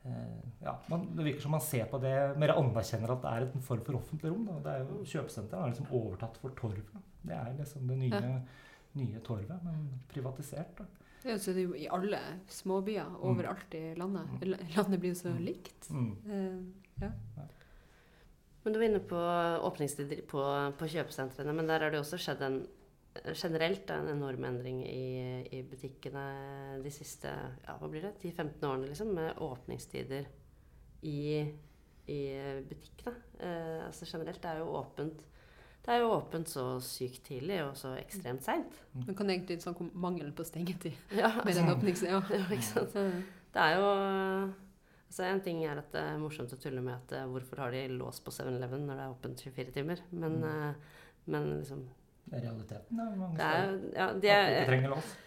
eh, 0.06 0.40
ja, 0.62 0.76
man, 0.92 1.10
Det 1.16 1.26
virker 1.26 1.46
som 1.46 1.56
man 1.56 1.64
ser 1.64 1.90
på 1.90 2.02
det 2.02 2.14
mer 2.40 2.54
anerkjenner 2.56 3.16
at 3.16 3.26
det 3.26 3.34
er 3.34 3.48
en 3.48 3.68
form 3.72 3.84
for 3.86 4.00
offentlig 4.00 4.32
rom. 4.32 4.46
Da. 4.52 4.62
Det 4.66 4.76
er 4.76 4.86
jo 4.86 5.02
Kjøpesenteret 5.02 5.64
har 5.64 5.74
liksom 5.74 5.94
overtatt 5.98 6.40
for 6.42 6.56
torvet. 6.58 7.06
Det 7.20 7.36
er 7.36 7.52
liksom 7.58 7.90
det 7.90 8.00
nye, 8.00 8.24
nye 9.02 9.20
torvet, 9.24 9.66
men 9.66 9.86
privatisert. 10.12 10.78
da. 10.78 10.90
Ja, 11.22 11.36
så 11.38 11.52
det 11.52 11.62
er 11.62 11.68
jo 11.68 11.76
i 11.76 11.88
alle 11.92 12.18
småbyer 12.48 13.08
mm. 13.12 13.16
overalt 13.28 13.74
i 13.76 13.82
landet. 13.98 14.30
Mm. 14.40 14.54
Landet 14.76 15.00
blir 15.02 15.12
jo 15.12 15.18
så 15.18 15.32
mm. 15.34 15.40
likt. 15.44 15.90
Mm. 15.92 16.12
Uh, 16.26 17.02
ja. 17.02 17.10
Men 18.62 18.72
Du 18.72 18.78
var 18.78 18.86
inne 18.86 19.00
på 19.08 19.20
åpningstider 19.68 20.22
på, 20.28 20.42
på, 20.78 20.88
kjøpesentrene. 20.94 21.54
Men 21.56 21.68
der 21.68 21.84
har 21.84 21.92
det 21.92 22.00
også 22.00 22.20
skjedd 22.20 22.44
en, 22.44 22.58
generelt 23.32 23.90
en 23.92 24.08
enorm 24.12 24.44
endring 24.48 24.82
i, 24.86 25.44
i 25.52 25.62
butikkene 25.66 26.24
de 26.84 26.92
siste 26.94 27.32
ja, 27.32 27.76
hva 27.80 27.88
blir 27.88 28.04
det, 28.08 28.14
10-15 28.20 28.68
årene. 28.68 28.90
liksom, 28.92 29.12
Med 29.16 29.40
åpningstider 29.44 30.28
i, 31.08 31.20
i 32.08 32.20
butikkene. 32.68 33.16
Uh, 33.40 33.86
altså 33.88 34.08
Generelt 34.08 34.40
det 34.44 34.54
er 34.54 34.64
jo 34.64 34.72
åpent 34.80 35.26
det 35.80 35.94
er 35.94 36.02
jo 36.02 36.10
åpent 36.12 36.50
så 36.50 36.64
sykt 36.84 37.22
tidlig 37.30 37.62
og 37.64 37.76
så 37.78 37.94
ekstremt 37.96 38.44
seint. 38.44 38.74
Mm. 38.92 39.04
Man 39.06 39.16
kan 39.16 39.32
egentlig 39.32 39.60
sånn 39.62 39.92
mangelen 39.96 40.34
på 40.36 40.44
stengetid 40.44 40.96
ja, 41.22 41.32
med 41.40 41.56
den 41.56 41.72
åpningstida. 41.72 42.18
Ja. 42.18 42.40
ja, 42.42 42.48
ikke 42.52 42.68
sant. 42.68 42.98
Det 43.50 43.62
er 43.62 43.78
jo 43.80 43.86
altså 45.10 45.24
En 45.26 45.40
ting 45.42 45.64
er 45.66 45.80
at 45.80 45.88
det 45.90 46.02
er 46.06 46.20
morsomt 46.22 46.52
å 46.54 46.58
tulle 46.60 46.84
med 46.84 46.94
at 46.94 47.16
uh, 47.18 47.24
hvorfor 47.32 47.64
har 47.64 47.72
de 47.74 47.80
lås 47.96 48.20
på 48.22 48.30
7-Eleven 48.34 48.84
når 48.86 49.00
det 49.00 49.06
er 49.06 49.16
åpent 49.16 49.42
24 49.48 49.74
timer, 49.74 50.04
men, 50.12 50.36
mm. 50.44 50.92
men 51.34 51.48
liksom 51.56 51.80
Det 52.28 52.38
er 52.38 52.44
realiteten, 52.44 53.00
da. 53.00 53.08
Mange 53.16 53.40
det 53.40 53.48
er, 53.48 53.74
ja, 53.96 54.06
de 54.14 54.30
er, 54.36 54.52
ikke 54.52 54.70
trenger 54.70 54.94
lås. 54.94 55.10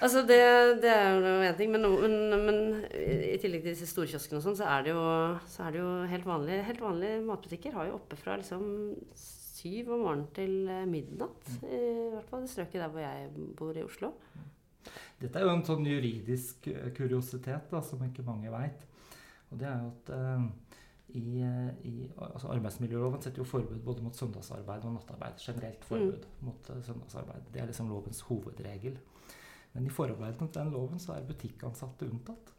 Altså, 0.00 0.20
det, 0.22 0.38
det 0.80 0.90
er 0.90 1.16
jo 1.18 1.30
én 1.44 1.56
ting, 1.58 1.72
men, 1.74 1.82
men, 1.82 2.44
men, 2.46 2.58
i 2.94 3.34
tillegg 3.42 3.64
til 3.64 3.74
disse 3.74 3.88
storkioskene 3.90 4.38
og 4.38 4.44
sånn, 4.44 4.56
så, 4.56 4.68
er 4.70 4.84
det 4.86 4.94
jo, 4.94 5.02
så 5.50 5.64
er 5.66 5.74
det 5.74 5.80
jo 5.82 5.88
helt 6.12 6.28
vanlige, 6.28 6.66
helt 6.68 6.84
vanlige 6.84 7.18
matbutikker 7.26 7.74
har 7.74 7.88
jo 7.90 7.96
oppe 7.98 8.16
fra 8.20 8.38
liksom 8.38 8.62
syv 9.60 9.92
om 9.94 10.04
morgenen 10.06 10.30
til 10.36 10.54
eh, 10.68 10.86
midnatt. 10.88 11.52
Mm. 11.60 11.68
I 11.70 12.08
hvert 12.14 12.30
fall 12.30 12.46
det 12.46 12.52
strøket 12.52 12.82
der 12.82 12.94
hvor 12.94 13.04
jeg 13.04 13.50
bor 13.58 13.76
i 13.76 13.84
Oslo. 13.86 14.12
Dette 15.20 15.36
er 15.36 15.44
jo 15.44 15.52
en 15.52 15.66
sånn 15.66 15.86
juridisk 15.88 16.70
eh, 16.72 16.88
kuriositet 16.96 17.70
da, 17.72 17.82
som 17.84 18.02
ikke 18.06 18.26
mange 18.26 18.52
veit. 18.52 18.86
Og 19.50 19.60
det 19.60 19.66
er 19.66 19.80
jo 19.82 19.88
at 19.90 20.10
uh, 20.14 20.44
i, 21.18 21.42
i 21.90 21.94
altså 22.22 22.52
Arbeidsmiljøloven 22.54 23.22
setter 23.24 23.42
jo 23.42 23.48
forbud 23.50 23.80
både 23.82 24.04
mot 24.04 24.14
søndagsarbeid 24.14 24.86
og 24.86 24.94
nattarbeid. 24.94 25.40
Generelt 25.42 25.86
forbud 25.88 26.28
mm. 26.28 26.44
mot 26.46 26.70
søndagsarbeid. 26.70 27.48
Det 27.50 27.62
er 27.62 27.66
liksom 27.66 27.90
lovens 27.90 28.22
hovedregel. 28.28 29.00
Men 29.72 29.86
i 29.86 29.92
forarbeidene 29.94 30.46
til 30.46 30.60
den 30.62 30.72
loven 30.74 31.02
så 31.02 31.16
er 31.16 31.26
butikkansatte 31.26 32.06
unntatt. 32.06 32.54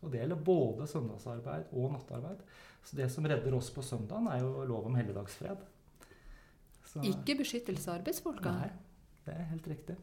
Og 0.00 0.12
det 0.12 0.22
gjelder 0.22 0.44
både 0.46 0.86
søndagsarbeid 0.88 1.74
og 1.76 1.92
nattarbeid. 1.96 2.46
Så 2.86 2.96
det 2.96 3.10
som 3.12 3.26
redder 3.28 3.54
oss 3.58 3.68
på 3.74 3.84
søndagen, 3.84 4.30
er 4.30 4.40
jo 4.40 4.64
lov 4.70 4.86
om 4.88 4.96
helligdagsfred. 4.96 5.66
Så, 6.90 7.02
ikke 7.06 7.36
beskyttelse 7.38 7.90
av 7.90 8.00
arbeidsfolka? 8.00 8.52
Nei, 8.56 8.70
det 9.26 9.34
er 9.36 9.50
helt 9.52 9.66
riktig. 9.70 9.96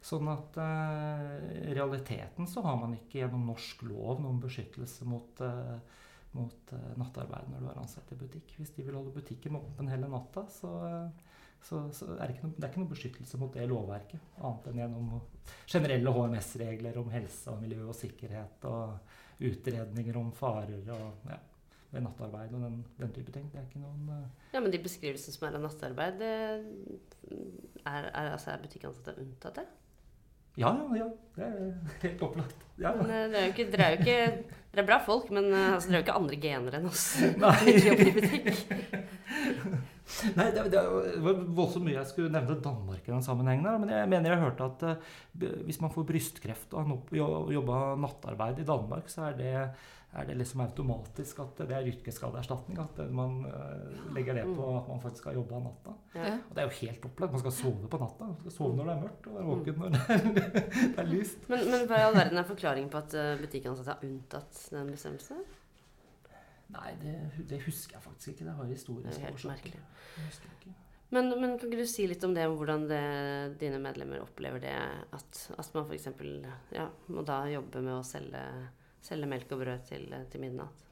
Sånn 0.00 0.28
at 0.32 0.56
uh, 0.56 1.24
i 1.52 1.74
realiteten 1.76 2.48
så 2.48 2.62
har 2.64 2.78
man 2.80 2.94
ikke 2.96 3.20
gjennom 3.20 3.42
norsk 3.50 3.82
lov 3.84 4.22
noen 4.24 4.38
beskyttelse 4.40 5.04
mot, 5.08 5.42
uh, 5.44 6.06
mot 6.38 6.72
uh, 6.72 6.86
nattarbeid 7.00 7.50
når 7.52 7.66
du 7.66 7.68
er 7.68 7.82
ansatt 7.82 8.14
i 8.14 8.18
butikk. 8.22 8.54
Hvis 8.56 8.72
de 8.78 8.86
vil 8.86 8.96
holde 8.96 9.12
butikken 9.12 9.58
åpen 9.60 9.92
hele 9.92 10.08
natta, 10.08 10.46
så, 10.48 10.72
så, 11.60 11.82
så 11.92 12.14
er 12.16 12.24
det, 12.24 12.38
ikke 12.38 12.48
noe, 12.48 12.56
det 12.56 12.64
er 12.64 12.72
ikke 12.72 12.84
noe 12.86 12.94
beskyttelse 12.94 13.42
mot 13.42 13.52
det 13.58 13.68
lovverket. 13.68 14.32
Annet 14.40 14.70
enn 14.72 14.80
gjennom 14.80 15.12
generelle 15.68 16.16
HMS-regler 16.16 17.04
om 17.04 17.12
helse 17.12 17.52
og 17.52 17.60
miljø 17.66 17.84
og 17.90 18.00
sikkerhet 18.00 18.64
og 18.70 19.44
utredninger 19.50 20.16
om 20.20 20.32
farer 20.36 20.88
og 20.96 21.28
ja 21.28 21.42
ved 21.90 22.04
nattarbeid 22.04 22.54
og 22.54 22.62
den, 22.64 22.78
den, 23.00 23.12
type 23.16 23.32
ting. 23.34 23.50
Det 23.52 23.60
er 23.60 23.66
ikke 23.66 23.82
noen 23.82 24.08
uh... 24.08 24.22
Ja, 24.54 24.60
Men 24.60 24.72
de 24.72 24.82
beskrivelsene 24.82 25.34
som 25.34 25.48
er 25.48 25.58
av 25.58 25.66
nattarbeid, 25.66 26.22
er, 26.22 26.64
er, 27.86 28.10
altså, 28.22 28.52
er 28.54 28.64
butikkansatte 28.64 29.16
unntatt 29.18 29.60
det? 29.60 29.66
Ja, 30.58 30.72
ja, 30.74 30.86
ja. 30.98 31.08
Det 31.36 31.46
er 31.46 32.00
helt 32.02 32.24
opplagt. 32.26 32.66
Ja. 32.78 32.94
Men 32.98 33.06
uh, 33.10 33.26
det 33.30 33.38
er 33.40 33.46
jo 33.48 33.54
ikke, 33.54 33.70
dere 33.74 33.86
er 33.86 33.94
jo 33.94 34.02
ikke 34.04 34.56
Dere 34.70 34.84
er 34.84 34.86
bra 34.86 35.00
folk, 35.02 35.30
men 35.34 35.48
altså, 35.50 35.88
dere 35.88 35.96
er 35.96 36.02
jo 36.02 36.06
ikke 36.06 36.18
andre 36.20 36.36
gener 36.44 36.76
enn 36.78 36.90
oss. 36.90 37.06
Nei. 37.42 37.58
Nei, 40.36 40.46
det, 40.54 40.64
det, 40.72 40.80
var 41.22 41.38
voldsomt 41.54 41.86
mye 41.86 41.96
jeg 41.96 42.08
skulle 42.10 42.32
nevne 42.34 42.58
Danmark 42.62 43.06
i 43.06 43.12
den 43.12 43.24
sammenhengen. 43.24 43.68
Men 43.84 43.92
jeg 43.94 44.10
mener 44.10 44.34
jeg 44.34 44.42
hørte 44.42 44.68
at 44.68 44.84
uh, 44.88 45.46
hvis 45.66 45.80
man 45.82 45.92
får 45.94 46.06
brystkreft 46.08 46.74
og 46.76 47.10
jobber 47.14 47.54
jobba 47.54 47.80
nattarbeid 48.00 48.60
i 48.62 48.68
Danmark, 48.68 49.10
så 49.12 49.30
er 49.30 49.38
det 49.38 49.54
er 50.10 50.26
det 50.26 50.34
liksom 50.40 50.60
automatisk 50.64 51.38
at 51.44 51.60
det 51.68 51.74
er 51.76 51.86
yrkesskadeerstatning. 51.92 52.80
At 52.82 52.98
man 53.14 53.44
uh, 53.46 54.08
legger 54.14 54.40
det 54.40 54.46
på 54.48 54.66
at 54.74 54.88
man 54.90 55.02
faktisk 55.04 55.22
skal 55.22 55.38
jobbe 55.38 55.54
av 55.54 55.62
natta. 55.68 55.94
Ja. 56.16 56.32
Og 56.40 56.56
det 56.56 56.64
er 56.64 56.66
jo 56.66 56.76
helt 56.80 57.06
opplagt. 57.06 57.36
Man 57.36 57.44
skal 57.44 57.54
sove 57.60 57.90
på 57.92 58.00
natta. 58.02 58.30
Man 58.32 58.40
skal 58.40 58.56
sove 58.56 58.76
når 58.78 58.90
det 58.90 58.96
er 58.96 59.04
mørkt, 59.04 59.28
og 59.30 59.38
være 59.38 59.46
våken 59.52 59.78
når 59.84 59.94
det 59.94 60.02
er, 60.02 60.66
det 60.74 61.04
er 61.04 61.08
lyst. 61.12 61.46
Men, 61.52 61.64
men 61.70 61.86
hva 61.86 62.02
i 62.02 62.08
all 62.08 62.18
verden 62.18 62.42
er 62.42 62.50
forklaringen 62.50 62.90
på 62.90 63.02
at 63.04 63.16
uh, 63.20 63.30
butikkansatte 63.38 63.94
har 63.94 64.10
unntatt 64.10 64.64
den 64.74 64.90
bestemmelsen? 64.96 65.46
Nei, 66.70 66.90
det, 67.02 67.14
det, 67.50 67.62
husker 67.66 67.98
jeg 67.98 68.04
faktisk 68.04 68.34
ikke. 68.34 68.48
Det 68.48 68.56
har 68.58 68.70
historiske 68.70 69.30
årsaker. 69.30 69.78
Men, 71.10 71.32
men, 71.40 71.56
kan 71.58 71.66
ikke 71.66 71.82
du 71.82 71.90
si 71.90 72.04
litt 72.06 72.22
om 72.26 72.34
det, 72.34 72.44
om 72.46 72.54
hvordan 72.58 72.84
det, 72.90 73.00
dine 73.62 73.80
medlemmer 73.82 74.22
opplever 74.22 74.62
det? 74.62 74.74
At, 75.14 75.40
at 75.58 75.72
man 75.74 75.88
f.eks. 75.90 76.06
Ja, 76.74 76.86
må 77.10 77.24
da 77.26 77.42
jobbe 77.50 77.82
med 77.82 77.96
å 77.96 78.04
selge 78.06 78.44
selge 79.04 79.28
melk 79.30 79.52
og 79.54 79.62
brød 79.64 79.84
til, 79.88 80.06
til 80.30 80.42
midnatt? 80.42 80.86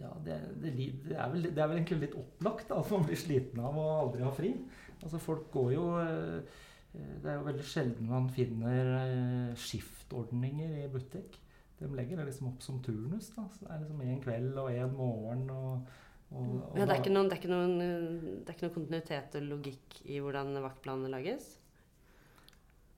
Ja, 0.00 0.10
det, 0.24 0.36
det, 0.62 0.72
det, 1.04 1.16
er 1.16 1.30
vel, 1.32 1.46
det, 1.48 1.58
er 1.58 1.68
vel, 1.68 1.78
egentlig 1.78 2.00
litt 2.06 2.18
opplagt 2.18 2.70
at 2.74 2.92
man 2.92 3.06
blir 3.06 3.18
sliten 3.18 3.62
av 3.64 3.78
å 3.78 3.86
aldri 4.04 4.24
ha 4.24 4.32
fri. 4.34 4.52
Altså 5.00 5.20
Folk 5.20 5.50
går 5.52 5.72
jo 5.74 5.86
eh, 6.00 6.60
Det 6.94 7.30
er 7.30 7.38
jo 7.38 7.48
veldig 7.48 7.66
sjelden 7.68 8.10
man 8.10 8.28
finner 8.32 8.92
eh, 9.00 9.50
skiftordninger 9.58 10.78
i 10.84 10.86
butikk. 10.92 11.40
De 11.80 11.90
legger 11.90 12.20
det 12.20 12.28
liksom 12.30 12.52
opp 12.52 12.62
som 12.64 12.80
turnus. 12.84 13.32
da, 13.34 13.48
så 13.50 13.66
Det 13.66 13.72
er 13.72 13.82
liksom 13.82 14.04
én 14.06 14.22
kveld 14.22 14.60
og 14.62 14.70
én 14.72 14.94
morgen. 14.94 15.44
og, 15.50 15.98
og, 16.30 16.54
og 16.70 16.78
ja, 16.78 16.86
det, 16.86 16.94
er 16.94 17.02
ikke 17.02 17.16
noen, 17.16 17.28
det, 17.28 17.36
er 17.36 17.42
ikke 17.42 17.54
noen, 17.54 17.76
det 17.80 18.46
er 18.46 18.56
ikke 18.56 18.68
noen 18.68 18.78
kontinuitet 18.78 19.38
og 19.40 19.50
logikk 19.50 20.00
i 20.06 20.22
hvordan 20.22 20.54
vaktplanene 20.64 21.12
lages? 21.12 21.54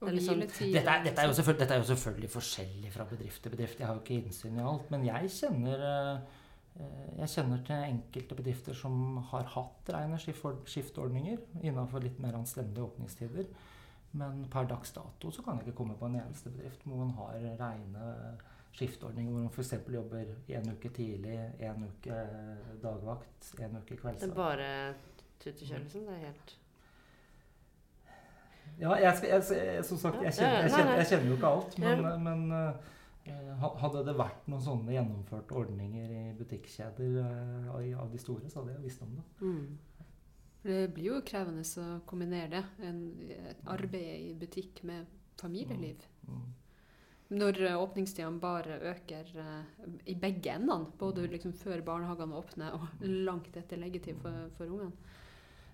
Det 0.01 0.13
liksom, 0.13 0.41
dette, 0.41 0.65
er, 0.67 0.73
dette, 0.77 0.91
er 0.93 1.05
dette, 1.05 1.73
er, 1.73 1.79
jo 1.81 1.87
selvfølgelig 1.89 2.29
forskjellig 2.29 2.91
fra 2.93 3.07
bedrift 3.09 3.43
til 3.43 3.55
bedrift. 3.55 3.79
Jeg 3.81 3.89
har 3.89 3.95
jo 3.97 4.03
ikke 4.03 4.19
innsyn 4.19 4.59
i 4.59 4.65
alt. 4.69 4.91
Men 4.93 5.07
jeg 5.07 5.31
kjenner, 5.33 5.85
eh, 6.77 7.07
jeg 7.23 7.33
kjenner 7.33 7.63
til 7.65 7.87
enkelte 7.95 8.37
bedrifter 8.37 8.77
som 8.77 9.17
har 9.31 9.49
hatt 9.55 9.95
rene 9.97 10.19
skiftordninger 10.21 11.41
innenfor 11.63 12.05
litt 12.05 12.21
mer 12.21 12.37
anstendige 12.37 12.85
åpningstider. 12.85 13.49
Men 14.21 14.45
per 14.53 14.69
dags 14.69 14.93
dato 14.97 15.33
så 15.33 15.45
kan 15.45 15.57
jeg 15.57 15.69
ikke 15.69 15.79
komme 15.81 15.97
på 15.97 16.11
en 16.11 16.21
eneste 16.21 16.53
bedrift 16.53 16.85
hvor 16.85 17.01
man 17.01 17.17
har 17.17 17.41
rene 17.63 18.13
skiftordninger 18.77 19.33
hvor 19.33 19.47
man 19.47 19.53
f.eks. 19.53 19.73
jobber 19.95 20.29
en 20.59 20.71
uke 20.77 20.93
tidlig, 20.93 21.39
en 21.65 21.89
uke 21.89 22.21
dagvakt, 22.85 23.53
en 23.65 23.81
uke 23.81 23.97
kveldsvakt. 23.97 24.23
Det 24.23 24.31
er 24.31 24.37
bare 24.37 24.71
tut 25.41 25.55
og 25.55 25.69
kjør, 25.73 25.85
liksom? 25.87 26.07
Det 26.07 26.17
er 26.19 26.25
helt 26.29 26.57
Ja, 28.77 28.93
jeg, 29.01 29.15
jeg, 29.25 29.45
jeg, 29.57 29.85
som 29.89 29.99
sagt, 30.01 30.21
jeg 30.21 30.35
kjenner, 30.37 30.67
jeg, 30.67 30.73
kjenner, 30.75 30.99
jeg 31.01 31.09
kjenner 31.11 31.31
jo 31.31 31.37
ikke 31.39 31.53
alt. 31.55 31.77
Men, 31.81 32.03
men 32.27 32.43
eh, 32.59 33.65
hadde 33.81 34.03
det 34.05 34.15
vært 34.19 34.51
noen 34.53 34.65
sånne 34.67 34.93
gjennomførte 34.93 35.57
ordninger 35.57 36.13
i 36.13 36.25
butikkjeder 36.37 37.17
eh, 37.23 37.71
av, 37.73 38.11
de 38.13 38.21
store, 38.21 38.51
så 38.53 38.61
hadde 38.61 38.77
jeg 38.77 38.85
visst 38.85 39.07
om 39.07 39.17
det. 39.17 39.25
Mm. 39.41 40.05
Det 40.67 40.79
blir 40.93 41.09
jo 41.09 41.23
krevende 41.25 41.65
å 41.65 41.89
kombinere 42.11 42.53
det. 42.59 42.63
En, 42.85 43.03
et 43.33 43.67
arbeid 43.71 44.29
i 44.29 44.37
butikk 44.37 44.85
med 44.89 45.09
familieliv. 45.41 46.05
Mm. 46.29 46.47
Når 47.41 47.63
eh, 47.71 47.81
åpningstidene 47.81 48.43
bare 48.43 48.81
øker 48.93 49.33
i 50.05 50.19
begge 50.21 50.53
endene, 50.53 50.93
både 51.01 51.25
liksom 51.33 51.57
før 51.57 51.81
barnehagene 51.87 52.37
åpner 52.45 52.77
og 52.77 53.09
langt 53.09 53.57
etter 53.57 53.81
leggetid 53.81 54.21
for, 54.21 54.51
for 54.61 54.69
ungene. 54.69 55.17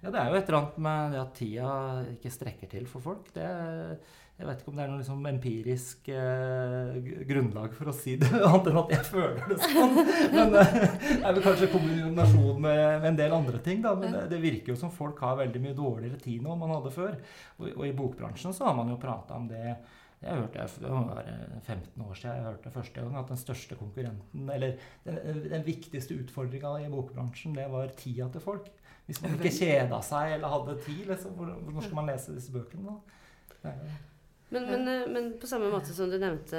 Ja, 0.03 0.11
det 0.11 0.19
er 0.19 0.33
jo 0.33 0.39
et 0.41 0.49
eller 0.49 0.59
annet 0.59 0.79
med 0.83 1.13
det 1.15 1.19
at 1.23 1.37
tida 1.39 1.73
ikke 2.11 2.31
strekker 2.35 2.71
til 2.73 2.89
for 2.91 3.05
folk. 3.05 3.29
Det, 3.37 3.45
jeg 4.35 4.49
vet 4.49 4.63
ikke 4.63 4.73
om 4.73 4.81
det 4.81 4.83
er 4.83 4.91
noe 4.91 4.99
liksom 4.99 5.29
empirisk 5.31 6.09
eh, 6.11 6.97
grunnlag 7.29 7.77
for 7.77 7.93
å 7.93 7.95
si 7.95 8.17
det, 8.19 8.27
annet 8.49 8.71
enn 8.73 8.81
at 8.81 8.91
jeg 8.97 9.07
føler 9.07 9.47
det 9.53 9.61
sånn. 9.63 9.95
Men 10.35 10.59
eh, 10.59 10.75
det 10.75 11.21
er 11.21 11.37
vel 11.37 11.47
kanskje 11.47 11.71
kombinasjon 11.71 12.59
med, 12.59 12.83
med 13.05 13.09
en 13.13 13.21
del 13.23 13.37
andre 13.39 13.63
ting, 13.63 13.79
da. 13.85 13.95
Men 14.01 14.17
det, 14.17 14.25
det 14.33 14.43
virker 14.43 14.75
jo 14.75 14.81
som 14.83 14.91
folk 14.91 15.23
har 15.23 15.39
veldig 15.45 15.63
mye 15.69 15.79
dårligere 15.79 16.19
tid 16.25 16.43
nå 16.43 16.51
enn 16.57 16.63
man 16.65 16.75
hadde 16.81 16.95
før. 16.99 17.15
Og, 17.61 17.69
og 17.71 17.87
i 17.87 17.95
bokbransjen 18.03 18.59
så 18.59 18.67
har 18.67 18.79
man 18.81 18.91
jo 18.91 18.99
prata 19.03 19.39
om 19.39 19.47
det 19.53 19.63
jeg 20.23 20.39
hørte 20.39 20.67
det 20.79 20.91
må 20.91 21.01
være 21.09 21.33
15 21.65 22.03
år 22.05 22.15
siden 22.15 22.37
jeg 22.37 22.45
hørte 22.47 22.71
første 22.71 23.03
gang 23.03 23.17
at 23.19 23.31
den 23.33 23.41
største 23.41 23.79
konkurrenten, 23.79 24.45
eller 24.55 24.77
den, 25.03 25.41
den 25.51 25.65
viktigste 25.67 26.15
utfordringa 26.23 26.77
i 26.79 26.91
bokbransjen, 26.93 27.57
det 27.59 27.67
var 27.73 27.91
tida 27.99 28.29
til 28.31 28.45
folk. 28.45 28.69
Hvis 29.13 29.21
man 29.21 29.35
ikke 29.37 29.53
kjeda 29.53 29.99
seg 30.07 30.39
eller 30.39 30.55
hadde 30.55 30.79
tid, 30.87 31.03
liksom, 31.11 31.35
hvor, 31.37 31.53
hvor 31.69 31.85
skal 31.85 31.99
man 31.99 32.09
lese 32.09 32.33
disse 32.33 32.55
bøkene 32.55 32.95
da? 32.95 33.75
Men, 34.53 34.65
men, 34.69 34.89
eh, 34.89 35.09
men 35.09 35.29
på 35.41 35.49
samme 35.49 35.69
måte 35.73 35.95
som 35.97 36.11
du 36.13 36.19
nevnte 36.21 36.59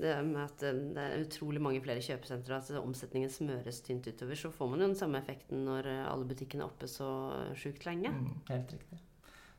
det 0.00 0.14
med 0.26 0.42
at 0.42 0.64
eh, 0.64 0.80
det 0.92 1.04
er 1.04 1.22
utrolig 1.22 1.60
mange 1.64 1.80
flere 1.84 2.02
kjøpesentre, 2.04 2.58
at 2.58 2.80
omsetningen 2.80 3.32
smøres 3.32 3.80
tynt 3.84 4.08
utover, 4.10 4.36
så 4.36 4.50
får 4.52 4.72
man 4.72 4.82
jo 4.82 4.88
den 4.90 4.98
samme 4.98 5.20
effekten 5.22 5.62
når 5.64 5.88
eh, 5.88 6.02
alle 6.08 6.28
butikkene 6.28 6.66
er 6.66 6.68
oppe 6.68 6.88
så 6.88 7.08
sjukt 7.56 7.86
lenge. 7.88 8.12
Mm, 8.12 8.34
helt 8.50 8.74
riktig. 8.76 9.00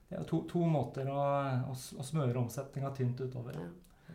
Det 0.09 0.17
er 0.17 0.27
to, 0.29 0.43
to 0.49 0.61
måter 0.65 1.09
å, 1.09 1.23
å, 1.69 1.73
å 1.73 2.05
smøre 2.05 2.37
omsetninga 2.41 2.93
tynt 2.97 3.21
utover. 3.21 3.57
Ja. 3.57 3.69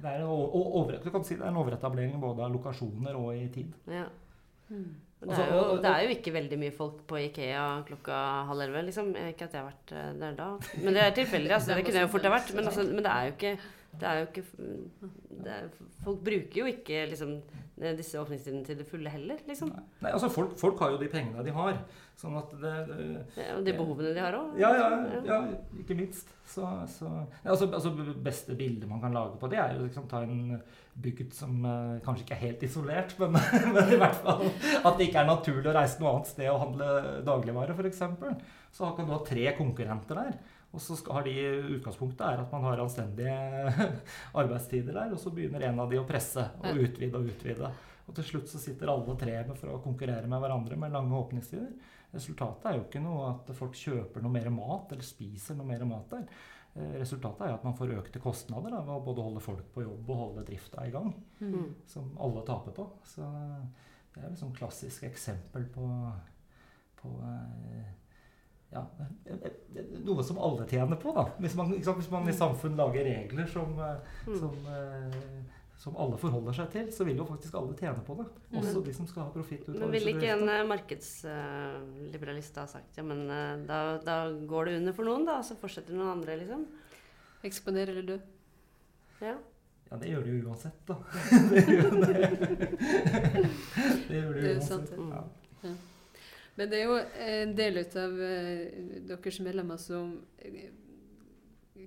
Det 0.05 0.15
er, 0.19 0.27
over, 0.27 0.99
du 1.03 1.11
kan 1.15 1.27
si 1.27 1.35
det 1.39 1.47
er 1.47 1.51
en 1.51 1.59
overetablering 1.59 2.19
både 2.23 2.47
av 2.47 2.55
lokasjoner 2.55 3.19
og 3.19 3.35
i 3.35 3.47
tid. 3.55 3.75
Ja. 3.91 4.07
Mm. 4.71 4.89
Det 5.25 5.37
er, 5.41 5.53
jo, 5.55 5.77
det 5.81 5.89
er 5.89 6.03
jo 6.05 6.13
ikke 6.13 6.33
veldig 6.35 6.57
mye 6.61 6.73
folk 6.75 6.99
på 7.09 7.17
Ikea 7.17 7.63
klokka 7.89 8.17
halv 8.51 8.65
elleve. 8.67 8.83
Liksom. 8.91 9.15
Ikke 9.31 9.47
at 9.47 9.55
jeg 9.57 9.63
har 9.63 9.71
vært 9.71 9.95
eh, 9.97 10.11
der 10.21 10.35
da. 10.37 10.49
Men 10.83 10.99
det 10.99 11.05
er 11.05 11.15
tilfeldig. 11.17 11.55
Altså, 11.57 11.73
det 11.73 11.87
kunne 11.87 12.03
jeg 12.03 12.09
jo 12.09 12.13
fort 12.13 12.29
ha 12.29 12.35
vært. 12.35 12.53
Men, 12.57 12.69
altså, 12.69 12.85
men 12.91 13.07
det 13.07 13.13
er 13.15 13.31
jo 13.31 13.37
ikke, 13.39 13.55
det 14.01 14.09
er 14.09 14.21
jo 14.21 14.27
ikke 14.29 14.45
er, 15.51 15.69
Folk 16.05 16.23
bruker 16.27 16.61
jo 16.61 16.67
ikke 16.71 17.05
liksom, 17.11 17.37
disse 17.99 18.21
åpningstidene 18.21 18.65
til 18.67 18.79
det 18.79 18.87
fulle 18.89 19.11
heller. 19.13 19.41
Liksom. 19.49 19.73
Nei, 20.05 20.11
altså 20.13 20.29
folk, 20.33 20.55
folk 20.61 20.81
har 20.85 20.95
jo 20.95 21.01
de 21.01 21.09
pengene 21.13 21.45
de 21.47 21.55
har. 21.55 21.79
Sånn 22.19 22.37
at 22.39 22.53
det, 22.63 22.73
det 22.91 23.05
Ja, 23.41 23.57
Og 23.57 23.65
de 23.67 23.75
behovene 23.75 24.13
de 24.15 24.23
har 24.23 24.37
òg. 24.39 24.55
Ja, 24.61 24.71
ja, 24.79 24.89
ja, 25.27 25.39
ikke 25.81 25.97
minst. 25.99 26.31
Så, 26.47 26.67
så, 26.93 27.11
altså, 27.43 27.67
altså 27.73 27.91
beste 28.23 28.55
bildet 28.59 28.89
man 28.91 29.03
kan 29.03 29.17
lage 29.17 29.39
på 29.41 29.51
det, 29.51 29.59
er 29.59 29.75
jo 29.79 29.89
liksom 29.89 30.07
ta 30.11 30.23
en 30.23 30.59
bygd 31.03 31.33
som 31.35 31.57
eh, 31.67 31.97
kanskje 32.05 32.23
ikke 32.27 32.37
er 32.37 32.43
helt 32.45 32.67
isolert, 32.69 33.15
men, 33.23 33.35
men 33.75 33.95
i 33.97 33.99
hvert 33.99 34.21
fall 34.23 34.45
at 34.47 34.99
det 34.99 35.09
ikke 35.09 35.25
er 35.25 35.31
naturlig 35.33 35.73
å 35.73 35.75
reise 35.75 35.99
noe 36.03 36.13
annet 36.13 36.31
sted 36.31 36.51
og 36.53 36.61
handle 36.63 36.91
dagligvarer, 37.27 37.75
f.eks. 37.75 38.05
Så 38.75 38.93
kan 38.95 39.09
du 39.09 39.15
ha 39.15 39.23
tre 39.27 39.49
konkurrenter 39.59 40.21
der. 40.21 40.39
Og 40.75 40.83
så 40.83 40.97
har 41.15 41.23
de 41.27 41.35
utgangspunktet 41.77 42.25
er 42.27 42.41
at 42.43 42.53
man 42.53 42.65
har 42.67 42.83
anstendige 42.83 43.35
arbeidstider 44.41 44.97
der, 44.97 45.13
og 45.15 45.21
så 45.23 45.31
begynner 45.35 45.69
en 45.69 45.79
av 45.85 45.91
de 45.91 46.01
å 46.01 46.07
presse 46.09 46.43
og 46.59 46.81
utvide 46.83 47.21
og 47.21 47.31
utvide. 47.31 47.71
Og 48.05 48.17
til 48.19 48.27
slutt 48.29 48.51
så 48.51 48.61
sitter 48.61 48.91
alle 48.93 49.15
tre 49.21 49.37
med 49.47 49.57
for 49.57 49.73
å 49.73 49.83
konkurrere 49.85 50.29
med 50.29 50.43
hverandre 50.43 50.77
med 50.81 50.93
lange 50.93 51.15
åpningstider. 51.17 51.71
Resultatet 52.15 52.67
er 52.69 52.77
jo 52.79 52.85
ikke 52.85 53.03
noe 53.03 53.31
at 53.31 53.55
folk 53.57 53.79
kjøper 53.79 54.23
noe 54.23 54.35
mer 54.35 54.51
mat 54.55 54.93
eller 54.93 55.07
spiser 55.07 55.57
noe 55.59 55.71
mer 55.71 55.87
mat 55.89 56.13
der. 56.13 56.27
Eh, 56.75 56.93
Resultatet 57.01 57.47
er 57.47 57.53
jo 57.53 57.57
at 57.61 57.67
man 57.67 57.79
får 57.79 57.97
økte 57.97 58.23
kostnader 58.23 58.75
da, 58.75 58.83
ved 58.85 58.95
å 58.99 59.03
både 59.07 59.25
holde 59.25 59.43
folk 59.43 59.67
på 59.75 59.87
jobb 59.87 60.11
og 60.11 60.23
holde 60.25 60.47
drifta 60.51 60.85
i 60.87 60.93
gang. 60.95 61.11
Mm. 61.41 61.75
Som 61.91 62.13
alle 62.23 62.45
taper 62.47 62.77
på. 62.77 62.87
Så 63.09 63.27
det 64.15 64.23
er 64.23 64.31
liksom 64.35 64.55
klassisk 64.55 65.07
eksempel 65.09 65.67
på, 65.75 65.89
på 67.01 67.15
eh, 67.31 67.93
ja, 68.75 68.83
noe 70.05 70.25
som 70.27 70.39
alle 70.43 70.67
tjener 70.69 70.99
på. 71.01 71.13
da. 71.17 71.25
Hvis 71.41 71.55
man, 71.59 71.71
ikke 71.77 71.87
sant, 71.89 72.01
hvis 72.03 72.11
man 72.13 72.29
i 72.29 72.35
samfunn 72.37 72.77
lager 72.79 73.07
regler 73.07 73.47
som, 73.51 73.77
eh, 73.79 74.01
Mm. 74.27 74.39
som, 74.41 74.55
eh, 74.75 75.19
som 75.85 75.97
alle 76.01 76.17
forholder 76.19 76.53
seg 76.57 76.71
til, 76.73 76.87
så 76.93 77.05
vil 77.05 77.17
jo 77.21 77.25
faktisk 77.29 77.55
alle 77.59 77.75
tjene 77.79 78.03
på 78.07 78.17
det. 78.19 78.27
Også 78.59 78.83
de 78.85 78.93
som 78.97 79.07
skal 79.07 79.23
ha 79.27 79.31
profitt 79.35 79.69
ut 79.69 79.75
Men 79.75 79.83
av 79.89 79.91
vil 79.93 80.05
disse 80.07 80.17
ikke 80.17 80.33
en 80.33 80.49
eh, 80.49 80.65
markedsliberalist 80.71 82.57
ha 82.57 82.67
sagt 82.67 82.97
ja, 82.97 83.03
men 83.05 83.27
da, 83.67 83.99
da 84.05 84.19
går 84.33 84.65
det 84.71 84.77
under 84.81 84.93
for 84.97 85.05
noen, 85.05 85.27
da, 85.27 85.39
og 85.39 85.45
så 85.45 85.57
fortsetter 85.61 85.95
noen 85.95 86.19
andre, 86.19 86.39
liksom? 86.41 86.67
Eksponerer 87.45 87.89
eller 87.99 88.07
dø. 88.15 88.19
Ja. 89.21 89.37
Ja, 89.91 89.97
det 90.01 90.09
gjør 90.09 90.23
det 90.25 90.33
jo 90.33 90.49
uansett, 90.49 90.79
da. 90.89 90.97
det 91.51 91.67
gjør 91.69 91.91
det. 92.01 92.15
det 94.09 94.15
gjør 94.17 94.33
det 94.35 94.45
er 94.45 94.55
uansett. 94.57 94.95
Ja. 94.99 95.75
Men 96.57 96.71
det 96.71 96.79
er 96.81 96.85
jo 96.87 96.97
en 97.27 97.55
del 97.59 97.79
av 97.83 98.21
eh, 98.23 99.01
deres 99.09 99.41
medlemmer 99.43 99.79
som 99.83 100.13
eh, 100.39 100.71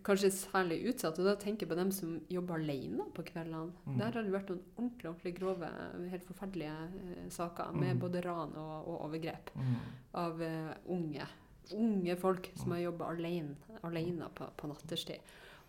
kanskje 0.04 0.28
er 0.28 0.36
særlig 0.36 0.78
utsatt. 0.92 1.20
Og 1.22 1.26
da 1.30 1.36
tenker 1.40 1.64
jeg 1.66 1.72
på 1.72 1.78
dem 1.80 1.92
som 1.96 2.18
jobber 2.32 2.60
alene 2.60 3.06
på 3.16 3.24
kveldene. 3.30 3.72
Mm. 3.88 3.98
Der 4.02 4.12
har 4.12 4.24
det 4.28 4.34
vært 4.34 4.52
noen 4.52 4.64
ordentlig 4.76 5.10
ordentlig 5.12 5.34
grove, 5.40 5.70
helt 6.12 6.28
forferdelige 6.28 6.76
eh, 7.00 7.30
saker 7.34 7.72
med 7.80 7.96
Mm. 7.96 8.00
både 8.04 8.22
ran 8.26 8.56
og, 8.60 8.88
og 8.88 9.06
overgrep 9.08 9.52
Mm. 9.56 9.76
av 10.14 10.42
eh, 10.42 10.74
unge. 10.98 11.28
Unge 11.74 12.16
folk 12.20 12.52
som 12.56 12.68
Mm. 12.70 12.76
har 12.76 12.84
jobba 12.84 13.10
alene, 13.16 13.56
alene 13.84 14.30
på, 14.36 14.50
på 14.58 14.68
natterstid. 14.68 15.20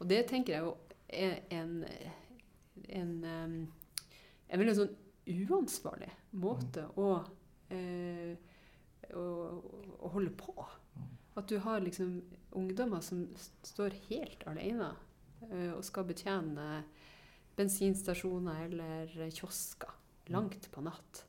Og 0.00 0.08
det 0.08 0.26
tenker 0.28 0.52
jeg 0.52 0.62
jo 0.62 0.76
er 1.08 1.38
en, 1.50 1.84
en, 2.88 3.24
em, 3.24 3.54
en 4.50 4.60
veldig 4.60 4.74
sånn 4.76 4.92
uansvarlig 5.28 6.10
måte 6.34 6.84
å, 6.96 7.24
eh, 7.70 8.36
å, 9.16 9.24
å 9.98 10.12
holde 10.14 10.32
på. 10.38 10.54
At 11.38 11.48
du 11.50 11.58
har 11.62 11.84
liksom 11.84 12.18
ungdommer 12.58 13.02
som 13.04 13.26
står 13.66 13.94
helt 14.08 14.42
alene 14.50 14.90
uh, 15.44 15.72
og 15.76 15.84
skal 15.86 16.08
betjene 16.08 16.82
bensinstasjoner 17.58 18.66
eller 18.68 19.30
kiosker 19.34 19.94
langt 20.32 20.68
på 20.72 20.84
natt. 20.84 21.24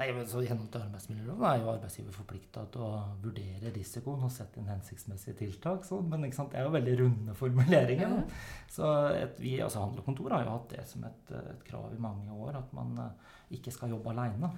Nei, 0.00 0.08
men 0.16 0.24
så 0.26 0.40
Gjennom 0.42 0.66
arbeidsmiljøloven 0.74 1.46
er 1.46 1.60
jo 1.60 1.68
arbeidsgiver 1.70 2.14
forplikta 2.14 2.64
til 2.74 2.82
å 2.86 3.02
vurdere 3.22 3.70
risikoen 3.74 4.24
og 4.26 4.32
sette 4.34 4.58
inn 4.58 4.70
hensiktsmessige 4.70 5.36
tiltak. 5.44 5.84
Så, 5.86 6.00
Men 6.02 6.24
sant? 6.32 6.50
det 6.52 6.60
er 6.60 6.66
jo 6.66 6.74
veldig 6.74 6.96
runde 7.02 7.36
formuleringer. 7.38 8.16
Ja. 8.16 8.40
Så 8.72 8.90
et, 9.14 9.38
vi, 9.42 9.58
altså 9.62 9.84
Handlekontoret 9.84 10.38
har 10.38 10.46
jo 10.46 10.56
hatt 10.56 10.74
det 10.74 10.86
som 10.90 11.04
et, 11.06 11.34
et 11.52 11.62
krav 11.68 11.94
i 11.94 12.02
mange 12.02 12.34
år, 12.34 12.58
at 12.62 12.74
man 12.76 12.96
eh, 13.04 13.36
ikke 13.58 13.74
skal 13.74 13.94
jobbe 13.94 14.10
aleine. 14.14 14.50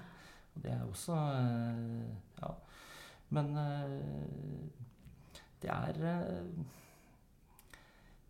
Og 0.55 0.63
det 0.67 0.73
er 0.75 0.85
også 0.87 1.17
eh, 1.17 2.13
Ja. 2.43 2.53
Men 3.33 3.57
eh, 3.57 4.71
det 5.63 5.71
er 5.73 6.01
eh, 6.13 6.63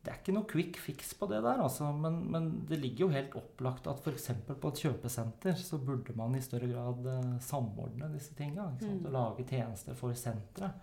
det 0.03 0.11
er 0.11 0.17
ikke 0.19 0.33
noe 0.35 0.49
quick 0.51 0.79
fix 0.83 1.13
på 1.15 1.29
det 1.31 1.39
der, 1.45 1.61
altså, 1.63 1.93
men, 1.95 2.17
men 2.35 2.47
det 2.67 2.81
ligger 2.83 3.05
jo 3.05 3.13
helt 3.15 3.35
opplagt 3.39 3.87
at 3.87 4.01
f.eks. 4.03 4.33
på 4.49 4.71
et 4.73 4.81
kjøpesenter 4.83 5.55
så 5.55 5.79
burde 5.79 6.11
man 6.19 6.35
i 6.35 6.41
større 6.43 6.67
grad 6.73 7.07
samordne 7.47 8.09
disse 8.11 8.35
tinga. 8.35 8.65
Mm. 8.81 9.05
Og 9.07 9.13
lage 9.15 9.47
tjenester 9.47 9.95
for 9.95 10.11
senteret 10.19 10.75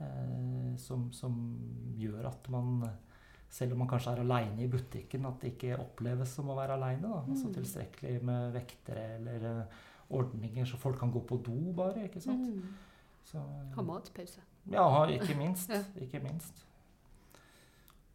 eh, 0.00 0.70
som, 0.80 1.10
som 1.12 1.36
gjør 2.00 2.30
at 2.30 2.48
man 2.56 2.86
selv 3.52 3.76
om 3.76 3.84
man 3.84 3.90
kanskje 3.92 4.14
er 4.16 4.22
aleine 4.24 4.64
i 4.64 4.70
butikken, 4.72 5.28
at 5.28 5.44
det 5.44 5.52
ikke 5.52 5.76
oppleves 5.84 6.32
som 6.34 6.48
å 6.50 6.56
være 6.56 6.78
aleine. 6.78 7.12
Altså 7.20 7.50
Mm. 7.52 7.54
tilstrekkelig 7.60 8.14
med 8.24 8.48
vektere 8.56 9.04
eller 9.18 9.44
ordninger 10.10 10.64
så 10.68 10.76
folk 10.80 10.98
kan 11.00 11.12
gå 11.12 11.20
på 11.26 11.36
do, 11.46 11.72
bare. 11.76 12.04
ikke 12.08 12.20
sant? 12.20 12.50
Mm. 12.54 12.74
Så, 13.24 13.40
Ha 13.76 13.82
matpause. 13.82 14.40
ja, 14.70 14.84
ikke 15.08 15.34
minst. 15.42 15.70
Ja. 15.70 15.82
Ikke 16.00 16.20
minst. 16.24 16.66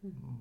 Mm. 0.02 0.38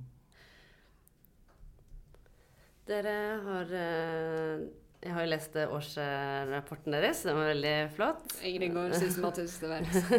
Dere 2.90 3.16
har 3.46 3.72
eh, 3.78 4.62
Jeg 5.04 5.14
har 5.16 5.24
jo 5.26 5.30
lest 5.32 5.56
årsrapporten 5.62 6.92
deres. 6.96 7.22
Den 7.28 7.38
var 7.38 7.50
veldig 7.54 7.74
flott. 7.96 8.34
Ingrid 8.44 8.74
går 8.76 8.96
systematisk 9.00 9.60
til 9.62 9.72
verks. 9.72 10.10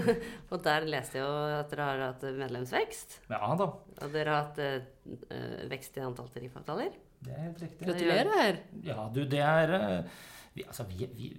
Og 0.55 0.62
der 0.64 0.87
leste 0.89 1.18
jeg 1.18 1.26
jo 1.26 1.59
at 1.59 1.72
dere 1.74 1.89
har 1.91 2.05
hatt 2.07 2.24
medlemsvekst. 2.39 3.18
Ja 3.33 3.51
da, 3.61 3.66
Og 4.01 4.14
dere 4.14 4.33
har 4.37 4.47
hatt 4.47 4.61
eh, 4.64 5.66
vekst 5.72 5.99
i 6.01 6.05
antall 6.07 6.31
tariffavtaler. 6.33 6.95
det 7.26 7.35
er 7.35 7.43
helt 7.49 7.62
riktig. 7.66 7.87
Gratulerer! 7.91 8.61
Ja, 8.87 9.09
du, 9.12 9.24
det 9.28 9.43
er 9.45 9.74
eh, 9.81 10.22
vi, 10.61 10.66
Altså, 10.68 10.86
vi, 10.90 11.08
vi, 11.16 11.32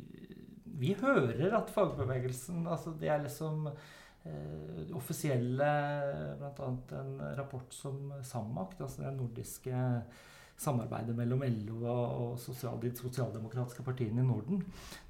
vi 0.81 0.93
hører 0.99 1.55
at 1.61 1.71
fagbevegelsen 1.73 2.65
Altså, 2.67 2.95
det 2.99 3.13
er 3.13 3.23
liksom 3.23 3.69
eh, 3.69 4.91
offisielle 4.97 5.71
Bl.a. 6.41 6.73
en 6.99 7.15
rapport 7.37 7.73
som 7.73 8.11
Sammakt, 8.25 8.81
altså 8.81 9.05
det 9.05 9.15
nordiske 9.17 9.85
samarbeidet 10.61 11.15
mellom 11.17 11.41
LO 11.41 11.79
og 11.89 12.39
sosial, 12.39 12.75
de 12.83 12.91
sosialdemokratiske 12.93 13.81
partiene 13.81 14.21
i 14.21 14.27
Norden, 14.27 14.59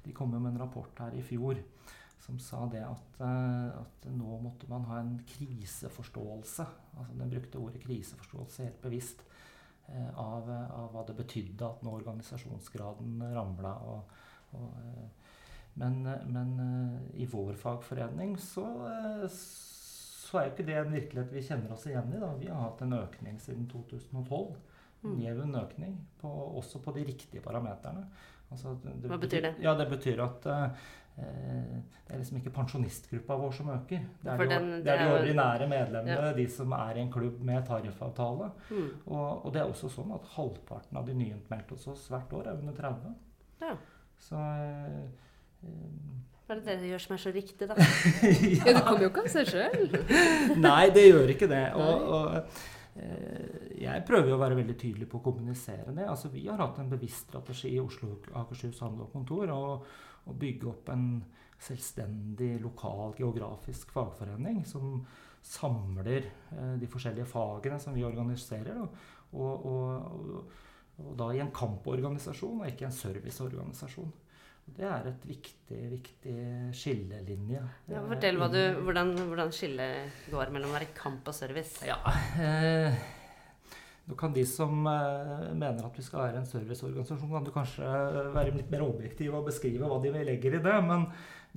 de 0.00 0.14
kom 0.16 0.30
med 0.32 0.48
en 0.48 0.62
rapport 0.62 1.02
her 1.02 1.12
i 1.18 1.24
fjor 1.26 1.58
som 2.22 2.38
sa 2.38 2.66
det 2.70 2.82
at, 2.86 3.20
eh, 3.26 3.80
at, 3.80 4.06
nå 4.14 4.38
måtte 4.44 4.68
man 4.70 4.86
ha 4.90 5.00
en 5.02 5.16
kriseforståelse. 5.26 6.66
altså 6.98 7.18
Den 7.18 7.32
brukte 7.32 7.58
ordet 7.58 7.82
kriseforståelse 7.82 8.68
helt 8.68 8.82
bevisst. 8.82 9.24
Eh, 9.88 10.18
av, 10.18 10.50
av, 10.50 10.90
hva 10.92 11.02
det 11.06 11.16
betydde 11.18 11.66
at 11.66 11.82
nå 11.84 11.92
organisasjonsgraden 11.98 13.22
ramla. 13.34 13.74
Og, 13.92 14.14
og, 14.56 14.76
eh, 14.78 15.30
men, 15.80 16.02
men, 16.28 16.52
i 17.16 17.26
vår 17.26 17.56
fagforening 17.60 18.36
så, 18.40 18.64
så 19.32 20.38
er 20.38 20.46
jo 20.46 20.52
ikke 20.52 20.66
det 20.68 20.76
en 20.78 20.92
virkelighet 20.92 21.32
vi 21.32 21.44
kjenner 21.46 21.72
oss 21.74 21.86
igjen 21.88 22.12
i. 22.12 22.20
Da. 22.20 22.30
Vi 22.40 22.50
har 22.52 22.60
hatt 22.66 22.84
en 22.84 22.98
økning 22.98 23.40
siden 23.40 23.66
2012. 23.72 24.52
En 25.02 25.16
mm. 25.16 25.22
jevn 25.24 25.56
økning, 25.58 25.96
på, 26.20 26.30
også 26.60 26.78
på 26.84 26.92
de 26.94 27.06
riktige 27.08 27.42
parameterne. 27.42 28.04
Altså, 28.52 28.76
det, 28.84 29.08
Hva 29.08 29.18
betyr 29.18 29.48
det? 29.48 29.54
Ja, 29.64 29.72
Det 29.74 29.88
betyr 29.90 30.20
at 30.22 30.46
det 31.16 32.14
er 32.14 32.20
liksom 32.20 32.38
ikke 32.38 32.52
pensjonistgruppa 32.56 33.36
vår 33.36 33.52
som 33.56 33.70
øker. 33.74 34.04
Det 34.22 34.30
er, 34.32 34.40
de, 34.40 34.46
den, 34.48 34.68
det 34.84 34.92
er 34.92 35.02
de, 35.02 35.14
ordinære 35.18 35.68
medlemmene, 35.68 36.16
ja. 36.30 36.32
de 36.36 36.46
som 36.50 36.72
er 36.76 36.96
i 36.96 37.02
en 37.04 37.12
klubb 37.12 37.40
med 37.44 37.66
tariffavtale. 37.68 38.50
Mm. 38.70 38.88
Og, 39.06 39.28
og, 39.44 39.48
det 39.54 39.62
er 39.62 39.68
også 39.68 39.92
sånn 39.92 40.14
at 40.16 40.28
halvparten 40.36 41.00
av 41.00 41.08
de 41.08 41.16
nyinnmeldte 41.18 41.76
hos 41.76 41.88
oss 41.92 42.08
hvert 42.12 42.32
år 42.38 42.48
er 42.48 42.60
under 42.62 42.76
30. 42.80 43.16
Ja. 43.62 43.76
Så 44.22 44.42
hva 46.42 46.56
er 46.56 46.58
det 46.58 46.66
dere 46.66 46.88
gjør 46.90 47.02
som 47.04 47.12
er 47.14 47.20
så 47.22 47.30
riktig, 47.32 47.68
da? 47.70 47.76
ja. 47.80 47.86
ja, 47.86 48.72
Det 48.72 48.84
kommer 48.84 49.04
jo 49.06 49.10
ikke 49.12 49.26
av 49.26 49.32
seg 49.32 49.52
sjøl. 49.52 49.98
Nei, 50.68 50.84
det 50.92 51.06
gjør 51.06 51.34
ikke 51.36 51.48
det. 51.52 51.66
Og, 51.78 52.08
og 52.16 52.62
Eh, 52.92 53.78
jeg 53.80 54.04
prøver 54.04 54.28
jo 54.28 54.36
å 54.36 54.42
være 54.42 54.58
veldig 54.58 54.74
tydelig 54.76 55.08
på 55.08 55.20
å 55.20 55.24
kommunisere 55.24 55.94
det. 55.96 56.04
Altså, 56.04 56.28
vi 56.32 56.44
har 56.48 56.60
hatt 56.60 56.80
en 56.82 56.90
bevisst 56.92 57.30
strategi 57.30 57.72
i 57.76 57.80
Oslo 57.80 58.18
Akershus 58.36 58.82
handel 58.84 59.06
og 59.06 59.14
kontor 59.14 59.52
å 60.28 60.34
bygge 60.38 60.70
opp 60.70 60.90
en 60.92 61.06
selvstendig, 61.62 62.56
lokal, 62.62 63.14
geografisk 63.18 63.92
fagforening 63.94 64.64
som 64.66 65.04
samler 65.42 66.26
eh, 66.26 66.74
de 66.78 66.88
forskjellige 66.90 67.28
fagene 67.30 67.78
som 67.82 67.94
vi 67.94 68.04
organiserer. 68.06 68.78
Og, 68.82 68.98
og, 69.32 69.66
og, 69.66 70.58
og 71.02 71.14
da 71.18 71.30
i 71.34 71.40
en 71.42 71.54
kamporganisasjon 71.54 72.62
og 72.62 72.68
ikke 72.68 72.88
en 72.88 72.98
serviceorganisasjon. 72.98 74.12
Det 74.62 74.84
er 74.86 75.08
et 75.10 75.24
viktig, 75.26 75.80
viktig 75.90 76.36
skillelinje. 76.78 77.62
Ja, 77.90 78.02
fortell 78.06 78.38
du, 78.52 78.60
hvordan, 78.86 79.10
hvordan 79.26 79.50
skillet 79.54 80.28
går 80.30 80.52
mellom 80.54 80.70
å 80.70 80.76
være 80.76 80.92
kamp 80.96 81.26
og 81.28 81.34
service. 81.36 81.82
Ja, 81.88 81.98
eh, 82.38 83.02
nå 84.12 84.18
kan 84.18 84.32
de 84.32 84.42
som 84.46 84.86
eh, 84.86 85.52
mener 85.56 85.86
at 85.86 85.96
vi 85.96 86.04
skal 86.04 86.26
være 86.26 86.42
en 86.42 86.48
serviceorganisasjon, 86.48 87.30
kan 87.30 87.46
du 87.46 87.52
kanskje 87.54 87.88
være 88.34 88.52
litt 88.58 88.70
mer 88.72 88.84
objektiv 88.84 89.32
og 89.38 89.46
beskrive 89.48 89.88
hva 89.88 89.96
de 90.02 90.12
legger 90.12 90.58
i 90.58 90.62
det. 90.64 90.74
Men, 90.84 91.06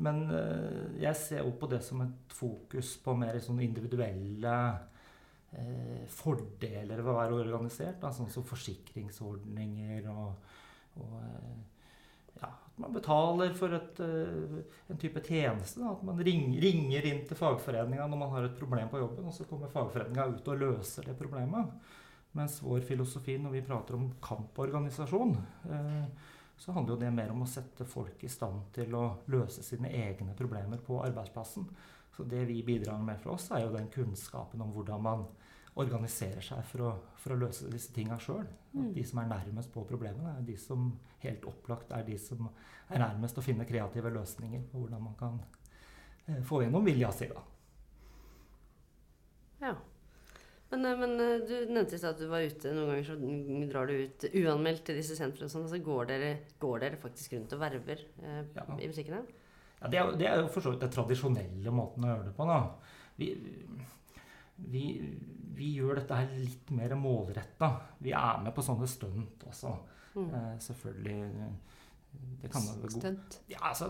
men 0.06 0.22
eh, 0.32 1.02
jeg 1.04 1.20
ser 1.20 1.42
jo 1.44 1.52
på 1.60 1.68
det 1.72 1.82
som 1.84 2.06
et 2.06 2.36
fokus 2.36 2.94
på 3.04 3.16
mer 3.20 3.42
sånn 3.44 3.60
individuelle 3.66 4.56
eh, 5.52 6.06
fordeler 6.16 7.02
ved 7.02 7.12
å 7.12 7.18
være 7.18 7.42
organisert. 7.42 8.00
Da, 8.06 8.14
sånn 8.16 8.32
som 8.32 8.48
forsikringsordninger 8.48 10.08
og, 10.16 10.56
og 11.04 11.20
eh, 11.20 11.52
ja, 12.40 12.54
at 12.54 12.80
man 12.86 12.96
betaler 12.96 13.52
for 13.60 13.76
et, 13.76 14.00
en 14.00 15.04
type 15.04 15.26
tjeneste. 15.28 15.84
Da. 15.84 15.92
At 15.92 16.08
man 16.08 16.24
ring, 16.24 16.56
ringer 16.64 17.12
inn 17.12 17.22
til 17.28 17.40
fagforeninga 17.40 18.08
når 18.08 18.24
man 18.24 18.34
har 18.38 18.48
et 18.48 18.58
problem 18.64 18.88
på 18.96 19.04
jobben, 19.04 19.28
og 19.28 19.36
så 19.36 19.48
kommer 19.52 19.76
fagforeninga 19.76 20.32
ut 20.38 20.52
og 20.56 20.64
løser 20.64 21.12
det 21.12 21.20
problemet. 21.20 21.92
Mens 22.36 22.60
vår 22.64 22.84
filosofi 22.88 23.38
når 23.40 23.54
vi 23.56 23.66
prater 23.66 23.98
om 23.98 24.10
kamporganisasjon, 24.24 25.36
uh, 25.72 26.32
så 26.58 26.76
handler 26.76 26.96
jo 26.96 27.02
det 27.02 27.12
mer 27.16 27.32
om 27.32 27.44
å 27.44 27.50
sette 27.50 27.88
folk 27.88 28.24
i 28.24 28.32
stand 28.32 28.70
til 28.76 28.96
å 28.96 29.06
løse 29.32 29.64
sine 29.64 29.92
egne 29.92 30.36
problemer 30.38 30.80
på 30.84 31.02
arbeidsplassen. 31.04 31.68
Så 32.16 32.24
det 32.24 32.46
vi 32.48 32.62
bidrar 32.64 33.02
med 33.04 33.20
for 33.20 33.36
oss, 33.36 33.50
er 33.52 33.66
jo 33.66 33.74
den 33.74 33.90
kunnskapen 33.92 34.64
om 34.64 34.72
hvordan 34.76 35.04
man 35.04 35.26
organiserer 35.76 36.44
seg 36.44 36.62
for 36.70 36.86
å, 36.88 36.92
for 37.20 37.36
å 37.36 37.40
løse 37.40 37.68
disse 37.72 37.92
tinga 37.96 38.16
sjøl. 38.22 38.46
Mm. 38.72 38.94
De 38.96 39.04
som 39.08 39.20
er 39.20 39.32
nærmest 39.32 39.74
på 39.74 39.84
problemene, 39.88 40.38
er 40.38 40.46
de 40.48 40.56
som 40.60 40.94
helt 41.26 41.44
opplagt 41.50 41.92
er 41.96 42.06
de 42.08 42.16
som 42.22 42.48
er 42.48 43.02
nærmest 43.02 43.40
å 43.40 43.44
finne 43.44 43.68
kreative 43.68 44.14
løsninger 44.14 44.64
på 44.72 44.84
hvordan 44.84 45.04
man 45.04 45.18
kan 45.20 45.42
eh, 46.28 46.40
få 46.48 46.62
gjennom 46.64 46.88
vilja 46.88 47.12
si. 47.16 47.28
da. 47.32 47.44
Ja. 49.66 49.76
Men, 50.76 50.86
eh, 50.86 50.98
men, 50.98 51.20
eh, 51.20 51.48
du 51.48 51.74
nevnte 51.74 52.00
at 52.10 52.20
du 52.20 52.28
var 52.28 52.44
ute 52.44 52.74
noen 52.74 52.92
ganger, 52.92 53.08
så 53.08 53.70
drar 53.72 53.88
du 53.88 53.96
ut 53.96 54.26
uanmeldt 54.34 54.86
til 54.90 55.00
disse 55.00 55.16
sentrene. 55.18 55.52
Sånn, 55.52 55.68
så 55.72 55.80
går 55.84 56.12
dere, 56.12 56.32
går 56.60 56.84
dere, 56.84 57.00
faktisk 57.02 57.38
rundt 57.38 57.56
og 57.56 57.62
verver 57.64 58.04
eh, 58.24 58.42
ja. 58.56 58.66
i 58.76 58.90
butikkene? 58.92 59.24
Ja, 59.82 59.92
det 59.92 60.02
er, 60.02 60.12
det 60.20 60.28
er 60.30 60.42
jo 60.42 60.52
for 60.52 60.66
så 60.66 60.74
vidt 60.74 60.84
den 60.86 60.94
tradisjonelle 60.96 61.76
måten 61.76 62.06
å 62.06 62.12
gjøre 62.12 62.28
det 62.30 62.36
på. 62.36 62.50
da. 62.50 62.60
Vi, 63.16 63.30
vi, 64.74 64.84
vi 65.56 65.72
gjør 65.78 66.02
dette 66.02 66.20
her 66.20 66.36
litt 66.42 66.72
mer 66.76 66.96
målretta. 67.00 67.72
Vi 68.04 68.16
er 68.16 68.44
med 68.44 68.56
på 68.56 68.66
sånne 68.66 68.90
stunt 68.90 69.48
også. 69.48 69.76
Mm. 70.16 70.30
Eh, 70.32 70.52
selvfølgelig. 70.64 71.22
Det 72.42 72.50
kan 72.52 72.64
være 72.64 72.90
Stunt? 72.94 73.42
Ja, 73.52 73.60
altså, 73.70 73.90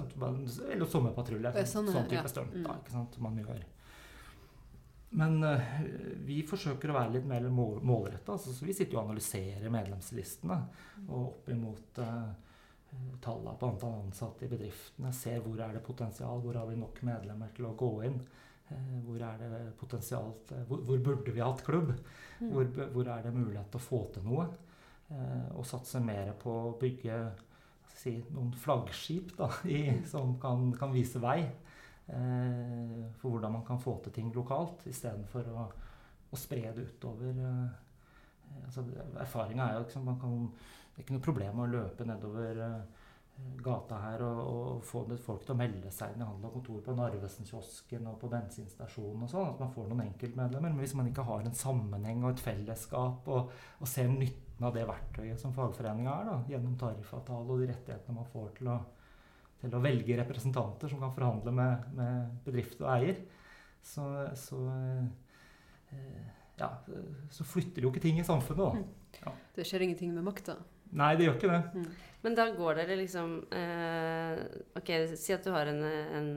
eller 0.72 0.90
sommerpatrulje. 0.90 1.52
Sånn, 1.70 1.90
sånn, 1.94 2.08
type 2.10 2.24
ja. 2.24 2.32
stunt 2.32 2.56
mm. 2.58 2.64
da, 2.66 2.78
ikke 2.82 2.94
sant, 2.96 3.18
man 3.22 3.38
gjør. 3.38 3.60
Men 5.10 5.38
uh, 5.44 5.76
vi 6.26 6.42
forsøker 6.48 6.92
å 6.92 6.98
være 6.98 7.18
litt 7.18 7.28
mer 7.30 7.46
mål, 7.54 7.80
målretta. 7.86 8.36
Altså, 8.36 8.54
så 8.56 8.66
vi 8.68 8.74
sitter 8.76 8.98
jo 8.98 9.02
og 9.02 9.10
analyserer 9.10 9.72
medlemslistene. 9.74 10.58
Og 11.06 11.20
opp 11.22 11.54
imot 11.54 12.02
uh, 12.04 12.34
tallene 13.24 13.56
på 13.60 13.70
antall 13.70 14.00
ansatte 14.02 14.48
i 14.48 14.52
bedriftene. 14.52 15.14
Ser 15.16 15.40
hvor 15.46 15.62
er 15.62 15.78
det 15.78 15.86
potensial, 15.86 16.42
hvor 16.44 16.60
har 16.60 16.68
vi 16.70 16.80
nok 16.80 17.02
medlemmer 17.08 17.54
til 17.56 17.70
å 17.70 17.76
gå 17.80 17.94
inn. 18.10 18.20
Uh, 18.72 19.00
hvor 19.06 19.22
er 19.22 19.42
det 19.42 19.64
potensialt 19.80 20.52
eh, 20.56 20.64
hvor, 20.66 20.80
hvor, 20.88 21.02
burde 21.06 21.34
vi 21.34 21.44
hatt 21.44 21.64
klubb? 21.66 21.92
Mm. 22.40 22.52
Hvor, 22.52 22.70
hvor, 22.96 23.10
er 23.14 23.26
det 23.26 23.36
mulighet 23.36 23.70
til 23.72 23.82
å 23.82 23.88
få 23.88 24.06
til 24.16 24.26
noe? 24.26 24.48
Uh, 25.12 25.52
og 25.60 25.68
satse 25.70 26.02
mer 26.02 26.34
på 26.42 26.50
å 26.50 26.78
bygge 26.82 27.20
si, 27.96 28.18
noen 28.34 28.54
flaggskip 28.58 29.36
da, 29.38 29.50
i, 29.70 29.84
som 30.10 30.36
kan, 30.42 30.72
kan, 30.78 30.94
vise 30.96 31.22
vei 31.24 31.40
eh, 31.44 31.65
for 32.06 33.30
hvordan 33.30 33.56
man 33.58 33.66
kan 33.66 33.80
få 33.82 33.98
til 34.04 34.14
ting 34.14 34.28
lokalt, 34.36 34.86
istedenfor 34.90 35.48
å, 35.50 35.66
å 36.30 36.40
spre 36.40 36.74
det 36.76 36.86
utover. 36.92 37.40
Eh, 37.40 38.60
altså, 38.66 38.86
Erfaringa 39.22 39.70
er 39.70 39.80
jo 39.80 39.88
liksom, 39.88 40.12
kan, 40.22 40.38
det 40.94 41.00
er 41.00 41.08
ikke 41.08 41.18
noe 41.18 41.28
problem 41.30 41.64
å 41.64 41.72
løpe 41.72 42.08
nedover 42.08 42.62
eh, 42.68 43.02
gata 43.66 43.98
her 44.00 44.22
og, 44.24 44.40
og, 44.46 44.84
få 44.88 45.04
folk 45.20 45.44
til 45.44 45.56
å 45.56 45.60
melde 45.60 45.92
seg 45.92 46.14
inn 46.14 46.24
i 46.24 46.28
handel 46.28 46.48
og 46.50 46.56
kontor 46.56 46.84
på 46.86 46.96
Narvesen-kiosken 46.96 48.08
og 48.08 48.20
på 48.22 48.30
bensinstasjonen 48.32 49.26
og 49.26 49.32
sånn, 49.32 49.50
at 49.52 49.64
man 49.64 49.74
får 49.74 49.90
noen 49.90 50.06
enkeltmedlemmer. 50.06 50.72
Men 50.72 50.84
hvis 50.84 50.96
man 50.98 51.10
ikke 51.10 51.26
har 51.28 51.44
en 51.44 51.58
sammenheng 51.58 52.24
og 52.24 52.32
et 52.32 52.46
fellesskap 52.46 53.28
og, 53.28 53.52
og 53.82 53.92
ser 53.92 54.12
nytten 54.12 54.64
av 54.64 54.76
det 54.76 54.86
verktøyet 54.88 55.42
som 55.42 55.56
fagforeninga 55.56 56.14
er, 56.22 56.30
da, 56.30 56.38
gjennom 56.54 56.78
tariffavtale 56.80 57.50
og 57.50 57.64
de 57.64 57.74
rettighetene 57.74 58.16
man 58.22 58.32
får 58.32 58.54
til 58.60 58.72
å, 58.72 58.78
til 59.62 59.78
å 59.78 59.84
velge 59.84 60.18
representanter 60.20 60.92
som 60.92 61.02
kan 61.02 61.14
forhandle 61.16 61.54
med, 61.56 61.90
med 61.98 62.38
bedrift 62.46 62.82
og 62.84 62.92
eier, 62.96 63.22
så, 63.86 64.06
så, 64.38 64.60
eh, 65.94 66.30
ja, 66.60 66.70
så 67.34 67.46
flytter 67.48 67.86
jo 67.86 67.92
ikke 67.94 68.04
ting 68.04 68.20
i 68.22 68.28
samfunnet. 68.28 68.62
Da. 68.62 68.82
Mm. 68.82 69.22
Ja. 69.22 69.36
Det 69.56 69.68
skjer 69.68 69.86
ingenting 69.86 70.14
med 70.16 70.26
makta? 70.28 70.58
Nei, 70.96 71.16
det 71.18 71.28
gjør 71.28 71.38
ikke 71.40 71.52
det. 71.52 71.62
Mm. 71.76 71.88
Men 72.26 72.38
da 72.38 72.46
går 72.58 72.80
dere 72.80 72.96
liksom 72.98 73.34
eh, 73.54 74.40
Ok, 74.80 74.90
si 75.20 75.34
at 75.36 75.46
du 75.46 75.52
har 75.54 75.70
en, 75.70 75.82
en 75.86 76.30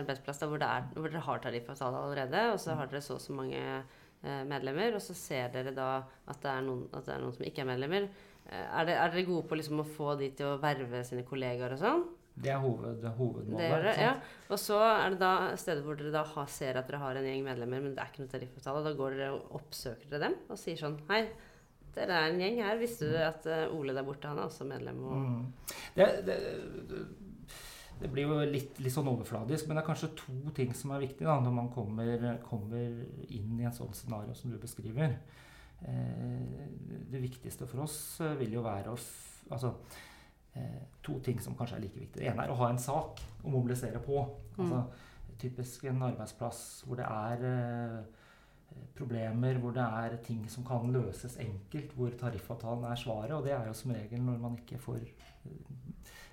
arbeidsplass 0.00 0.42
hvor, 0.46 0.62
er, 0.62 0.88
hvor, 0.94 1.10
dere 1.10 1.22
har 1.26 1.42
tariffavtale 1.42 2.02
allerede, 2.02 2.42
og 2.54 2.58
så 2.62 2.74
har 2.78 2.90
dere 2.90 3.02
så 3.04 3.18
og 3.18 3.22
så 3.22 3.36
mange 3.36 3.60
eh, 3.62 4.42
medlemmer, 4.48 4.96
og 4.96 5.04
så 5.04 5.14
ser 5.16 5.52
dere 5.54 5.74
da 5.76 5.90
at 6.02 6.40
det 6.42 6.50
er 6.52 6.64
noen, 6.66 6.86
det 6.94 7.14
er 7.14 7.22
noen 7.22 7.36
som 7.36 7.46
ikke 7.46 7.62
er 7.62 7.70
medlemmer. 7.70 8.08
Eh, 8.46 8.64
er, 8.64 8.88
det, 8.88 8.96
er, 8.96 9.12
dere 9.12 9.26
gode 9.28 9.46
på 9.50 9.58
liksom 9.60 9.82
å 9.82 9.88
få 9.96 10.16
de 10.20 10.32
til 10.38 10.54
å 10.54 10.60
verve 10.62 11.02
sine 11.06 11.26
kollegaer 11.26 11.76
og 11.76 11.82
sånn? 11.82 12.06
Det 12.36 12.50
er 12.52 12.60
hoved, 12.60 13.04
hovedmålet. 13.16 13.72
Dere, 13.72 13.92
ja. 13.96 14.12
Og 14.52 14.58
så 14.60 14.76
er 14.84 15.14
det 15.14 15.20
da 15.22 15.32
steder 15.56 15.80
hvor 15.86 15.96
dere 15.96 16.12
da 16.12 16.22
har, 16.34 16.48
ser 16.52 16.76
at 16.76 16.88
dere 16.90 17.00
har 17.00 17.16
en 17.16 17.24
gjeng 17.24 17.44
medlemmer, 17.46 17.80
men 17.80 17.94
det 17.96 18.02
er 18.02 18.10
ikke 18.10 18.26
noe 18.26 18.32
tariffavtale. 18.34 18.82
Da 18.84 18.92
går 18.98 19.16
dere 19.16 19.28
og 19.38 19.54
oppsøker 19.56 20.10
dere 20.10 20.28
dem 20.28 20.36
og 20.52 20.60
sier 20.60 20.80
sånn 20.80 20.98
Hei, 21.08 21.22
dere 21.96 22.18
er 22.18 22.34
en 22.34 22.42
gjeng 22.44 22.60
her. 22.60 22.76
Visste 22.82 23.08
du 23.08 23.16
at 23.20 23.48
uh, 23.48 23.62
Ole 23.76 23.94
der 23.96 24.04
borte, 24.04 24.28
han 24.28 24.42
er 24.42 24.50
også 24.50 24.68
medlem? 24.68 25.00
Mm. 25.00 25.38
Det, 25.96 26.10
det, 26.28 26.36
det, 28.02 28.12
blir 28.12 28.28
jo 28.28 28.42
litt, 28.52 28.76
litt, 28.84 28.92
sånn 28.92 29.08
overfladisk, 29.14 29.70
men 29.70 29.80
det 29.80 29.86
er 29.86 29.88
kanskje 29.88 30.12
to 30.20 30.36
ting 30.58 30.76
som 30.76 30.92
er 30.92 31.06
viktig 31.06 31.24
da, 31.24 31.38
når 31.40 31.56
man 31.56 31.72
kommer, 31.72 32.12
kommer 32.44 33.00
inn 33.32 33.56
i 33.56 33.64
en 33.64 33.76
sånn 33.76 33.96
scenario 33.96 34.36
som 34.36 34.52
du 34.52 34.60
beskriver. 34.60 35.16
Eh, 35.80 36.68
det 37.10 37.20
viktigste 37.20 37.68
for 37.68 37.84
oss 37.84 38.20
eh, 38.24 38.36
vil 38.40 38.56
jo 38.56 38.62
være 38.64 38.92
å 38.92 38.96
altså, 38.96 39.72
eh, 39.72 40.05
To 41.06 41.20
ting 41.22 41.38
som 41.42 41.54
kanskje 41.54 41.76
er 41.76 41.82
like 41.84 42.00
viktige. 42.00 42.22
Det 42.24 42.30
ene 42.32 42.46
er 42.46 42.50
å 42.50 42.58
ha 42.58 42.70
en 42.72 42.80
sak 42.82 43.20
å 43.44 43.50
mobilisere 43.52 44.00
på. 44.02 44.22
Altså, 44.56 44.82
typisk 45.38 45.84
en 45.84 46.02
arbeidsplass 46.06 46.60
hvor 46.86 46.98
det 46.98 47.06
er 47.06 47.44
eh, 47.46 47.98
problemer, 48.96 49.58
hvor 49.60 49.74
det 49.76 49.84
er 49.84 50.16
ting 50.24 50.46
som 50.50 50.64
kan 50.66 50.88
løses 50.92 51.36
enkelt, 51.42 51.92
hvor 51.96 52.14
tariffavtalen 52.18 52.86
er 52.88 53.00
svaret. 53.00 53.34
Og 53.36 53.44
det 53.44 53.54
er 53.56 53.68
jo 53.68 53.76
som 53.76 53.92
regel 53.94 54.24
når 54.24 54.40
man 54.42 54.56
ikke 54.62 54.80
får 54.82 55.04
eh, 55.04 55.76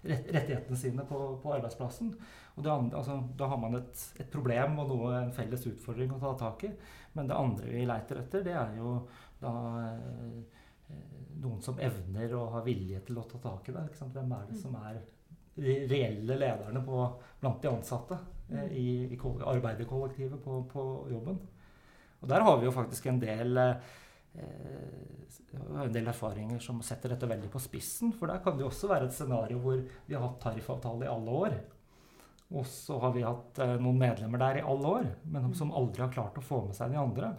rettighetene 0.03 0.79
sine 0.79 1.05
på, 1.07 1.19
på 1.43 1.53
arbeidsplassen. 1.57 2.13
Og 2.55 2.65
andre, 2.67 2.97
altså, 2.99 3.19
da 3.37 3.49
har 3.51 3.59
man 3.61 3.79
et, 3.79 4.07
et, 4.19 4.29
problem 4.31 4.79
og 4.83 4.91
noe, 4.91 5.13
en 5.19 5.35
felles 5.35 5.67
utfordring 5.69 6.13
å 6.13 6.21
ta 6.21 6.33
tak 6.39 6.67
i. 6.69 6.73
Men 7.17 7.29
det 7.29 7.37
andre 7.37 7.71
vi 7.71 7.85
leiter 7.87 8.23
etter, 8.23 8.45
det 8.45 8.57
er 8.57 8.75
jo 8.79 8.97
da 9.41 9.53
eh, 9.83 10.61
noen 11.43 11.63
som 11.63 11.79
evner 11.81 12.35
og 12.37 12.53
har 12.57 12.65
vilje 12.65 13.01
til 13.07 13.19
å 13.19 13.25
ta 13.29 13.41
tak 13.43 13.69
i 13.69 13.75
det. 13.75 13.87
Hvem 13.99 14.35
er 14.37 14.45
det 14.49 14.59
som 14.59 14.77
er 14.79 15.01
de 15.53 15.75
reelle 15.89 16.37
lederne 16.39 16.81
på, 16.85 17.01
blant 17.41 17.59
de 17.61 17.69
ansatte 17.69 18.17
eh, 18.49 18.71
i, 18.79 18.87
i 19.13 19.19
arbeiderkollektivet 19.19 20.41
på, 20.43 20.63
på 20.71 20.85
jobben? 21.11 21.37
Og 22.23 22.31
der 22.31 22.45
har 22.45 22.57
vi 22.57 22.69
jo 22.69 22.73
faktisk 22.73 23.09
en 23.11 23.19
del, 23.19 23.59
eh, 23.59 23.75
en 25.59 25.93
del 25.93 26.07
erfaringer 26.07 26.63
som 26.63 26.79
setter 26.85 27.13
dette 27.13 27.27
veldig 27.29 27.51
på 27.51 27.61
spissen. 27.61 28.13
For 28.15 28.31
der 28.31 28.41
kan 28.43 28.55
det 28.57 28.63
jo 28.63 28.71
også 28.71 28.89
være 28.91 29.09
et 29.09 29.15
scenario 29.15 29.59
hvor 29.63 29.81
vi 29.83 30.15
har 30.15 30.23
hatt 30.23 30.39
tariffavtale 30.45 31.05
i 31.05 31.11
alle 31.11 31.39
år. 31.43 31.57
Og 32.53 32.65
så 32.69 32.99
har 33.01 33.13
vi 33.15 33.25
hatt 33.25 33.59
eh, 33.63 33.75
noen 33.81 33.99
medlemmer 33.99 34.41
der 34.41 34.61
i 34.61 34.67
alle 34.73 34.95
år, 34.99 35.09
men 35.35 35.51
som 35.57 35.73
aldri 35.75 36.05
har 36.05 36.13
klart 36.13 36.39
å 36.39 36.45
få 36.45 36.63
med 36.67 36.77
seg 36.77 36.93
de 36.93 37.01
andre. 37.01 37.33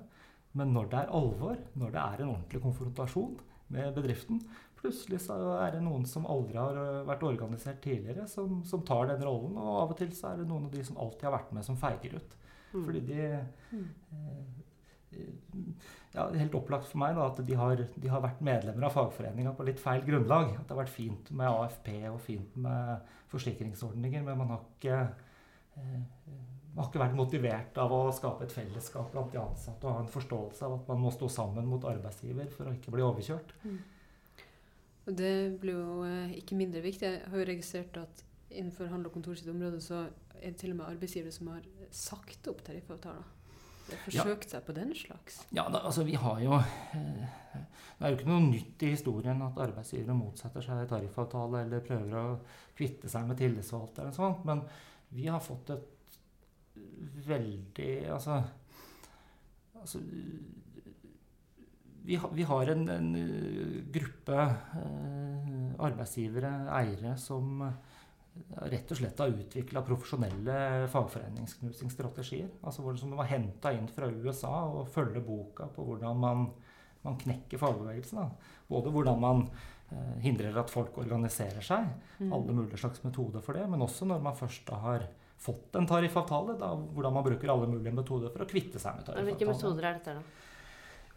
Men 0.54 0.70
når 0.74 0.90
det 0.90 1.00
er 1.00 1.16
alvor, 1.18 1.58
når 1.74 1.94
det 1.94 2.02
er 2.02 2.22
en 2.22 2.32
ordentlig 2.36 2.62
konfrontasjon 2.62 3.34
med 3.72 3.94
bedriften, 3.96 4.40
plutselig 4.84 5.22
så 5.24 5.36
er 5.62 5.76
det 5.76 5.82
noen 5.84 6.04
som 6.08 6.26
aldri 6.30 6.58
har 6.60 6.76
eh, 6.80 7.04
vært 7.08 7.24
organisert 7.26 7.80
tidligere, 7.84 8.26
som, 8.30 8.60
som 8.68 8.84
tar 8.86 9.08
den 9.12 9.24
rollen. 9.24 9.56
Og 9.56 9.80
av 9.82 9.94
og 9.94 9.98
til 10.00 10.12
så 10.16 10.32
er 10.32 10.42
det 10.42 10.48
noen 10.50 10.68
av 10.68 10.74
de 10.74 10.84
som 10.84 10.98
alltid 11.00 11.28
har 11.28 11.36
vært 11.38 11.54
med, 11.56 11.66
som 11.66 11.78
feiger 11.80 12.18
ut. 12.18 12.36
Mm. 12.74 12.84
Fordi 12.84 13.02
de 13.08 13.20
mm. 13.72 13.88
eh, 14.18 14.54
ja, 16.14 16.28
helt 16.28 16.56
opplagt 16.58 16.88
for 16.90 17.00
meg 17.02 17.16
da, 17.16 17.28
at 17.30 17.40
de 17.46 17.58
har, 17.58 17.80
de 17.80 18.10
har 18.10 18.22
vært 18.22 18.42
medlemmer 18.44 18.88
av 18.88 18.96
fagforeninga 18.96 19.54
på 19.56 19.66
litt 19.66 19.82
feil 19.82 20.04
grunnlag. 20.06 20.52
At 20.54 20.66
det 20.66 20.76
har 20.76 20.82
vært 20.84 20.94
fint 20.94 21.30
med 21.34 21.50
AFP 21.50 21.92
og 22.10 22.20
fint 22.22 22.58
med 22.66 23.14
forsikringsordninger, 23.32 24.26
men 24.26 24.40
man 24.42 24.54
har 24.54 24.66
ikke, 24.74 25.00
eh, 25.78 26.00
har 26.76 26.88
ikke 26.88 27.02
vært 27.04 27.18
motivert 27.18 27.78
av 27.78 27.92
å 27.94 28.00
skape 28.14 28.46
et 28.46 28.54
fellesskap 28.54 29.12
blant 29.12 29.30
de 29.32 29.38
ansatte 29.38 29.86
og 29.86 29.94
ha 29.94 30.02
en 30.02 30.10
forståelse 30.10 30.66
av 30.66 30.78
at 30.80 30.88
man 30.90 31.02
må 31.04 31.12
stå 31.14 31.28
sammen 31.30 31.68
mot 31.70 31.86
arbeidsgiver 31.86 32.50
for 32.54 32.66
å 32.66 32.74
ikke 32.74 32.94
bli 32.94 33.04
overkjørt. 33.06 33.54
Mm. 33.62 33.78
Det 35.04 35.34
blir 35.60 35.78
jo 35.78 36.00
eh, 36.08 36.34
ikke 36.40 36.58
mindre 36.58 36.82
viktig. 36.82 37.06
Jeg 37.06 37.30
har 37.30 37.42
jo 37.42 37.48
registrert 37.52 38.00
at 38.00 38.24
innenfor 38.50 38.90
handel- 38.90 39.12
og 39.12 39.18
kontor 39.18 39.38
sitt 39.38 39.50
område 39.52 39.80
så 39.84 40.06
er 40.40 40.50
det 40.50 40.58
til 40.62 40.74
og 40.74 40.80
med 40.80 40.88
arbeidsgivere 40.88 41.34
som 41.34 41.52
har 41.52 41.64
sagt 41.94 42.48
opp 42.50 42.64
tariffavtaler 42.66 43.32
forsøkt 43.84 44.52
seg 44.54 44.64
på 44.66 44.74
den 44.76 44.92
slags? 44.96 45.42
Ja, 45.54 45.66
da, 45.68 45.82
altså 45.84 46.04
vi 46.06 46.16
har 46.18 46.40
jo 46.42 46.56
eh, 46.56 47.24
Det 47.54 48.00
er 48.00 48.12
jo 48.12 48.18
ikke 48.18 48.30
noe 48.30 48.44
nytt 48.46 48.84
i 48.84 48.92
historien 48.94 49.42
at 49.44 49.60
arbeidsgivere 49.66 50.16
motsetter 50.16 50.64
seg 50.64 50.86
tariffavtale 50.90 51.64
eller 51.66 51.84
prøver 51.84 52.16
å 52.20 52.24
kvitte 52.76 53.10
seg 53.12 53.28
med 53.28 53.38
tillitsvalgte 53.38 54.02
eller 54.02 54.16
sånt, 54.16 54.44
men 54.48 54.64
vi 55.14 55.28
har 55.30 55.42
fått 55.44 55.70
et 55.74 55.90
veldig 57.26 57.90
Altså, 58.12 58.40
altså 59.80 60.00
vi, 62.04 62.16
ha, 62.20 62.28
vi, 62.32 62.44
har 62.44 62.70
en, 62.74 62.88
en 62.92 63.10
gruppe 63.92 64.40
eh, 64.44 65.68
arbeidsgivere, 65.86 66.52
eiere, 66.76 67.16
som 67.20 67.62
rett 68.68 68.90
og 68.90 68.98
slett 68.98 69.20
har 69.22 69.32
utvikla 69.32 69.82
profesjonelle 69.86 70.56
fagforeningsknusingsstrategier. 70.92 72.50
Altså 72.66 72.84
hvor 72.84 72.96
som 72.98 73.14
var 73.16 73.30
henta 73.30 73.72
inn 73.74 73.86
fra 73.90 74.10
USA 74.10 74.52
og 74.66 74.90
følger 74.92 75.24
boka 75.24 75.68
på 75.74 75.86
hvordan 75.86 76.20
man, 76.20 76.48
man 77.04 77.18
knekker 77.20 77.60
fagbevegelsen. 77.60 78.20
Da. 78.20 78.60
Både 78.68 78.92
hvordan 78.94 79.20
man 79.22 79.44
eh, 79.46 80.16
hindrer 80.24 80.56
at 80.60 80.72
folk 80.72 80.98
organiserer 81.02 81.64
seg, 81.64 81.90
mm. 82.18 82.32
alle 82.34 82.56
mulige 82.56 82.80
slags 82.80 83.04
metoder 83.06 83.44
for 83.44 83.56
det, 83.58 83.68
men 83.70 83.84
også 83.84 84.08
når 84.10 84.24
man 84.24 84.38
først 84.38 84.74
har 84.84 85.08
fått 85.44 85.76
en 85.76 85.88
tariffavtale, 85.88 86.56
da, 86.60 86.72
hvordan 86.96 87.14
man 87.18 87.26
bruker 87.26 87.52
alle 87.52 87.68
mulige 87.68 87.94
metoder 87.94 88.32
for 88.32 88.44
å 88.44 88.48
kvitte 88.48 88.80
seg 88.80 88.96
med 88.96 89.08
tariffavtalen. 89.08 89.30
Hvilke 89.32 89.50
metoder 89.52 89.90
er 89.90 90.00
dette, 90.00 90.18
da? 90.18 90.42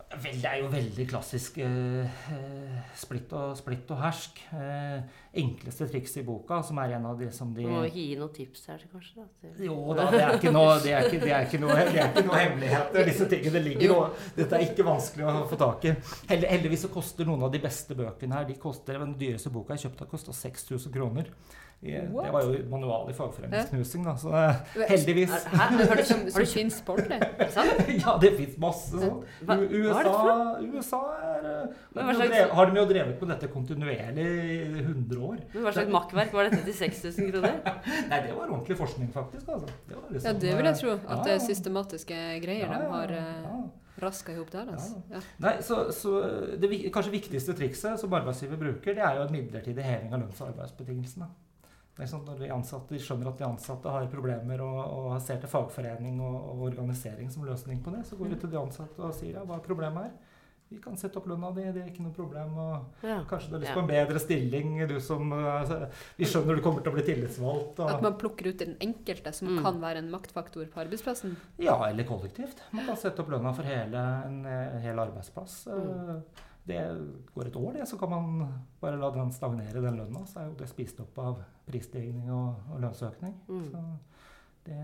Vel, 0.08 0.38
det 0.40 0.48
er 0.48 0.62
jo 0.62 0.68
veldig 0.72 1.04
klassisk 1.10 1.58
eh, 1.60 2.22
splitt, 2.96 3.34
og, 3.36 3.58
splitt 3.60 3.90
og 3.92 4.00
hersk. 4.00 4.40
Eh, 4.56 5.18
enkleste 5.42 5.90
triks 5.92 6.16
i 6.22 6.24
boka, 6.24 6.62
som 6.64 6.80
er 6.80 6.94
en 6.96 7.10
av 7.10 7.20
de 7.20 7.28
som 7.36 7.52
de 7.54 7.66
må 7.68 7.82
ikke 7.90 8.00
gi 8.06 8.16
noen 8.16 8.32
tips 8.38 8.64
her, 8.72 8.86
kanskje? 8.94 9.26
Da, 9.44 9.52
Jo 9.66 9.76
da, 9.98 10.08
det 10.14 10.22
er 10.24 10.38
ikke 10.38 10.56
noe, 10.56 10.78
det 10.86 10.96
er 10.96 11.10
ikke, 11.10 11.20
det 11.26 11.34
er 11.36 11.50
ikke 11.50 11.60
noe, 11.60 11.76
det 11.76 12.00
er 12.00 12.08
ikke 12.14 12.24
noe 12.30 12.40
hemmeligheter. 12.40 13.12
Disse 13.12 13.28
tingene 13.36 13.64
ligger 13.68 13.86
jo. 13.90 14.00
Dette 14.40 14.56
er 14.56 14.66
ikke 14.70 14.88
vanskelig 14.88 15.28
å 15.28 15.36
få 15.52 15.60
tak 15.60 15.90
i. 15.92 15.96
Heldigvis 16.32 16.88
så 16.88 16.94
koster 16.96 17.28
noen 17.28 17.44
av 17.50 17.52
de 17.52 17.64
beste 17.68 18.00
bøkene 18.00 18.40
her 18.40 18.48
de 18.48 18.56
koster, 18.64 19.04
Den 19.04 19.18
dyreste 19.20 19.52
boka 19.52 19.76
jeg 19.76 19.90
kjøpte, 19.90 20.08
kosta 20.16 20.40
6000 20.40 20.96
kroner. 20.96 21.36
Det 21.82 22.32
var 22.34 22.42
jo 22.42 22.54
manual 22.70 23.10
i 23.12 23.14
fagforeningsknusing, 23.14 24.06
da. 24.06 24.16
Så 24.18 24.32
heldigvis. 24.90 25.30
Hæ? 25.46 25.66
Har 25.90 26.00
du, 26.00 26.04
som, 26.04 26.24
som 26.34 26.46
fins 26.50 26.80
sport, 26.82 27.04
det? 27.06 27.20
ja, 28.04 28.16
det 28.22 28.32
fins 28.34 28.58
masse 28.62 28.98
sånn. 28.98 29.20
USA, 29.70 30.16
USA 30.66 31.02
er, 31.22 31.46
slags... 31.94 32.40
har 32.58 32.72
de 32.72 32.82
jo 32.82 32.88
drevet 32.90 33.20
på 33.22 33.30
dette 33.30 33.52
kontinuerlig 33.54 34.26
i 34.26 34.58
100 34.82 35.22
år. 35.30 35.46
Men 35.54 35.68
hva 35.68 35.76
slags 35.78 35.94
makkverk 35.94 36.34
var 36.34 36.50
dette 36.50 36.66
til 36.66 36.80
6000 36.82 37.32
kroner? 37.36 37.58
Nei, 38.12 38.22
det 38.26 38.34
var 38.34 38.50
ordentlig 38.50 38.82
forskning, 38.82 39.14
faktisk. 39.14 39.46
Altså. 39.46 39.70
Det 39.86 40.04
liksom, 40.18 40.30
ja, 40.32 40.38
det 40.48 40.58
vil 40.58 40.72
jeg 40.72 40.82
tro. 40.82 41.00
At 41.06 41.26
det 41.30 41.38
er 41.38 41.44
systematiske 41.46 42.22
greier 42.42 42.74
de 42.74 42.92
har 42.98 43.18
ja. 43.22 43.58
raska 44.02 44.34
i 44.34 44.46
der. 44.50 44.72
Altså. 44.74 45.04
Ja. 45.14 45.28
Nei, 45.46 45.60
så, 45.62 45.84
så 45.94 46.20
det 46.58 46.88
kanskje 46.90 47.20
viktigste 47.20 47.54
trikset 47.58 48.02
som 48.02 48.18
arbeidsgiver 48.18 48.66
bruker, 48.66 48.98
det 48.98 49.06
er 49.06 49.22
jo 49.22 49.28
en 49.30 49.36
midlertidig 49.38 49.86
heving 49.86 50.10
av 50.16 50.26
lønns- 50.26 50.42
og 50.42 50.56
arbeidsbetingelsene. 50.56 51.30
Sånn 52.06 52.26
når 52.28 52.44
de, 52.44 52.50
ansatte, 52.54 52.94
de 52.94 53.02
skjønner 53.02 53.32
at 53.32 53.40
de 53.40 53.48
ansatte 53.48 53.90
har 53.90 54.06
problemer 54.12 54.62
og, 54.62 54.80
og 54.86 55.22
ser 55.26 55.40
til 55.42 55.50
fagforening 55.50 56.20
og, 56.22 56.36
og, 56.54 56.66
organisering 56.70 57.32
som 57.34 57.48
løsning 57.48 57.82
på 57.82 57.94
det, 57.96 58.04
så 58.06 58.20
går 58.20 58.36
de 58.36 58.42
til 58.44 58.52
de 58.54 58.60
ansatte 58.62 59.02
og 59.02 59.16
sier 59.18 59.40
ja, 59.40 59.46
hva 59.48 59.58
er 59.58 59.66
problemet 59.66 60.06
her? 60.06 60.36
Vi 60.70 60.82
kan 60.84 60.98
sette 61.00 61.16
opp 61.16 61.30
lønna 61.32 61.48
di, 61.56 61.64
det 61.72 61.80
er 61.80 61.86
ikke 61.88 62.04
noe 62.04 62.14
problem. 62.14 62.58
Og 62.60 63.06
ja. 63.08 63.22
Kanskje 63.30 63.50
du 63.50 63.56
har 63.56 63.62
lyst 63.64 63.78
på 63.78 63.84
en 63.86 63.88
bedre 63.88 64.20
stilling, 64.20 64.74
du 64.90 64.98
som 65.00 65.32
altså, 65.32 65.78
Vi 66.20 66.28
skjønner 66.28 66.60
du 66.60 66.64
kommer 66.66 66.84
til 66.84 66.92
å 66.92 66.98
bli 66.98 67.06
tillitsvalgt. 67.08 67.80
Og, 67.80 67.92
at 67.94 68.04
man 68.04 68.18
plukker 68.20 68.50
ut 68.52 68.60
den 68.60 68.76
enkelte, 68.84 69.32
som 69.38 69.54
mm. 69.54 69.62
kan 69.64 69.80
være 69.80 70.04
en 70.04 70.12
maktfaktor 70.12 70.68
på 70.74 70.84
arbeidsplassen? 70.84 71.38
Ja, 71.64 71.78
eller 71.88 72.08
kollektivt. 72.10 72.60
Man 72.76 72.84
kan 72.90 73.00
sette 73.00 73.24
opp 73.24 73.32
lønna 73.32 73.56
for 73.56 73.68
hele, 73.68 74.04
en, 74.28 74.42
en 74.44 74.84
hel 74.84 75.00
arbeidsplass. 75.08 75.62
Mm. 75.72 76.20
Det 76.68 76.82
går 77.34 77.48
et 77.48 77.56
år, 77.56 77.72
det, 77.78 77.88
så 77.88 77.98
kan 78.00 78.12
man 78.12 78.42
bare 78.82 79.00
la 79.00 79.10
den 79.16 79.32
stagnere, 79.32 79.82
den 79.84 80.00
lønna. 80.02 80.26
Så 80.28 80.42
er 80.42 80.50
jo 80.50 80.58
det 80.60 80.68
spist 80.68 81.00
opp 81.00 81.18
av 81.24 81.42
prisstigning 81.68 82.28
og, 82.34 82.70
og 82.74 82.82
lønnsøkning. 82.84 83.38
Mm. 83.48 83.66
Så 83.72 83.84
det, 84.68 84.80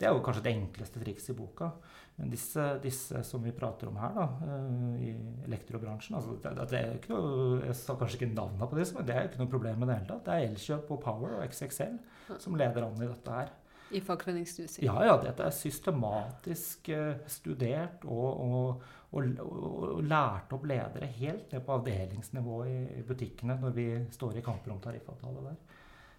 det, 0.00 0.08
er 0.08 0.10
jo 0.10 0.24
kanskje 0.26 0.42
det 0.48 0.54
enkleste 0.56 1.02
trikset 1.04 1.34
i 1.34 1.38
boka. 1.38 1.70
Men 2.18 2.32
disse, 2.32 2.64
disse, 2.82 3.22
som 3.24 3.44
vi 3.46 3.54
prater 3.56 3.88
om 3.88 3.96
her, 4.02 4.18
da, 4.18 4.26
uh, 4.42 4.98
i 5.00 5.14
elektrobransjen 5.46 6.18
altså 6.18 6.34
det, 6.42 6.52
det, 6.60 6.80
er 6.80 6.98
ikke 6.98 7.14
noe, 7.14 7.62
Jeg 7.64 7.78
sa 7.78 7.96
kanskje 7.98 8.18
ikke 8.20 8.34
navnet 8.34 8.68
på 8.68 8.78
disse, 8.78 8.96
men 8.98 9.06
det 9.08 9.16
er 9.16 9.30
ikke 9.30 9.40
noe 9.40 9.52
problem 9.54 9.80
med 9.80 9.92
det 9.92 10.00
hele 10.00 10.10
tatt. 10.10 10.26
Det 10.26 10.34
er 10.34 10.50
Elkjøp 10.50 10.92
og 10.96 11.02
Power 11.06 11.38
og 11.38 11.46
XXL 11.46 11.98
som 12.42 12.58
leder 12.58 12.88
an 12.88 13.00
i 13.00 13.08
dette 13.08 13.38
her. 13.38 13.54
I 13.92 14.00
fagforeningsstudiet? 14.00 14.80
Ja, 14.84 14.96
ja. 15.04 15.16
Dette 15.20 15.46
er 15.46 15.54
systematisk 15.56 16.90
uh, 16.92 17.22
studert 17.30 18.04
og, 18.08 18.28
og 18.42 19.00
og, 19.12 19.28
og, 19.44 20.00
lærte 20.08 20.56
opp 20.56 20.66
ledere 20.68 21.10
helt 21.18 21.52
ned 21.52 21.64
på 21.66 21.76
avdelingsnivå 21.76 22.58
i, 22.64 22.76
i, 22.98 23.04
butikkene 23.06 23.58
når 23.60 23.76
vi 23.76 23.86
står 24.14 24.38
i 24.38 24.44
kamper 24.44 24.74
om 24.74 24.80
tariffavtale 24.82 25.46
der. 25.50 25.62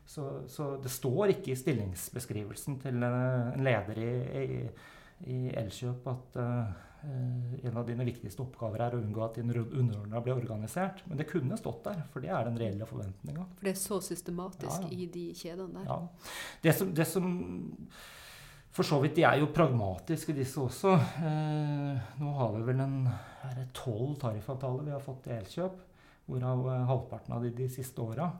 Så, 0.05 0.25
så, 0.51 0.73
det 0.83 0.91
står 0.91 1.31
ikke 1.31 1.53
i 1.53 1.59
stillingsbeskrivelsen 1.59 2.79
til 2.83 2.97
en, 3.07 3.19
en 3.55 3.63
leder 3.63 4.01
i, 4.03 4.09
i, 4.43 4.57
i 5.31 5.37
Elkjøp 5.57 6.09
at 6.11 6.41
uh, 6.43 6.73
en 7.63 7.77
av 7.77 7.87
dine 7.87 8.05
viktigste 8.07 8.43
oppgaver 8.43 8.83
er 8.85 8.95
å 8.95 8.99
unngå 9.01 9.23
at 9.25 9.37
dine 9.39 9.55
underordna 9.63 10.21
blir 10.23 10.37
organisert. 10.37 11.01
Men 11.07 11.19
det 11.19 11.27
kunne 11.31 11.57
stått 11.59 11.81
der, 11.87 12.03
for 12.13 12.23
det 12.23 12.31
er 12.31 12.47
den 12.47 12.59
reelle 12.59 12.87
forventninga. 12.87 13.47
For 13.57 13.67
det 13.67 13.73
er 13.73 13.79
så 13.81 13.99
systematisk 14.03 14.71
ja, 14.71 14.87
ja. 14.87 14.91
i 14.95 15.07
de 15.11 15.25
kjedene 15.35 15.81
der? 15.81 15.89
Ja. 15.89 16.29
Det 16.63 16.75
som, 16.79 16.93
det 16.95 17.07
som 17.09 17.27
for 18.73 18.87
så 18.87 18.97
vidt, 19.03 19.15
De 19.15 19.25
er 19.27 19.37
jo 19.41 19.51
pragmatiske, 19.53 20.33
disse 20.33 20.61
også. 20.61 20.95
Eh, 21.21 22.13
nå 22.19 22.31
har 22.39 22.55
vi 22.55 22.63
vel 22.71 22.81
en 22.81 22.97
tolv 23.75 24.15
tariffavtaler 24.21 24.87
vi 24.87 24.95
har 24.95 25.03
fått 25.03 25.29
i 25.29 25.35
Elkjøp. 25.35 25.81
Hvorav 26.25 26.63
eh, 26.71 26.85
halvparten 26.89 27.35
av 27.35 27.45
de 27.45 27.51
de 27.53 27.67
siste 27.69 28.01
åra. 28.01 28.31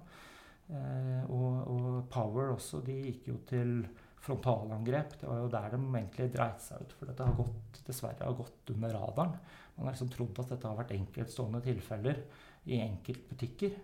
Eh, 0.71 1.23
og, 1.27 1.67
og, 1.69 1.85
Power 2.09 2.55
også. 2.55 2.81
De 2.85 2.95
gikk 3.09 3.29
jo 3.29 3.37
til 3.49 3.83
frontalangrep. 4.23 5.17
Det 5.21 5.29
var 5.29 5.43
jo 5.43 5.51
der 5.53 5.75
de 5.75 5.81
egentlig 5.83 6.29
dreit 6.33 6.65
seg 6.65 6.81
ut. 6.81 6.97
For 6.97 7.11
dette 7.11 7.27
har 7.27 7.37
gått, 7.37 7.83
dessverre 7.85 8.25
har 8.25 8.39
gått 8.39 8.73
under 8.73 8.97
radaren. 8.97 9.37
Man 9.75 9.87
har 9.87 9.95
liksom 9.95 10.11
trodd 10.13 10.39
at 10.41 10.53
dette 10.53 10.69
har 10.69 10.79
vært 10.79 10.95
enkeltstående 10.95 11.61
tilfeller 11.65 12.23
i 12.71 12.79
enkeltbutikker. 12.81 13.77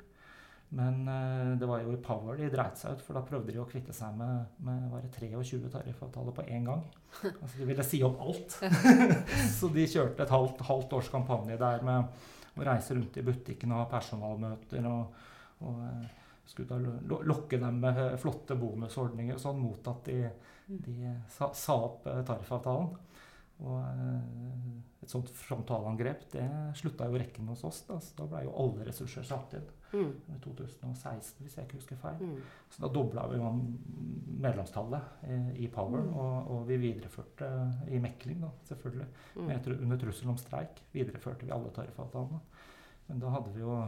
Men 0.69 1.07
eh, 1.07 1.57
det 1.57 1.65
var 1.65 1.81
jo 1.81 1.93
i 1.95 2.01
Power 2.03 2.37
de 2.37 2.49
dreit 2.53 2.77
seg 2.77 2.93
ut, 2.93 3.01
for 3.05 3.17
da 3.17 3.23
prøvde 3.25 3.53
de 3.53 3.61
å 3.61 3.67
kvitte 3.69 3.93
seg 3.95 4.13
med, 4.17 4.51
med 4.65 4.83
var 4.91 5.01
det 5.01 5.09
23 5.15 5.71
tariffavtaler 5.73 6.35
på 6.35 6.45
én 6.45 6.67
gang. 6.69 6.83
Altså 7.41 7.55
De 7.57 7.65
ville 7.71 7.85
si 7.87 8.03
opp 8.05 8.21
alt. 8.21 8.59
så 9.57 9.71
de 9.73 9.87
kjørte 9.89 10.25
et 10.25 10.35
halvt, 10.35 10.61
halvt 10.67 10.93
års 10.99 11.09
kampanje 11.13 11.57
der 11.57 11.81
med 11.85 12.59
å 12.59 12.67
reise 12.67 12.93
rundt 12.93 13.17
i 13.17 13.25
butikken 13.25 13.73
og 13.73 13.83
ha 13.83 13.89
personalmøter. 13.97 14.85
og, 14.89 15.27
og 15.65 15.83
eh, 15.87 16.07
skulle 16.49 16.79
da 16.79 17.17
lokke 17.29 17.59
dem 17.61 17.81
med 17.83 17.99
flotte 18.21 18.55
bonusordninger 18.57 19.37
og 19.37 19.41
sånn 19.41 19.59
mot 19.61 19.89
at 19.91 20.07
de, 20.09 20.21
de 20.65 21.11
sa, 21.29 21.51
sa 21.53 21.75
opp 21.85 22.07
eh, 22.09 22.23
tariffavtalen. 22.25 22.93
Og 23.59 23.79
eh, 23.83 24.79
et 25.03 25.11
sånt 25.11 25.29
frontalangrep 25.33 26.27
det 26.33 26.45
slutta 26.79 27.07
jo 27.09 27.19
rekken 27.19 27.49
hos 27.51 27.63
oss. 27.67 27.81
Da, 27.87 27.99
så 28.03 28.15
da 28.19 28.27
ble 28.29 28.43
jo 28.45 28.55
alle 28.61 28.87
ressurser 28.87 29.25
satt 29.27 29.57
inn. 29.59 29.69
Mm. 29.89 30.11
i 30.29 30.35
2016, 30.43 31.39
hvis 31.41 31.55
jeg 31.57 31.65
ikke 31.65 31.79
husker 31.79 31.97
feil. 31.97 32.19
Mm. 32.21 32.41
Så 32.69 32.83
da 32.83 32.91
dobla 32.93 33.23
vi 33.31 33.39
jo 33.39 33.47
medlemstallet 34.43 35.25
i, 35.25 35.39
i 35.65 35.69
Power. 35.73 36.03
Mm. 36.05 36.11
Og, 36.13 36.51
og 36.53 36.67
vi 36.69 36.77
videreførte 36.83 37.49
i 37.89 38.01
mekling, 38.01 38.43
da, 38.43 38.51
selvfølgelig. 38.69 39.07
Mm. 39.35 39.47
Med, 39.47 39.71
under 39.79 40.03
trussel 40.03 40.29
om 40.29 40.37
streik 40.37 40.83
videreførte 40.93 41.47
vi 41.47 41.55
alle 41.55 41.73
tariffavtalene. 41.73 42.43
Men 43.09 43.23
da 43.23 43.33
hadde 43.33 43.55
vi 43.55 43.65
jo 43.65 43.79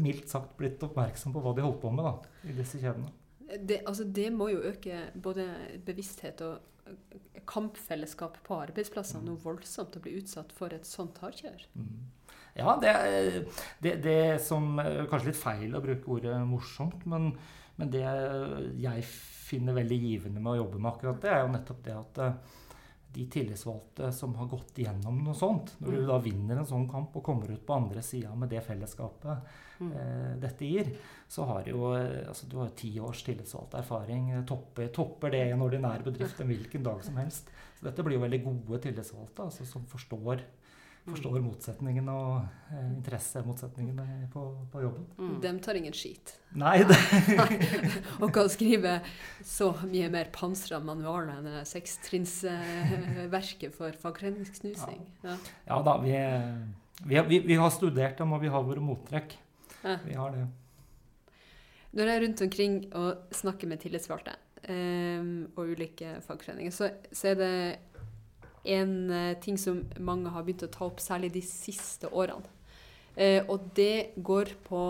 mildt 0.00 0.28
sagt 0.32 0.56
blitt 0.56 0.82
oppmerksom 0.84 1.34
på 1.34 1.42
hva 1.44 1.52
de 1.56 1.64
holdt 1.64 1.80
på 1.82 1.92
med 1.92 2.08
da, 2.08 2.14
i 2.48 2.56
disse 2.56 2.80
kjedene. 2.80 3.12
Det, 3.50 3.82
altså, 3.84 4.04
det 4.06 4.30
må 4.32 4.48
jo 4.52 4.62
øke 4.70 5.10
både 5.20 5.44
bevissthet 5.84 6.40
og 6.46 6.56
eh, 6.56 6.79
kampfellesskap 7.50 8.38
på 8.46 8.58
arbeidsplassene 8.62 9.26
noe 9.26 9.40
voldsomt 9.42 9.96
å 9.96 10.02
bli 10.04 10.16
utsatt 10.20 10.52
for 10.56 10.74
et 10.74 10.86
sånt 10.88 11.18
hardkjør. 11.22 11.66
Mm. 11.74 12.08
Ja, 12.58 12.74
det, 12.82 12.92
det, 13.82 13.94
det 14.02 14.20
som 14.42 14.74
eh, 14.82 15.04
Kanskje 15.10 15.30
litt 15.30 15.38
feil 15.38 15.76
å 15.76 15.82
bruke 15.84 16.10
ordet 16.16 16.34
morsomt, 16.48 17.04
men, 17.08 17.30
men 17.78 17.92
det 17.92 18.06
jeg 18.82 19.04
finner 19.50 19.76
veldig 19.78 19.98
givende 19.98 20.42
med 20.42 20.54
å 20.54 20.60
jobbe 20.64 20.80
med 20.80 20.90
akkurat 20.92 21.22
det, 21.22 21.30
er 21.30 21.44
jo 21.44 21.52
nettopp 21.54 21.84
det 21.86 21.94
at 21.96 22.20
eh, 22.24 22.58
de 23.12 23.24
tillitsvalgte 23.26 24.12
som 24.14 24.34
har 24.38 24.46
gått 24.46 24.74
gjennom 24.78 25.16
noe 25.24 25.34
sånt, 25.34 25.72
når 25.80 25.90
du 25.90 25.98
Mm. 26.00 26.06
da 26.06 26.18
vinner 26.18 26.58
en 26.58 26.66
sånn 26.66 26.88
kamp 26.90 27.16
og 27.16 27.24
kommer 27.24 27.50
ut 27.50 27.66
på 27.66 27.74
andre 27.74 28.02
sida 28.02 28.34
med 28.36 28.48
det 28.50 28.62
fellesskapet 28.62 29.42
Mm. 29.80 29.92
eh, 29.96 30.36
dette 30.40 30.58
gir, 30.64 30.96
så 31.28 31.44
har 31.46 31.64
du 31.64 31.70
jo 31.70 31.94
eh, 31.94 32.28
altså 32.28 32.48
du 32.48 32.58
har 32.58 32.68
ti 32.68 32.98
års 33.00 33.22
tillitsvalgt 33.24 33.74
erfaring. 33.74 34.30
eh, 34.30 34.42
Topper, 34.44 34.88
topper 34.88 35.30
det 35.30 35.46
i 35.48 35.50
en 35.52 35.60
ordinær 35.62 36.02
bedrift 36.04 36.40
en 36.40 36.48
hvilken 36.48 36.82
dag 36.84 37.02
som 37.02 37.16
helst. 37.16 37.48
Så 37.80 37.84
dette 37.84 38.02
blir 38.04 38.18
jo 38.18 38.26
veldig 38.26 38.44
gode 38.44 38.80
tillitsvalgte 38.82 39.42
altså, 39.42 39.64
som 39.66 39.82
forstår, 39.86 40.40
forstår 41.08 41.40
motsetningene 41.42 42.12
og 42.12 42.42
eh, 42.70 42.90
interessemotsetningene 42.96 44.28
på, 44.32 44.42
på 44.72 44.80
jobben. 44.84 45.04
Mm. 45.18 45.40
De 45.42 45.52
tar 45.64 45.74
ingen 45.80 45.92
skit. 45.96 46.34
Nei, 46.60 46.78
det, 46.86 46.96
Og 48.22 48.28
kan 48.34 48.48
skrive 48.52 48.98
så 49.46 49.70
mye 49.86 50.08
mer 50.12 50.26
pansra 50.34 50.78
manualer 50.84 51.32
enn 51.38 51.46
det 51.48 51.62
sekstrinnsverket 51.70 53.74
for 53.76 53.90
fagforeningsknusing. 54.02 55.02
Ja. 55.24 55.34
ja 55.66 55.76
da, 55.86 55.92
vi, 56.04 56.12
vi, 57.04 57.14
har- 57.16 57.28
vi, 57.30 57.38
vi 57.48 57.54
har 57.58 57.70
studert 57.74 58.18
dem, 58.20 58.32
og 58.36 58.40
vi 58.44 58.48
har 58.52 58.62
våre 58.66 58.80
mottrekk. 58.84 59.30
Ja. 59.82 59.96
Vi 60.04 60.14
har 60.18 60.30
det. 60.36 60.44
Når 61.96 62.04
jeg 62.06 62.16
er 62.16 62.22
rundt 62.26 62.40
omkring 62.44 62.74
og 62.94 63.10
snakker 63.34 63.66
med 63.66 63.80
tillitsvalgte 63.82 64.32
ehm, 64.70 65.48
og 65.56 65.62
ulike 65.72 66.08
fagforeninger, 66.22 66.70
så, 66.74 66.90
så 67.10 67.28
er 67.32 67.36
det 67.40 67.54
en 68.64 69.10
eh, 69.10 69.38
ting 69.40 69.58
som 69.58 69.84
mange 69.98 70.32
har 70.32 70.44
begynt 70.44 70.66
å 70.66 70.72
ta 70.72 70.86
opp, 70.88 71.00
særlig 71.02 71.32
de 71.34 71.42
siste 71.44 72.10
årene. 72.12 72.48
Eh, 73.16 73.42
og 73.50 73.70
det 73.76 74.12
går 74.16 74.54
på 74.66 74.82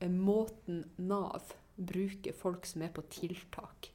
eh, 0.00 0.10
måten 0.10 0.84
Nav 0.96 1.54
bruker 1.74 2.36
folk 2.36 2.66
som 2.66 2.84
er 2.86 2.94
på 2.94 3.04
tiltak. 3.10 3.90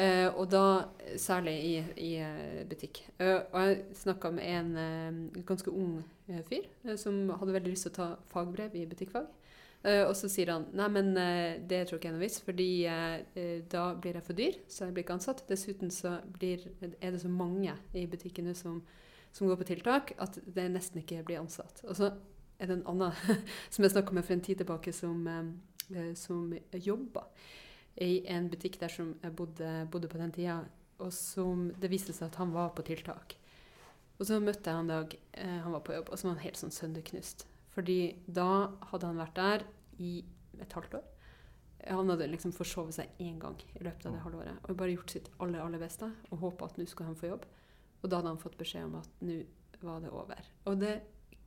Og 0.00 0.46
da 0.48 0.86
særlig 1.20 1.52
i, 1.66 1.72
i 2.00 2.64
butikk. 2.70 3.02
Og 3.20 3.56
jeg 3.58 3.80
snakka 3.98 4.30
med 4.32 4.46
en 4.46 5.42
ganske 5.44 5.74
ung 5.76 5.98
fyr 6.46 6.68
som 6.96 7.18
hadde 7.34 7.56
veldig 7.56 7.72
lyst 7.74 7.84
til 7.84 7.92
å 7.92 7.96
ta 7.98 8.06
fagbrev 8.30 8.78
i 8.80 8.86
butikkfag. 8.88 9.26
Eh, 9.80 10.02
og 10.04 10.12
så 10.18 10.28
sier 10.28 10.50
han 10.52 10.66
nei, 10.76 10.86
men 10.92 11.14
uh, 11.16 11.56
det 11.64 11.86
tror 11.88 11.96
ikke 11.96 12.10
jeg 12.10 12.12
er 12.12 12.16
noe 12.18 12.26
vits, 12.26 12.40
fordi 12.44 12.68
eh, 12.84 13.60
da 13.72 13.84
blir 13.96 14.18
jeg 14.18 14.26
for 14.26 14.36
dyr, 14.36 14.58
så 14.68 14.84
jeg 14.84 14.96
blir 14.96 15.06
ikke 15.06 15.16
ansatt. 15.16 15.46
Dessuten 15.48 15.92
så 15.94 16.18
blir, 16.34 16.66
er 17.00 17.14
det 17.14 17.22
så 17.22 17.30
mange 17.32 17.72
i 17.96 18.04
butikken 18.10 18.50
nå 18.50 18.56
som, 18.58 18.82
som 19.32 19.48
går 19.48 19.62
på 19.62 19.70
tiltak, 19.72 20.12
at 20.20 20.36
det 20.44 20.68
nesten 20.74 21.00
ikke 21.00 21.22
blir 21.24 21.40
ansatt. 21.40 21.80
Og 21.88 21.96
så 21.96 22.12
er 22.60 22.68
det 22.68 22.76
en 22.76 22.86
annen 22.92 23.16
som 23.72 23.86
jeg 23.86 23.94
snakka 23.94 24.16
med 24.16 24.28
for 24.28 24.36
en 24.36 24.44
tid 24.44 24.60
tilbake, 24.60 24.92
som, 24.92 25.24
som 26.18 26.52
jobba 26.76 27.24
i 28.04 28.20
en 28.30 28.50
butikk 28.52 28.76
der 28.82 28.92
som 28.92 29.14
jeg 29.22 29.32
bodde, 29.36 29.70
bodde 29.92 30.10
på 30.12 30.20
den 30.20 30.34
tida, 30.36 30.60
og 31.00 31.14
som 31.16 31.70
det 31.80 31.88
viste 31.88 32.12
seg 32.12 32.28
at 32.28 32.36
han 32.42 32.52
var 32.52 32.74
på 32.76 32.84
tiltak. 32.84 33.38
Og 34.20 34.28
så 34.28 34.36
møtte 34.44 34.68
jeg 34.68 34.76
han 34.76 34.84
en 34.84 34.92
dag, 34.92 35.16
han 35.64 35.72
var 35.72 35.82
på 35.86 35.96
jobb, 35.96 36.12
og 36.12 36.20
så 36.20 36.28
var 36.28 36.36
han 36.36 36.44
helt 36.44 36.60
sånn 36.60 36.76
sønderknust. 36.76 37.46
Fordi 37.74 37.98
da 38.26 38.70
hadde 38.90 39.06
han 39.06 39.20
vært 39.20 39.38
der 39.38 39.64
i 40.02 40.24
et 40.60 40.72
halvt 40.76 40.98
år. 40.98 41.04
Han 41.88 42.10
hadde 42.12 42.26
liksom 42.28 42.52
forsovet 42.52 42.96
seg 42.98 43.20
én 43.22 43.38
gang 43.40 43.56
i 43.78 43.84
løpet 43.84 44.06
av 44.06 44.12
det 44.16 44.24
halvåret. 44.24 44.58
Og 44.68 44.76
bare 44.76 44.92
gjort 44.92 45.14
sitt 45.14 45.30
aller, 45.40 45.62
aller 45.62 45.80
beste 45.80 46.10
og 46.30 46.42
håpa 46.42 46.66
at 46.66 46.76
nå 46.80 46.84
skulle 46.90 47.12
han 47.12 47.16
få 47.20 47.30
jobb. 47.30 47.46
Og 48.02 48.10
da 48.10 48.18
hadde 48.20 48.32
han 48.34 48.42
fått 48.42 48.58
beskjed 48.60 48.84
om 48.88 48.98
at 49.00 49.22
nå 49.24 49.38
var 49.80 50.02
det 50.04 50.10
over. 50.12 50.50
Og 50.68 50.80
det 50.82 50.98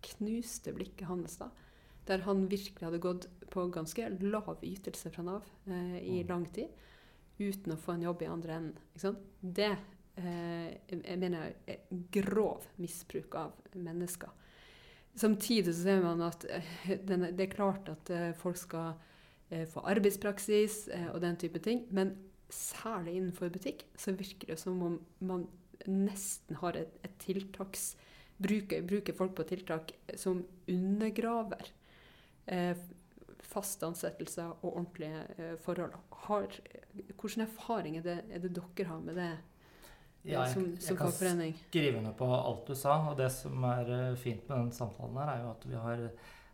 knuste 0.03 0.73
blikket 0.73 1.07
hans 1.07 1.37
da, 1.37 1.49
der 2.07 2.25
han 2.25 2.47
virkelig 2.51 2.87
hadde 2.87 2.99
gått 3.03 3.27
på 3.53 3.67
ganske 3.71 4.09
lav 4.25 4.57
ytelse 4.65 5.11
fra 5.13 5.23
Nav 5.23 5.45
eh, 5.67 5.99
i 6.01 6.23
Mm. 6.23 6.27
lang 6.27 6.45
tid, 6.53 6.69
uten 7.39 7.73
å 7.73 7.77
få 7.77 7.93
en 7.93 8.01
jobb 8.01 8.21
i 8.21 8.25
andre 8.25 8.53
enden. 8.53 9.17
Det 9.41 9.77
eh, 10.17 10.77
jeg 10.89 11.19
mener 11.19 11.53
jeg 11.65 11.77
er 11.77 12.01
grov 12.11 12.67
misbruk 12.77 13.35
av 13.35 13.53
mennesker. 13.75 14.29
Samtidig 15.15 15.75
så 15.75 15.83
ser 15.83 16.01
man 16.01 16.21
at 16.25 16.45
eh, 16.49 16.95
det 17.05 17.45
er 17.45 17.51
klart 17.51 17.89
at 17.91 18.09
eh, 18.13 18.31
folk 18.37 18.57
skal 18.57 18.95
eh, 19.53 19.67
få 19.69 19.83
arbeidspraksis 19.91 20.87
og 21.11 21.19
den 21.21 21.37
type 21.37 21.61
ting, 21.61 21.85
men 21.93 22.15
særlig 22.49 23.17
innenfor 23.17 23.51
butikk 23.53 23.85
så 23.97 24.15
virker 24.17 24.53
det 24.53 24.59
som 24.61 24.81
om 24.81 24.97
man 25.19 25.45
nesten 25.87 26.57
har 26.61 26.79
et, 26.79 26.97
et 27.03 27.21
tiltaks... 27.21 27.93
Bruker, 28.43 28.81
bruker 28.81 29.13
folk 29.15 29.35
på 29.37 29.43
tiltak 29.45 29.91
som 30.19 30.39
undergraver 30.67 31.67
eh, 32.49 32.73
ansettelser 32.73 33.85
ansettelse 33.85 34.45
og 34.49 34.71
ordentlige 34.71 35.57
forhold. 35.61 35.93
Har, 36.25 36.57
hvilke 36.97 37.45
erfaringer 37.45 38.01
er 38.01 38.07
det, 38.07 38.17
er 38.33 38.43
det 38.43 38.55
dere 38.57 38.87
har 38.89 39.03
med 39.05 39.19
det 39.21 39.29
Ja, 40.25 40.45
jeg- 40.45 40.53
som, 40.53 40.63
jeg 40.77 40.97
kan 40.97 41.11
skrive 41.11 41.97
under 41.99 42.13
på 42.13 42.27
alt 42.33 42.67
du 42.67 42.75
sa. 42.75 43.09
Og 43.11 43.17
det 43.17 43.31
som 43.31 43.63
er 43.63 43.89
eh, 43.91 44.15
fint 44.15 44.47
med 44.49 44.57
den 44.57 44.71
samtalen 44.71 45.17
her, 45.17 45.33
er 45.33 45.41
jo 45.43 45.49
at 45.51 45.65
vi 45.67 45.75
har 45.75 46.09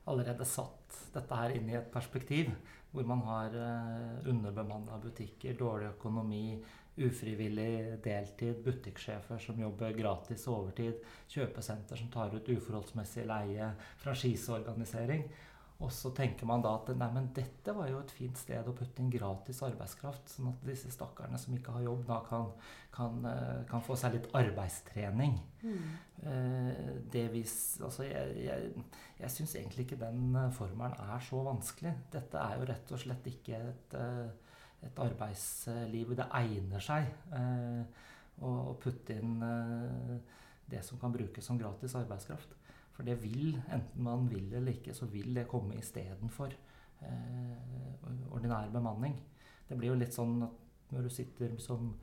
allerede 0.07 0.45
satt 0.45 0.99
dette 1.13 1.36
her 1.36 1.49
inn 1.53 1.70
i 1.70 1.76
et 1.78 1.91
perspektiv 1.93 2.49
hvor 2.91 3.05
man 3.05 3.20
har 3.22 3.53
uh, 3.53 4.30
underbemanna 4.30 4.95
butikker, 4.97 5.53
dårlig 5.53 5.91
økonomi, 5.91 6.57
ufrivillig 6.97 7.99
deltid, 8.03 8.63
butikksjefer 8.65 9.38
som 9.38 9.59
jobber 9.61 9.93
gratis 9.93 10.47
overtid, 10.49 10.97
kjøpesenter 11.30 11.95
som 12.01 12.09
tar 12.09 12.34
ut 12.34 12.49
uforholdsmessig 12.49 13.28
leie, 13.30 13.70
franchiseorganisering. 14.01 15.24
Og 15.80 15.91
så 15.95 16.11
tenker 16.11 16.47
man 16.47 16.59
da 16.63 16.73
at 16.75 16.89
nei, 16.91 17.07
men 17.15 17.30
dette 17.36 17.71
var 17.75 17.88
jo 17.88 18.01
et 18.01 18.11
fint 18.11 18.36
sted 18.36 18.67
å 18.67 18.73
putte 18.75 18.99
inn 18.99 19.11
gratis 19.13 19.61
arbeidskraft, 19.63 20.27
sånn 20.27 20.49
at 20.51 20.65
disse 20.67 20.91
stakkarene 20.91 21.39
som 21.39 21.55
ikke 21.55 21.77
har 21.77 21.86
jobb, 21.86 22.01
da 22.09 22.17
kan, 22.27 22.49
kan, 22.91 23.21
eh, 23.30 23.61
kan 23.69 23.84
få 23.86 23.95
seg 23.99 24.17
litt 24.17 24.27
arbeidstrening. 24.36 25.39
Mm. 25.63 25.88
det 27.11 27.25
vis, 27.32 27.53
altså 27.84 28.05
jeg 28.07 28.43
jeg, 28.43 28.84
jeg 29.19 29.32
syns 29.34 29.55
egentlig 29.55 29.86
ikke 29.86 30.01
den 30.03 30.36
eh, 30.36 30.51
formelen 30.55 30.95
er 30.99 31.23
så 31.23 31.41
vanskelig. 31.47 31.93
Dette 32.11 32.43
er 32.43 32.59
jo 32.59 32.67
rett 32.69 32.93
og 32.95 33.01
slett 33.01 33.32
ikke 33.32 33.59
et, 33.71 33.95
eh, 33.99 34.53
et 34.88 35.01
arbeidsliv 35.03 36.15
det 36.19 36.27
egner 36.39 36.84
seg 36.84 37.09
eh, 37.36 38.05
å 38.43 38.75
putte 38.80 39.15
inn 39.19 39.39
eh, 39.43 40.15
det 40.69 40.84
som 40.86 40.99
kan 41.01 41.13
brukes 41.13 41.45
som 41.45 41.59
gratis 41.59 41.95
arbeidskraft. 41.99 42.59
For 43.00 43.08
det 43.08 43.16
vil, 43.22 43.54
enten 43.72 44.04
man 44.04 44.26
vil 44.28 44.50
eller 44.52 44.74
ikke, 44.76 44.91
så 44.91 45.08
vil 45.08 45.32
det 45.32 45.45
komme 45.47 45.78
istedenfor 45.80 46.52
eh, 46.52 48.10
ordinær 48.36 48.68
bemanning. 48.74 49.14
Det 49.70 49.78
blir 49.80 49.93
jo 49.93 50.02
litt 50.02 50.12
sånn 50.12 50.41
at 50.43 50.91
når 50.91 51.06
du 51.08 51.14
sitter 51.14 51.54
som 51.64 51.93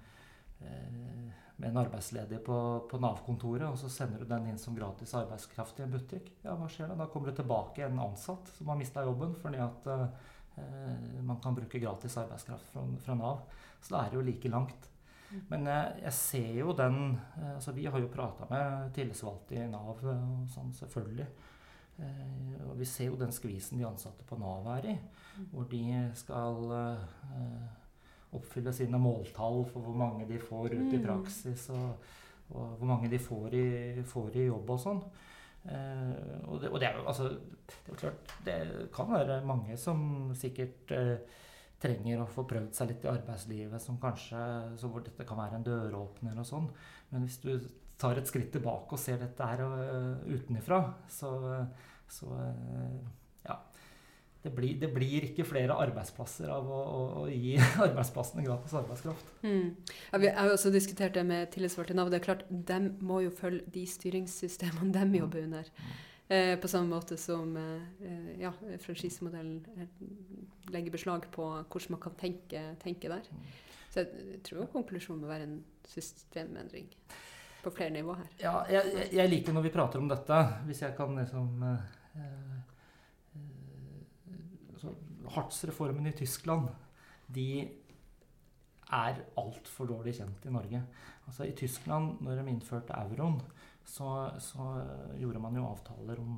eh, 0.64 1.26
med 1.60 1.68
en 1.68 1.82
arbeidsledig 1.82 2.40
på, 2.46 2.56
på 2.88 3.00
Nav-kontoret, 3.04 3.66
og 3.68 3.76
så 3.76 3.90
sender 3.92 4.24
du 4.24 4.30
den 4.30 4.48
inn 4.48 4.62
som 4.62 4.72
gratis 4.78 5.12
arbeidskraft 5.20 5.82
i 5.82 5.84
en 5.84 5.92
butikk. 5.92 6.32
Ja, 6.40 6.56
hva 6.56 6.68
skjer 6.72 6.88
da? 6.88 6.96
Da 7.02 7.10
kommer 7.12 7.28
det 7.28 7.42
tilbake 7.42 7.84
en 7.84 8.00
ansatt 8.00 8.48
som 8.56 8.72
har 8.72 8.80
mista 8.80 9.04
jobben 9.04 9.36
fordi 9.42 9.60
at 9.66 9.92
eh, 9.92 10.08
man 11.20 11.44
kan 11.44 11.60
bruke 11.60 11.80
gratis 11.82 12.16
arbeidskraft 12.24 12.72
fra, 12.72 12.88
fra 13.04 13.20
Nav. 13.20 13.44
Så 13.84 13.92
da 13.92 14.06
er 14.06 14.14
det 14.14 14.22
jo 14.22 14.28
like 14.32 14.56
langt. 14.56 14.88
Men 15.50 15.66
eh, 15.66 16.00
jeg 16.04 16.12
ser 16.12 16.52
jo 16.60 16.72
den 16.76 16.96
eh, 17.38 17.54
altså 17.54 17.72
Vi 17.76 17.86
har 17.86 17.98
jo 18.00 18.08
prata 18.12 18.46
med 18.50 18.92
tillitsvalgte 18.96 19.54
i 19.58 19.66
Nav 19.70 20.00
eh, 20.04 20.08
og 20.42 20.48
sånn, 20.52 20.72
selvfølgelig. 20.74 21.26
Og 22.68 22.74
vi 22.76 22.84
ser 22.84 23.06
jo 23.08 23.16
den 23.16 23.30
skvisen 23.32 23.78
de 23.80 23.86
ansatte 23.88 24.24
på 24.28 24.36
Nav 24.38 24.66
er 24.76 24.90
i, 24.92 24.98
Mm. 25.36 25.46
hvor 25.52 25.64
de 25.68 25.80
skal 26.16 26.62
oppfylle 28.36 28.72
sine 28.72 28.96
måltall 29.00 29.62
for 29.68 29.84
hvor 29.84 29.96
mange 29.96 30.26
de 30.28 30.38
får 30.40 30.70
ut 30.74 30.92
i 30.92 30.98
Mm. 30.98 31.04
praksis, 31.06 31.68
og, 31.70 31.96
og 32.50 32.76
hvor 32.78 32.86
mange 32.86 33.10
de 33.10 33.18
får 33.18 33.54
i, 33.54 34.02
får 34.02 34.36
i 34.36 34.46
jobb 34.46 34.70
og 34.70 34.80
sånn. 34.80 35.02
Og, 35.66 36.60
det, 36.62 36.68
og 36.70 36.78
det 36.80 36.88
er 36.88 36.94
jo 37.00 37.06
altså 37.10 37.28
Det 37.66 37.92
er 37.92 37.96
klart, 37.98 38.34
det 38.46 38.90
kan 38.94 39.08
være 39.10 39.40
mange 39.44 39.76
som 39.76 40.32
sikkert 40.34 40.92
trenger 41.82 42.22
å 42.22 42.28
få 42.30 42.46
prøvd 42.48 42.72
seg 42.76 42.92
litt 42.92 43.04
i 43.04 43.10
arbeidslivet, 43.10 43.82
som 43.82 43.98
kanskje, 44.00 44.38
så 44.80 44.90
hvor 44.90 45.04
dette 45.04 45.26
kan 45.28 45.38
være 45.40 45.58
en 45.58 45.66
døråpner 45.66 46.38
og 46.40 46.48
sånn. 46.48 46.70
Men 47.12 47.26
hvis 47.26 47.40
du 47.42 47.52
tar 48.00 48.18
et 48.18 48.28
skritt 48.28 48.52
tilbake 48.54 48.96
og 48.96 49.00
ser 49.00 49.20
dette 49.20 49.50
her 49.50 49.62
øh, 49.66 50.24
utenifra, 50.36 50.82
så, 51.12 51.32
så 52.08 52.32
øh, 52.32 52.98
ja. 53.46 53.60
Det 54.46 54.52
blir, 54.54 54.76
det 54.78 54.92
blir 54.94 55.24
ikke 55.26 55.44
flere 55.48 55.74
arbeidsplasser 55.82 56.50
av 56.54 56.68
å, 56.70 56.80
å, 56.80 56.98
å 57.22 57.28
gi 57.28 57.56
arbeidsplassene 57.86 58.44
gratis 58.46 58.76
arbeidskraft. 58.78 59.32
Mm. 59.42 59.72
Ja, 60.12 60.20
vi 60.22 60.32
har 60.38 60.50
jo 60.50 60.58
også 60.58 60.70
diskutert 60.74 61.16
det 61.18 61.24
med 61.26 61.50
tillitsvalgte 61.54 61.96
i 61.96 61.98
Nav. 61.98 62.12
Det 62.12 62.20
er 62.20 62.28
klart, 62.28 62.44
De 62.48 62.82
må 63.02 63.24
jo 63.24 63.32
følge 63.34 63.66
de 63.74 63.86
styringssystemene 63.90 64.92
de 64.94 65.18
jobber 65.18 65.48
under. 65.48 65.72
Eh, 66.28 66.58
på 66.58 66.68
samme 66.68 66.90
måte 66.90 67.14
som 67.16 67.52
eh, 67.56 68.30
ja, 68.40 68.50
franchisemodellen 68.82 69.60
eh, 69.76 69.90
legger 70.72 70.90
beslag 70.94 71.26
på 71.32 71.46
hvordan 71.62 71.90
man 71.96 72.00
kan 72.00 72.14
tenke, 72.18 72.62
tenke 72.82 73.08
der. 73.12 73.22
Så 73.90 74.02
jeg 74.02 74.42
tror 74.44 74.66
konklusjonen 74.72 75.20
må 75.22 75.28
være 75.30 75.42
en 75.46 75.64
systemendring 75.88 76.88
på 77.62 77.70
flere 77.74 77.90
nivå 77.90 78.14
her. 78.18 78.26
Ja, 78.40 78.56
jeg, 78.70 78.92
jeg- 78.94 79.12
jeg 79.14 79.30
liker 79.30 79.52
når 79.52 79.62
vi 79.62 79.70
prater 79.74 79.98
om 79.98 80.08
dette, 80.08 80.40
hvis 80.66 80.82
jeg 80.82 80.96
kan 80.96 81.16
liksom 81.16 81.62
eh, 81.62 81.78
eh, 82.16 82.58
altså, 84.74 84.92
Hartz-reformen 85.36 86.06
i 86.06 86.12
Tyskland, 86.16 86.68
de 87.34 87.46
er 88.92 89.16
altfor 89.38 89.88
dårlig 89.90 90.14
kjent 90.20 90.44
i 90.46 90.52
Norge. 90.54 90.82
Altså 91.26 91.44
I 91.48 91.54
Tyskland, 91.58 92.20
når 92.22 92.42
de 92.42 92.50
innførte 92.52 92.94
euroen, 92.94 93.40
så, 93.86 94.30
så 94.42 94.66
gjorde 95.18 95.40
man 95.42 95.56
jo 95.58 95.64
avtaler 95.66 96.20
om, 96.22 96.36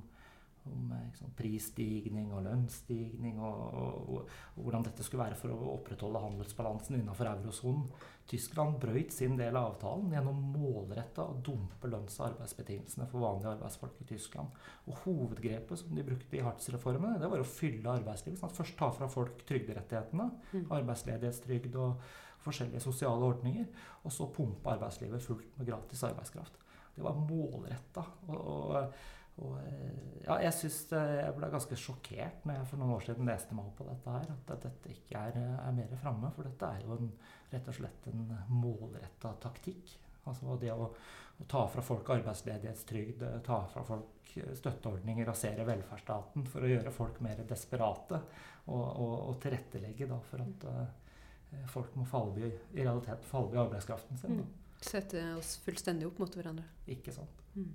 om 0.75 0.93
liksom, 1.07 1.33
prisstigning 1.39 2.31
og 2.35 2.45
lønnsstigning, 2.47 3.41
og, 3.41 3.59
og, 3.69 3.97
og, 4.15 4.37
og 4.57 4.63
hvordan 4.67 4.87
dette 4.87 5.07
skulle 5.07 5.25
være 5.25 5.39
for 5.41 5.55
å 5.55 5.73
opprettholde 5.79 6.23
handelsbalansen 6.23 6.99
innenfor 6.99 7.31
eurosonen. 7.31 7.89
Tyskland 8.29 8.77
brøyt 8.83 9.15
sin 9.15 9.39
del 9.39 9.57
av 9.57 9.71
avtalen 9.71 10.13
gjennom 10.13 10.41
målretta 10.53 11.25
å 11.25 11.39
dumpe 11.45 11.89
lønns- 11.89 12.19
og 12.21 12.27
arbeidsbetingelsene 12.27 13.09
for 13.09 13.25
vanlige 13.25 13.55
arbeidsfolk 13.55 14.03
i 14.05 14.09
Tyskland. 14.11 14.63
Og 14.87 15.01
Hovedgrepet 15.07 15.81
som 15.81 15.95
de 15.97 16.05
brukte 16.05 16.37
i 16.37 16.45
Hartz-reformene, 16.45 17.17
det 17.23 17.31
var 17.33 17.41
å 17.41 17.49
fylle 17.49 17.95
arbeidslivet. 17.97 18.39
sånn 18.43 18.57
Først 18.59 18.77
ta 18.77 18.91
fra 18.93 19.09
folk 19.09 19.45
trygderettighetene, 19.49 20.31
Mm. 20.53 20.67
arbeidsledighetstrygd 20.71 21.77
og 21.77 22.01
forskjellige 22.45 22.81
sosiale 22.81 23.25
ordninger, 23.25 23.67
og 24.05 24.13
så 24.13 24.29
pumpe 24.33 24.71
arbeidslivet 24.71 25.23
fullt 25.23 25.59
med 25.59 25.67
gratis 25.67 26.03
arbeidskraft. 26.03 26.53
Det 26.95 27.05
var 27.05 27.15
målretta. 27.15 28.05
Og, 28.29 28.47
og, 28.47 28.95
og 29.39 29.55
eh, 29.63 30.25
ja, 30.25 30.39
jeg 30.45 30.55
synes 30.57 30.79
jeg 30.93 31.37
ble 31.37 31.49
ganske 31.53 31.79
sjokkert 31.79 32.45
når 32.45 32.59
jeg 32.59 32.69
for 32.73 32.81
noen 32.81 32.97
år 32.97 33.07
siden 33.07 33.31
leste 33.31 33.57
meg 33.57 33.71
opp 33.71 33.79
på 33.81 33.87
dette 33.89 34.17
her, 34.17 34.35
at, 34.35 34.53
dette 34.67 34.93
ikke 34.93 35.23
er, 35.31 35.39
er 35.63 35.77
mer 35.77 35.95
framme. 36.03 36.33
For 36.37 36.49
dette 36.49 36.69
er 36.75 36.85
jo 36.85 36.99
en, 36.99 37.09
rett 37.53 37.71
og 37.71 37.79
slett 37.79 38.11
en 38.13 38.27
målretta 38.53 39.33
taktikk. 39.43 39.95
Altså 40.29 40.59
det 40.61 40.75
å, 40.75 40.91
å 40.91 41.49
ta 41.49 41.65
fra 41.73 41.85
folk 41.85 42.11
arbeidsledighetstrygd, 42.19 43.25
ta 43.47 43.63
fra 43.73 43.85
folk 43.89 44.19
støtteordninger, 44.59 45.27
rasere 45.27 45.65
velferdsstaten 45.67 46.47
for 46.51 46.65
å 46.65 46.71
gjøre 46.71 46.93
folk 46.95 47.21
mer 47.25 47.41
desperate. 47.49 48.21
Og, 48.69 48.85
og, 48.85 49.13
og 49.31 49.37
tilrettelegge 49.41 50.11
da 50.11 50.19
for 50.29 50.45
at 50.45 50.65
uh, 50.69 51.63
folk 51.73 51.95
må 51.97 52.05
falle 52.05 52.51
i, 52.51 52.51
i 52.77 52.83
realiteten 52.83 53.25
falle 53.25 53.57
i 53.57 53.61
arbeidskraften 53.63 54.21
sin. 54.21 54.43
Da. 54.43 54.49
Sette 54.85 55.23
oss 55.39 55.57
fullstendig 55.65 56.11
opp 56.11 56.21
mot 56.21 56.37
hverandre. 56.37 56.67
Ikke 56.93 57.15
sant? 57.17 57.41
Mm. 57.57 57.71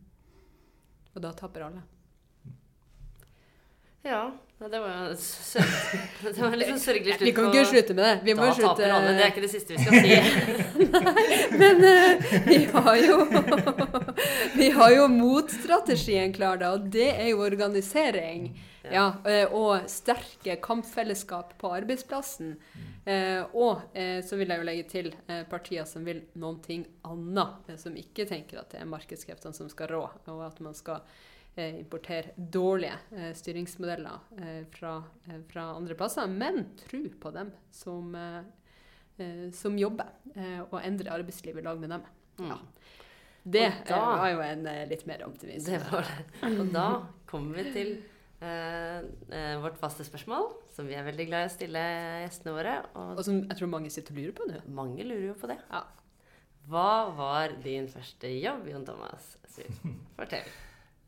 Og 1.14 1.22
da 1.22 1.32
taper 1.38 1.68
alle. 1.68 1.84
Ja, 4.04 4.32
det 4.60 4.80
var 4.80 4.90
jo 4.90 5.16
Det 6.34 6.42
var 6.42 6.52
en 6.52 6.60
litt 6.60 6.70
sånn 6.74 6.82
sørgelig 6.82 7.16
slutt 7.16 7.28
Vi 7.28 7.32
kan 7.36 7.48
ikke 7.50 7.70
slutte 7.70 7.96
med 7.96 8.04
det. 8.04 8.14
Vi 8.28 8.36
må 8.36 8.50
Da 8.50 8.56
slutte 8.58 8.74
taper 8.76 8.96
alle. 8.96 9.14
Det 9.16 9.24
er 9.24 9.32
ikke 9.32 9.44
det 9.46 9.52
siste 9.54 9.76
vi 9.76 9.84
skal 9.84 9.94
si. 10.04 10.12
Nei, 10.92 11.24
Men 11.62 11.82
uh, 11.88 12.36
vi 12.50 12.60
har 12.74 13.00
jo 13.00 13.18
Vi 14.60 14.70
har 14.76 14.94
jo 14.98 15.08
motstrategien 15.12 16.36
klar, 16.36 16.60
da, 16.60 16.74
og 16.76 16.92
det 16.92 17.10
er 17.14 17.32
jo 17.32 17.42
organisering. 17.44 18.52
Ja, 18.84 19.06
eh, 19.24 19.48
og 19.56 19.86
sterke 19.88 20.58
kampfellesskap 20.60 21.54
på 21.60 21.70
arbeidsplassen. 21.72 22.58
Eh, 23.08 23.40
og 23.56 23.96
så 24.28 24.40
vil 24.40 24.52
jeg 24.52 24.60
jo 24.60 24.66
legge 24.68 24.88
til 24.92 25.08
partier 25.50 25.88
som 25.88 26.04
vil 26.04 26.20
noen 26.40 26.60
ting 26.64 26.84
annet. 27.08 27.72
Som 27.80 27.96
ikke 28.00 28.28
tenker 28.28 28.60
at 28.60 28.76
det 28.76 28.84
er 28.84 28.92
markedskreftene 28.92 29.56
som 29.56 29.72
skal 29.72 29.94
rå, 29.96 30.04
og 30.36 30.44
at 30.44 30.60
man 30.64 30.76
skal 30.76 31.00
importere 31.62 32.32
dårlige 32.38 32.96
eh, 33.14 33.34
styringsmodeller 33.38 34.20
eh, 34.42 34.64
fra, 34.74 34.96
eh, 35.30 35.42
fra 35.52 35.68
andre 35.76 35.96
plasser. 35.96 36.28
Men 36.28 36.64
tro 36.88 37.04
på 37.22 37.32
dem 37.36 37.52
som, 37.72 38.16
eh, 38.16 38.40
eh, 39.22 39.52
som 39.54 39.78
jobber, 39.78 40.10
eh, 40.36 40.62
og 40.70 40.80
endre 40.84 41.12
arbeidslivet 41.14 41.62
i 41.62 41.68
lag 41.68 41.80
med 41.80 41.90
dem. 41.94 42.04
Ja. 42.40 42.58
Det 43.46 43.68
da- 43.90 43.98
eh, 44.00 44.18
var 44.18 44.30
jo 44.32 44.42
en 44.42 44.66
eh, 44.68 44.86
litt 44.90 45.06
mer 45.06 45.24
optimist. 45.28 45.68
Det 45.68 45.80
var 45.92 46.02
det. 46.08 46.60
Og 46.60 46.74
da 46.74 46.88
kommer 47.30 47.56
vi 47.62 47.72
til 47.76 47.92
eh, 48.42 49.00
eh, 49.30 49.58
vårt 49.62 49.78
faste 49.78 50.04
spørsmål, 50.04 50.50
som 50.74 50.88
vi 50.88 50.96
er 50.98 51.04
veldig 51.06 51.28
glad 51.30 51.46
i 51.46 51.52
å 51.52 51.54
stille 51.54 51.84
gjestene 52.26 52.56
våre. 52.58 52.78
Og 52.96 53.18
Og 53.20 53.24
som 53.28 53.44
jeg 53.44 53.58
tror 53.60 53.70
mange 53.70 53.92
sitter 53.94 54.16
og 54.16 54.18
lurer 54.24 54.38
på 54.40 54.48
nå. 54.50 54.62
mange 54.74 55.04
lurer 55.06 55.28
jo 55.30 55.34
på 55.38 55.48
det. 55.54 55.60
Ja. 55.70 55.84
Hva 56.68 57.14
var 57.16 57.50
din 57.62 57.88
første 57.92 58.30
jobb, 58.42 58.66
Jon 58.72 58.86
Thomas? 58.88 59.38
Fortell. 60.18 60.48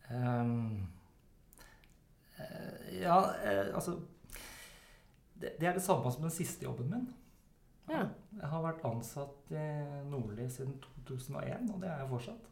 Eh, 0.10 0.52
ja, 3.02 3.20
eh, 3.44 3.76
altså 3.76 4.00
det, 5.34 5.56
det 5.60 5.68
er 5.68 5.74
det 5.78 5.84
samme 5.84 6.12
som 6.12 6.22
den 6.26 6.34
siste 6.34 6.66
jobben 6.66 6.90
min. 6.92 7.08
Ja. 7.90 8.06
Jeg 8.40 8.50
har 8.50 8.64
vært 8.66 8.86
ansatt 8.88 9.52
i 9.54 9.66
Nordli 10.10 10.48
siden 10.50 10.78
2001, 11.06 11.70
og 11.74 11.82
det 11.84 11.90
er 11.92 12.02
jeg 12.02 12.12
fortsatt. 12.12 12.52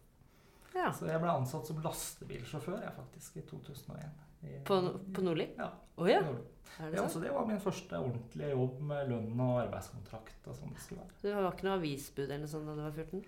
Ja. 0.73 0.89
Så 0.93 1.07
jeg 1.09 1.21
ble 1.21 1.31
ansatt 1.33 1.69
som 1.69 1.81
lastebilsjåfør 1.85 2.81
jeg 2.81 2.95
faktisk 2.97 3.37
i 3.37 3.45
2001. 3.49 4.19
I, 4.43 4.57
På, 4.67 4.79
på 5.15 5.23
Nordli? 5.23 5.47
Ja. 5.57 5.69
Oh, 5.95 6.09
ja. 6.09 6.21
Nordli. 6.25 6.49
Er 6.81 6.89
det 6.89 6.97
Ja, 6.97 7.07
så 7.09 7.19
det 7.21 7.31
var 7.31 7.45
min 7.45 7.61
første 7.61 7.99
ordentlige 8.01 8.49
jobb 8.49 8.79
med 8.89 9.09
lønn 9.11 9.39
og 9.45 9.59
arbeidskontrakt. 9.61 10.47
og 10.47 10.57
sånn 10.57 10.73
det 10.73 10.81
skulle 10.83 11.03
være. 11.03 11.17
Du 11.21 11.29
var 11.35 11.49
ikke 11.53 11.67
noe 11.67 11.77
avisbud 11.77 12.25
eller 12.25 12.43
noe 12.43 12.53
sånt 12.53 12.69
da 12.69 12.75
du 12.77 12.83
var 12.83 12.95
14? 12.97 13.23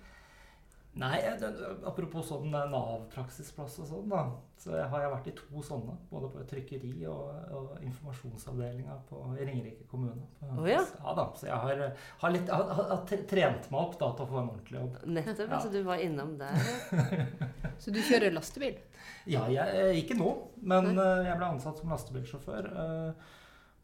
Nei, 0.95 1.17
det, 1.39 1.49
apropos 1.83 2.23
sånn 2.29 2.53
eh, 2.55 2.69
Nav-praksisplass 2.71 3.73
og 3.83 3.87
sånn, 3.89 4.05
da. 4.13 4.21
Så 4.55 4.71
jeg 4.77 4.87
har 4.93 5.01
jeg 5.03 5.11
vært 5.11 5.27
i 5.27 5.33
to 5.35 5.63
sånne. 5.67 5.95
Både 6.07 6.29
på 6.31 6.43
trykkeri 6.47 6.91
og, 7.11 7.51
og 7.51 7.73
informasjonsavdelinga 7.83 8.95
på 9.09 9.19
i 9.35 9.43
Ringerike 9.49 9.89
kommune. 9.91 10.23
Oh, 10.39 10.63
Å 10.63 10.69
ja. 10.69 10.85
da. 11.19 11.27
Så 11.35 11.49
jeg 11.49 11.59
har, 11.65 11.83
har, 12.23 12.35
litt, 12.37 12.47
har, 12.47 12.71
har, 12.79 13.03
trent 13.27 13.69
meg 13.73 13.79
opp 13.81 13.99
da, 13.99 14.13
til 14.15 14.23
å 14.23 14.31
få 14.31 14.39
en 14.39 14.51
ordentlig 14.53 14.79
jobb. 14.79 14.97
Nettopp. 15.19 15.45
Ja. 15.51 15.61
Så 15.65 15.73
du 15.75 15.81
var 15.83 16.03
innom 16.07 16.35
der. 16.39 16.75
Så 17.83 17.91
du 17.91 17.99
kjører 17.99 18.31
lastebil? 18.31 18.79
Ja, 19.27 19.43
jeg, 19.51 19.67
eh, 19.75 19.99
ikke 19.99 20.15
nå, 20.15 20.31
men 20.63 20.93
Nei. 20.95 21.09
jeg 21.27 21.35
ble 21.41 21.55
ansatt 21.57 21.81
som 21.81 21.91
lastebilsjåfør. 21.91 22.71
eh, 22.71 23.33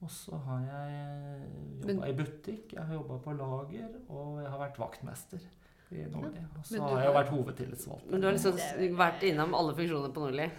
Og 0.01 0.09
så 0.09 0.39
har 0.47 0.64
jeg 0.66 1.49
jobba 1.84 2.07
i 2.07 2.16
butikk, 2.18 2.72
jeg 2.78 2.86
har 2.88 2.95
jobba 2.95 3.20
på 3.22 3.36
lager, 3.36 3.99
og 4.07 4.39
jeg 4.39 4.47
har 4.49 4.64
vært 4.64 4.80
vaktmester 4.80 5.43
i 5.91 6.05
Nordli. 6.11 6.41
Og 6.57 6.65
så 6.65 6.81
har 6.81 6.99
jeg 7.01 7.07
jo 7.09 7.15
vært 7.19 7.31
hovedtillitsvalgt. 7.35 8.05
Men 8.11 8.21
du 8.21 8.27
har 8.27 8.35
liksom 8.37 8.97
vært 8.99 9.23
innom 9.27 9.55
alle 9.57 9.73
funksjoner 9.77 10.13
på 10.15 10.23
Nordli. 10.25 10.49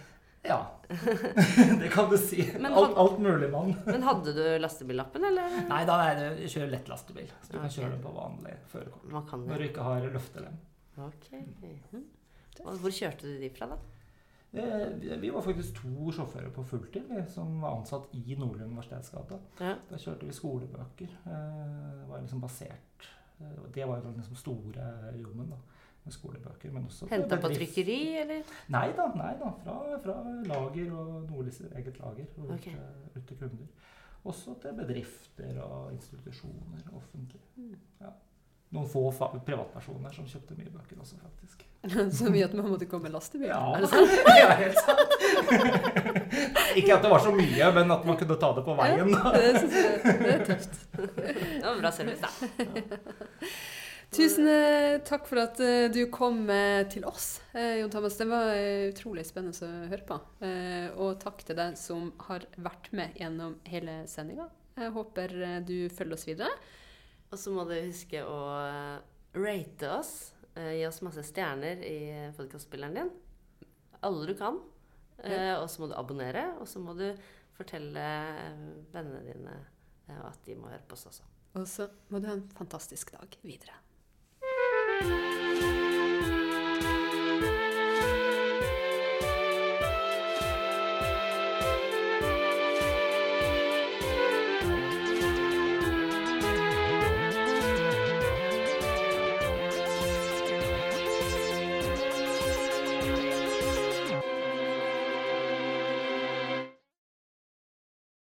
Ja, 0.43 0.57
det 1.79 1.87
kan 1.93 2.09
du 2.11 2.17
si. 2.19 2.43
Alt, 2.59 2.97
alt 2.99 3.19
mulig, 3.23 3.47
mann. 3.51 3.71
Men 3.87 4.03
hadde 4.03 4.33
du 4.35 4.41
lastebillappen, 4.59 5.23
eller? 5.29 5.55
Nei, 5.69 5.79
da 5.87 5.95
er 6.09 6.17
det, 6.19 6.25
jeg 6.43 6.51
kjører 6.57 6.73
lett 6.75 6.91
lastebil. 6.91 7.29
Så 7.45 7.53
du 7.53 7.59
kan 7.61 7.71
kjøre 7.71 7.93
den 7.95 8.03
på 8.03 8.11
vanlig 8.17 8.57
førerkort. 8.73 9.07
Når 9.47 9.63
du 9.63 9.67
ikke 9.69 9.85
har 9.87 10.03
løftelem. 10.11 10.57
Ok. 11.07 11.29
Mhm. 11.39 12.03
Og 12.67 12.75
hvor 12.83 12.93
kjørte 12.93 13.23
du 13.31 13.39
de 13.41 13.49
fra, 13.55 13.65
da? 13.71 13.77
Eh, 14.53 14.89
vi- 15.01 15.15
Vi 15.23 15.29
var 15.33 15.41
faktisk 15.41 15.73
to 15.79 16.11
sjåfører 16.13 16.51
på 16.53 16.61
fulltid 16.67 17.07
som 17.31 17.55
var 17.61 17.79
ansatt 17.79 18.11
i 18.13 18.35
Nordli 18.37 18.63
universitetsgate. 18.67 19.39
Ja. 19.63 19.77
Da 19.89 19.95
kjørte 19.97 20.27
vi 20.27 20.35
skolebøker. 20.37 21.07
Eh, 21.25 22.01
Det 22.03 22.09
var 22.09 22.19
liksom 22.21 22.41
basert 22.43 23.07
Det 23.75 23.87
var 23.87 23.99
den 24.01 24.13
liksom 24.17 24.35
store 24.35 24.87
jobben, 25.21 25.49
da. 25.49 25.55
Med 26.05 26.11
skolebøker. 26.13 26.71
Men 26.71 26.85
også 26.85 27.07
Henta 27.09 27.35
på 27.39 27.47
trykkeri, 27.53 28.17
eller? 28.21 28.43
Nei 28.69 28.91
da, 28.97 29.05
nei 29.15 29.33
da. 29.39 29.51
Fra, 29.63 29.77
fra 30.03 30.15
lager 30.49 30.91
og 30.93 31.29
Nordlys 31.29 31.61
eget 31.61 31.97
lager 31.99 32.25
og 32.37 32.51
ut, 32.51 32.61
til- 32.61 33.17
ut 33.17 33.27
til 33.27 33.37
kunder. 33.37 33.65
Også 34.25 34.55
til 34.61 34.73
bedrifter 34.73 35.61
og 35.61 35.93
institusjoner 35.93 36.83
offentlig. 36.95 37.41
Mm. 37.55 37.75
Ja. 38.01 38.11
Noen 38.73 38.87
få 38.89 39.05
fa 39.13 39.29
privatpersoner 39.45 40.13
som 40.15 40.25
kjøpte 40.29 40.57
mye 40.57 40.71
bøker 40.73 40.99
også, 41.03 41.19
faktisk. 41.21 41.61
Så 42.17 42.31
mye 42.31 42.45
at 42.47 42.53
man 42.55 42.69
måtte 42.71 42.87
komme 42.87 43.09
med 43.09 43.13
lastebil? 43.17 43.49
Ja, 43.51 43.59
Er 43.75 43.83
det 43.83 43.89
sant? 43.91 44.13
ja 44.41 44.53
helt 44.55 44.79
sant. 44.79 45.15
Ikke 46.79 46.95
at 46.95 47.03
det 47.03 47.11
var 47.11 47.21
så 47.21 47.33
mye, 47.35 47.67
men 47.75 47.91
at 47.93 48.05
man 48.07 48.17
kunne 48.17 48.37
ta 48.39 48.49
det 48.55 48.63
på 48.65 48.73
veien. 48.79 49.11
Det 49.11 49.49
synes 49.59 49.75
jeg 49.77 50.15
det 50.23 50.31
er 50.33 50.45
tøft. 50.47 50.79
Det 50.95 51.63
var 51.67 51.81
bra 51.83 51.91
service, 51.93 52.23
da. 52.23 52.29
Tusen 54.13 54.47
eh, 54.47 54.99
takk 55.05 55.25
for 55.25 55.41
at 55.41 55.59
eh, 55.63 55.87
du 55.93 56.03
kom 56.13 56.43
eh, 56.53 56.83
til 56.89 57.05
oss, 57.09 57.41
eh, 57.57 57.79
Jon 57.81 57.89
Thomas. 57.93 58.17
Det 58.19 58.27
var 58.29 58.51
utrolig 58.91 59.23
spennende 59.25 59.67
å 59.67 59.87
høre 59.89 60.05
på. 60.07 60.17
Eh, 60.45 60.87
og 61.01 61.17
takk 61.21 61.41
til 61.47 61.57
deg 61.57 61.77
som 61.81 62.11
har 62.27 62.45
vært 62.61 62.91
med 62.93 63.17
gjennom 63.17 63.55
hele 63.69 64.03
sendinga. 64.09 64.47
Jeg 64.77 64.93
håper 64.95 65.33
du 65.65 65.77
følger 65.93 66.17
oss 66.17 66.27
videre. 66.29 66.53
Og 67.33 67.39
så 67.41 67.49
må 67.53 67.63
du 67.65 67.73
huske 67.73 68.21
å 68.29 68.37
eh, 68.61 68.97
rate 69.41 69.89
oss. 69.89 70.11
eh, 70.53 70.75
Gi 70.77 70.83
oss 70.85 71.01
masse 71.05 71.23
stjerner 71.25 71.81
i 71.87 71.97
podkastspilleren 72.37 72.99
din. 72.99 73.09
Alle 74.05 74.27
du 74.29 74.35
kan. 74.37 74.59
Eh, 75.23 75.55
Og 75.57 75.65
så 75.71 75.81
må 75.81 75.89
du 75.89 75.95
abonnere, 75.97 76.51
og 76.61 76.67
så 76.69 76.81
må 76.83 76.93
du 76.97 77.07
fortelle 77.57 78.03
vennene 78.93 79.23
dine 79.27 79.57
at 80.13 80.39
de 80.45 80.55
må 80.59 80.67
høre 80.69 80.83
på 80.89 80.97
oss 80.97 81.07
også. 81.09 81.25
Og 81.57 81.67
så 81.69 81.87
må 82.11 82.19
du 82.19 82.27
ha 82.27 82.33
en 82.37 82.47
fantastisk 82.57 83.13
dag 83.15 83.37
videre. 83.45 83.77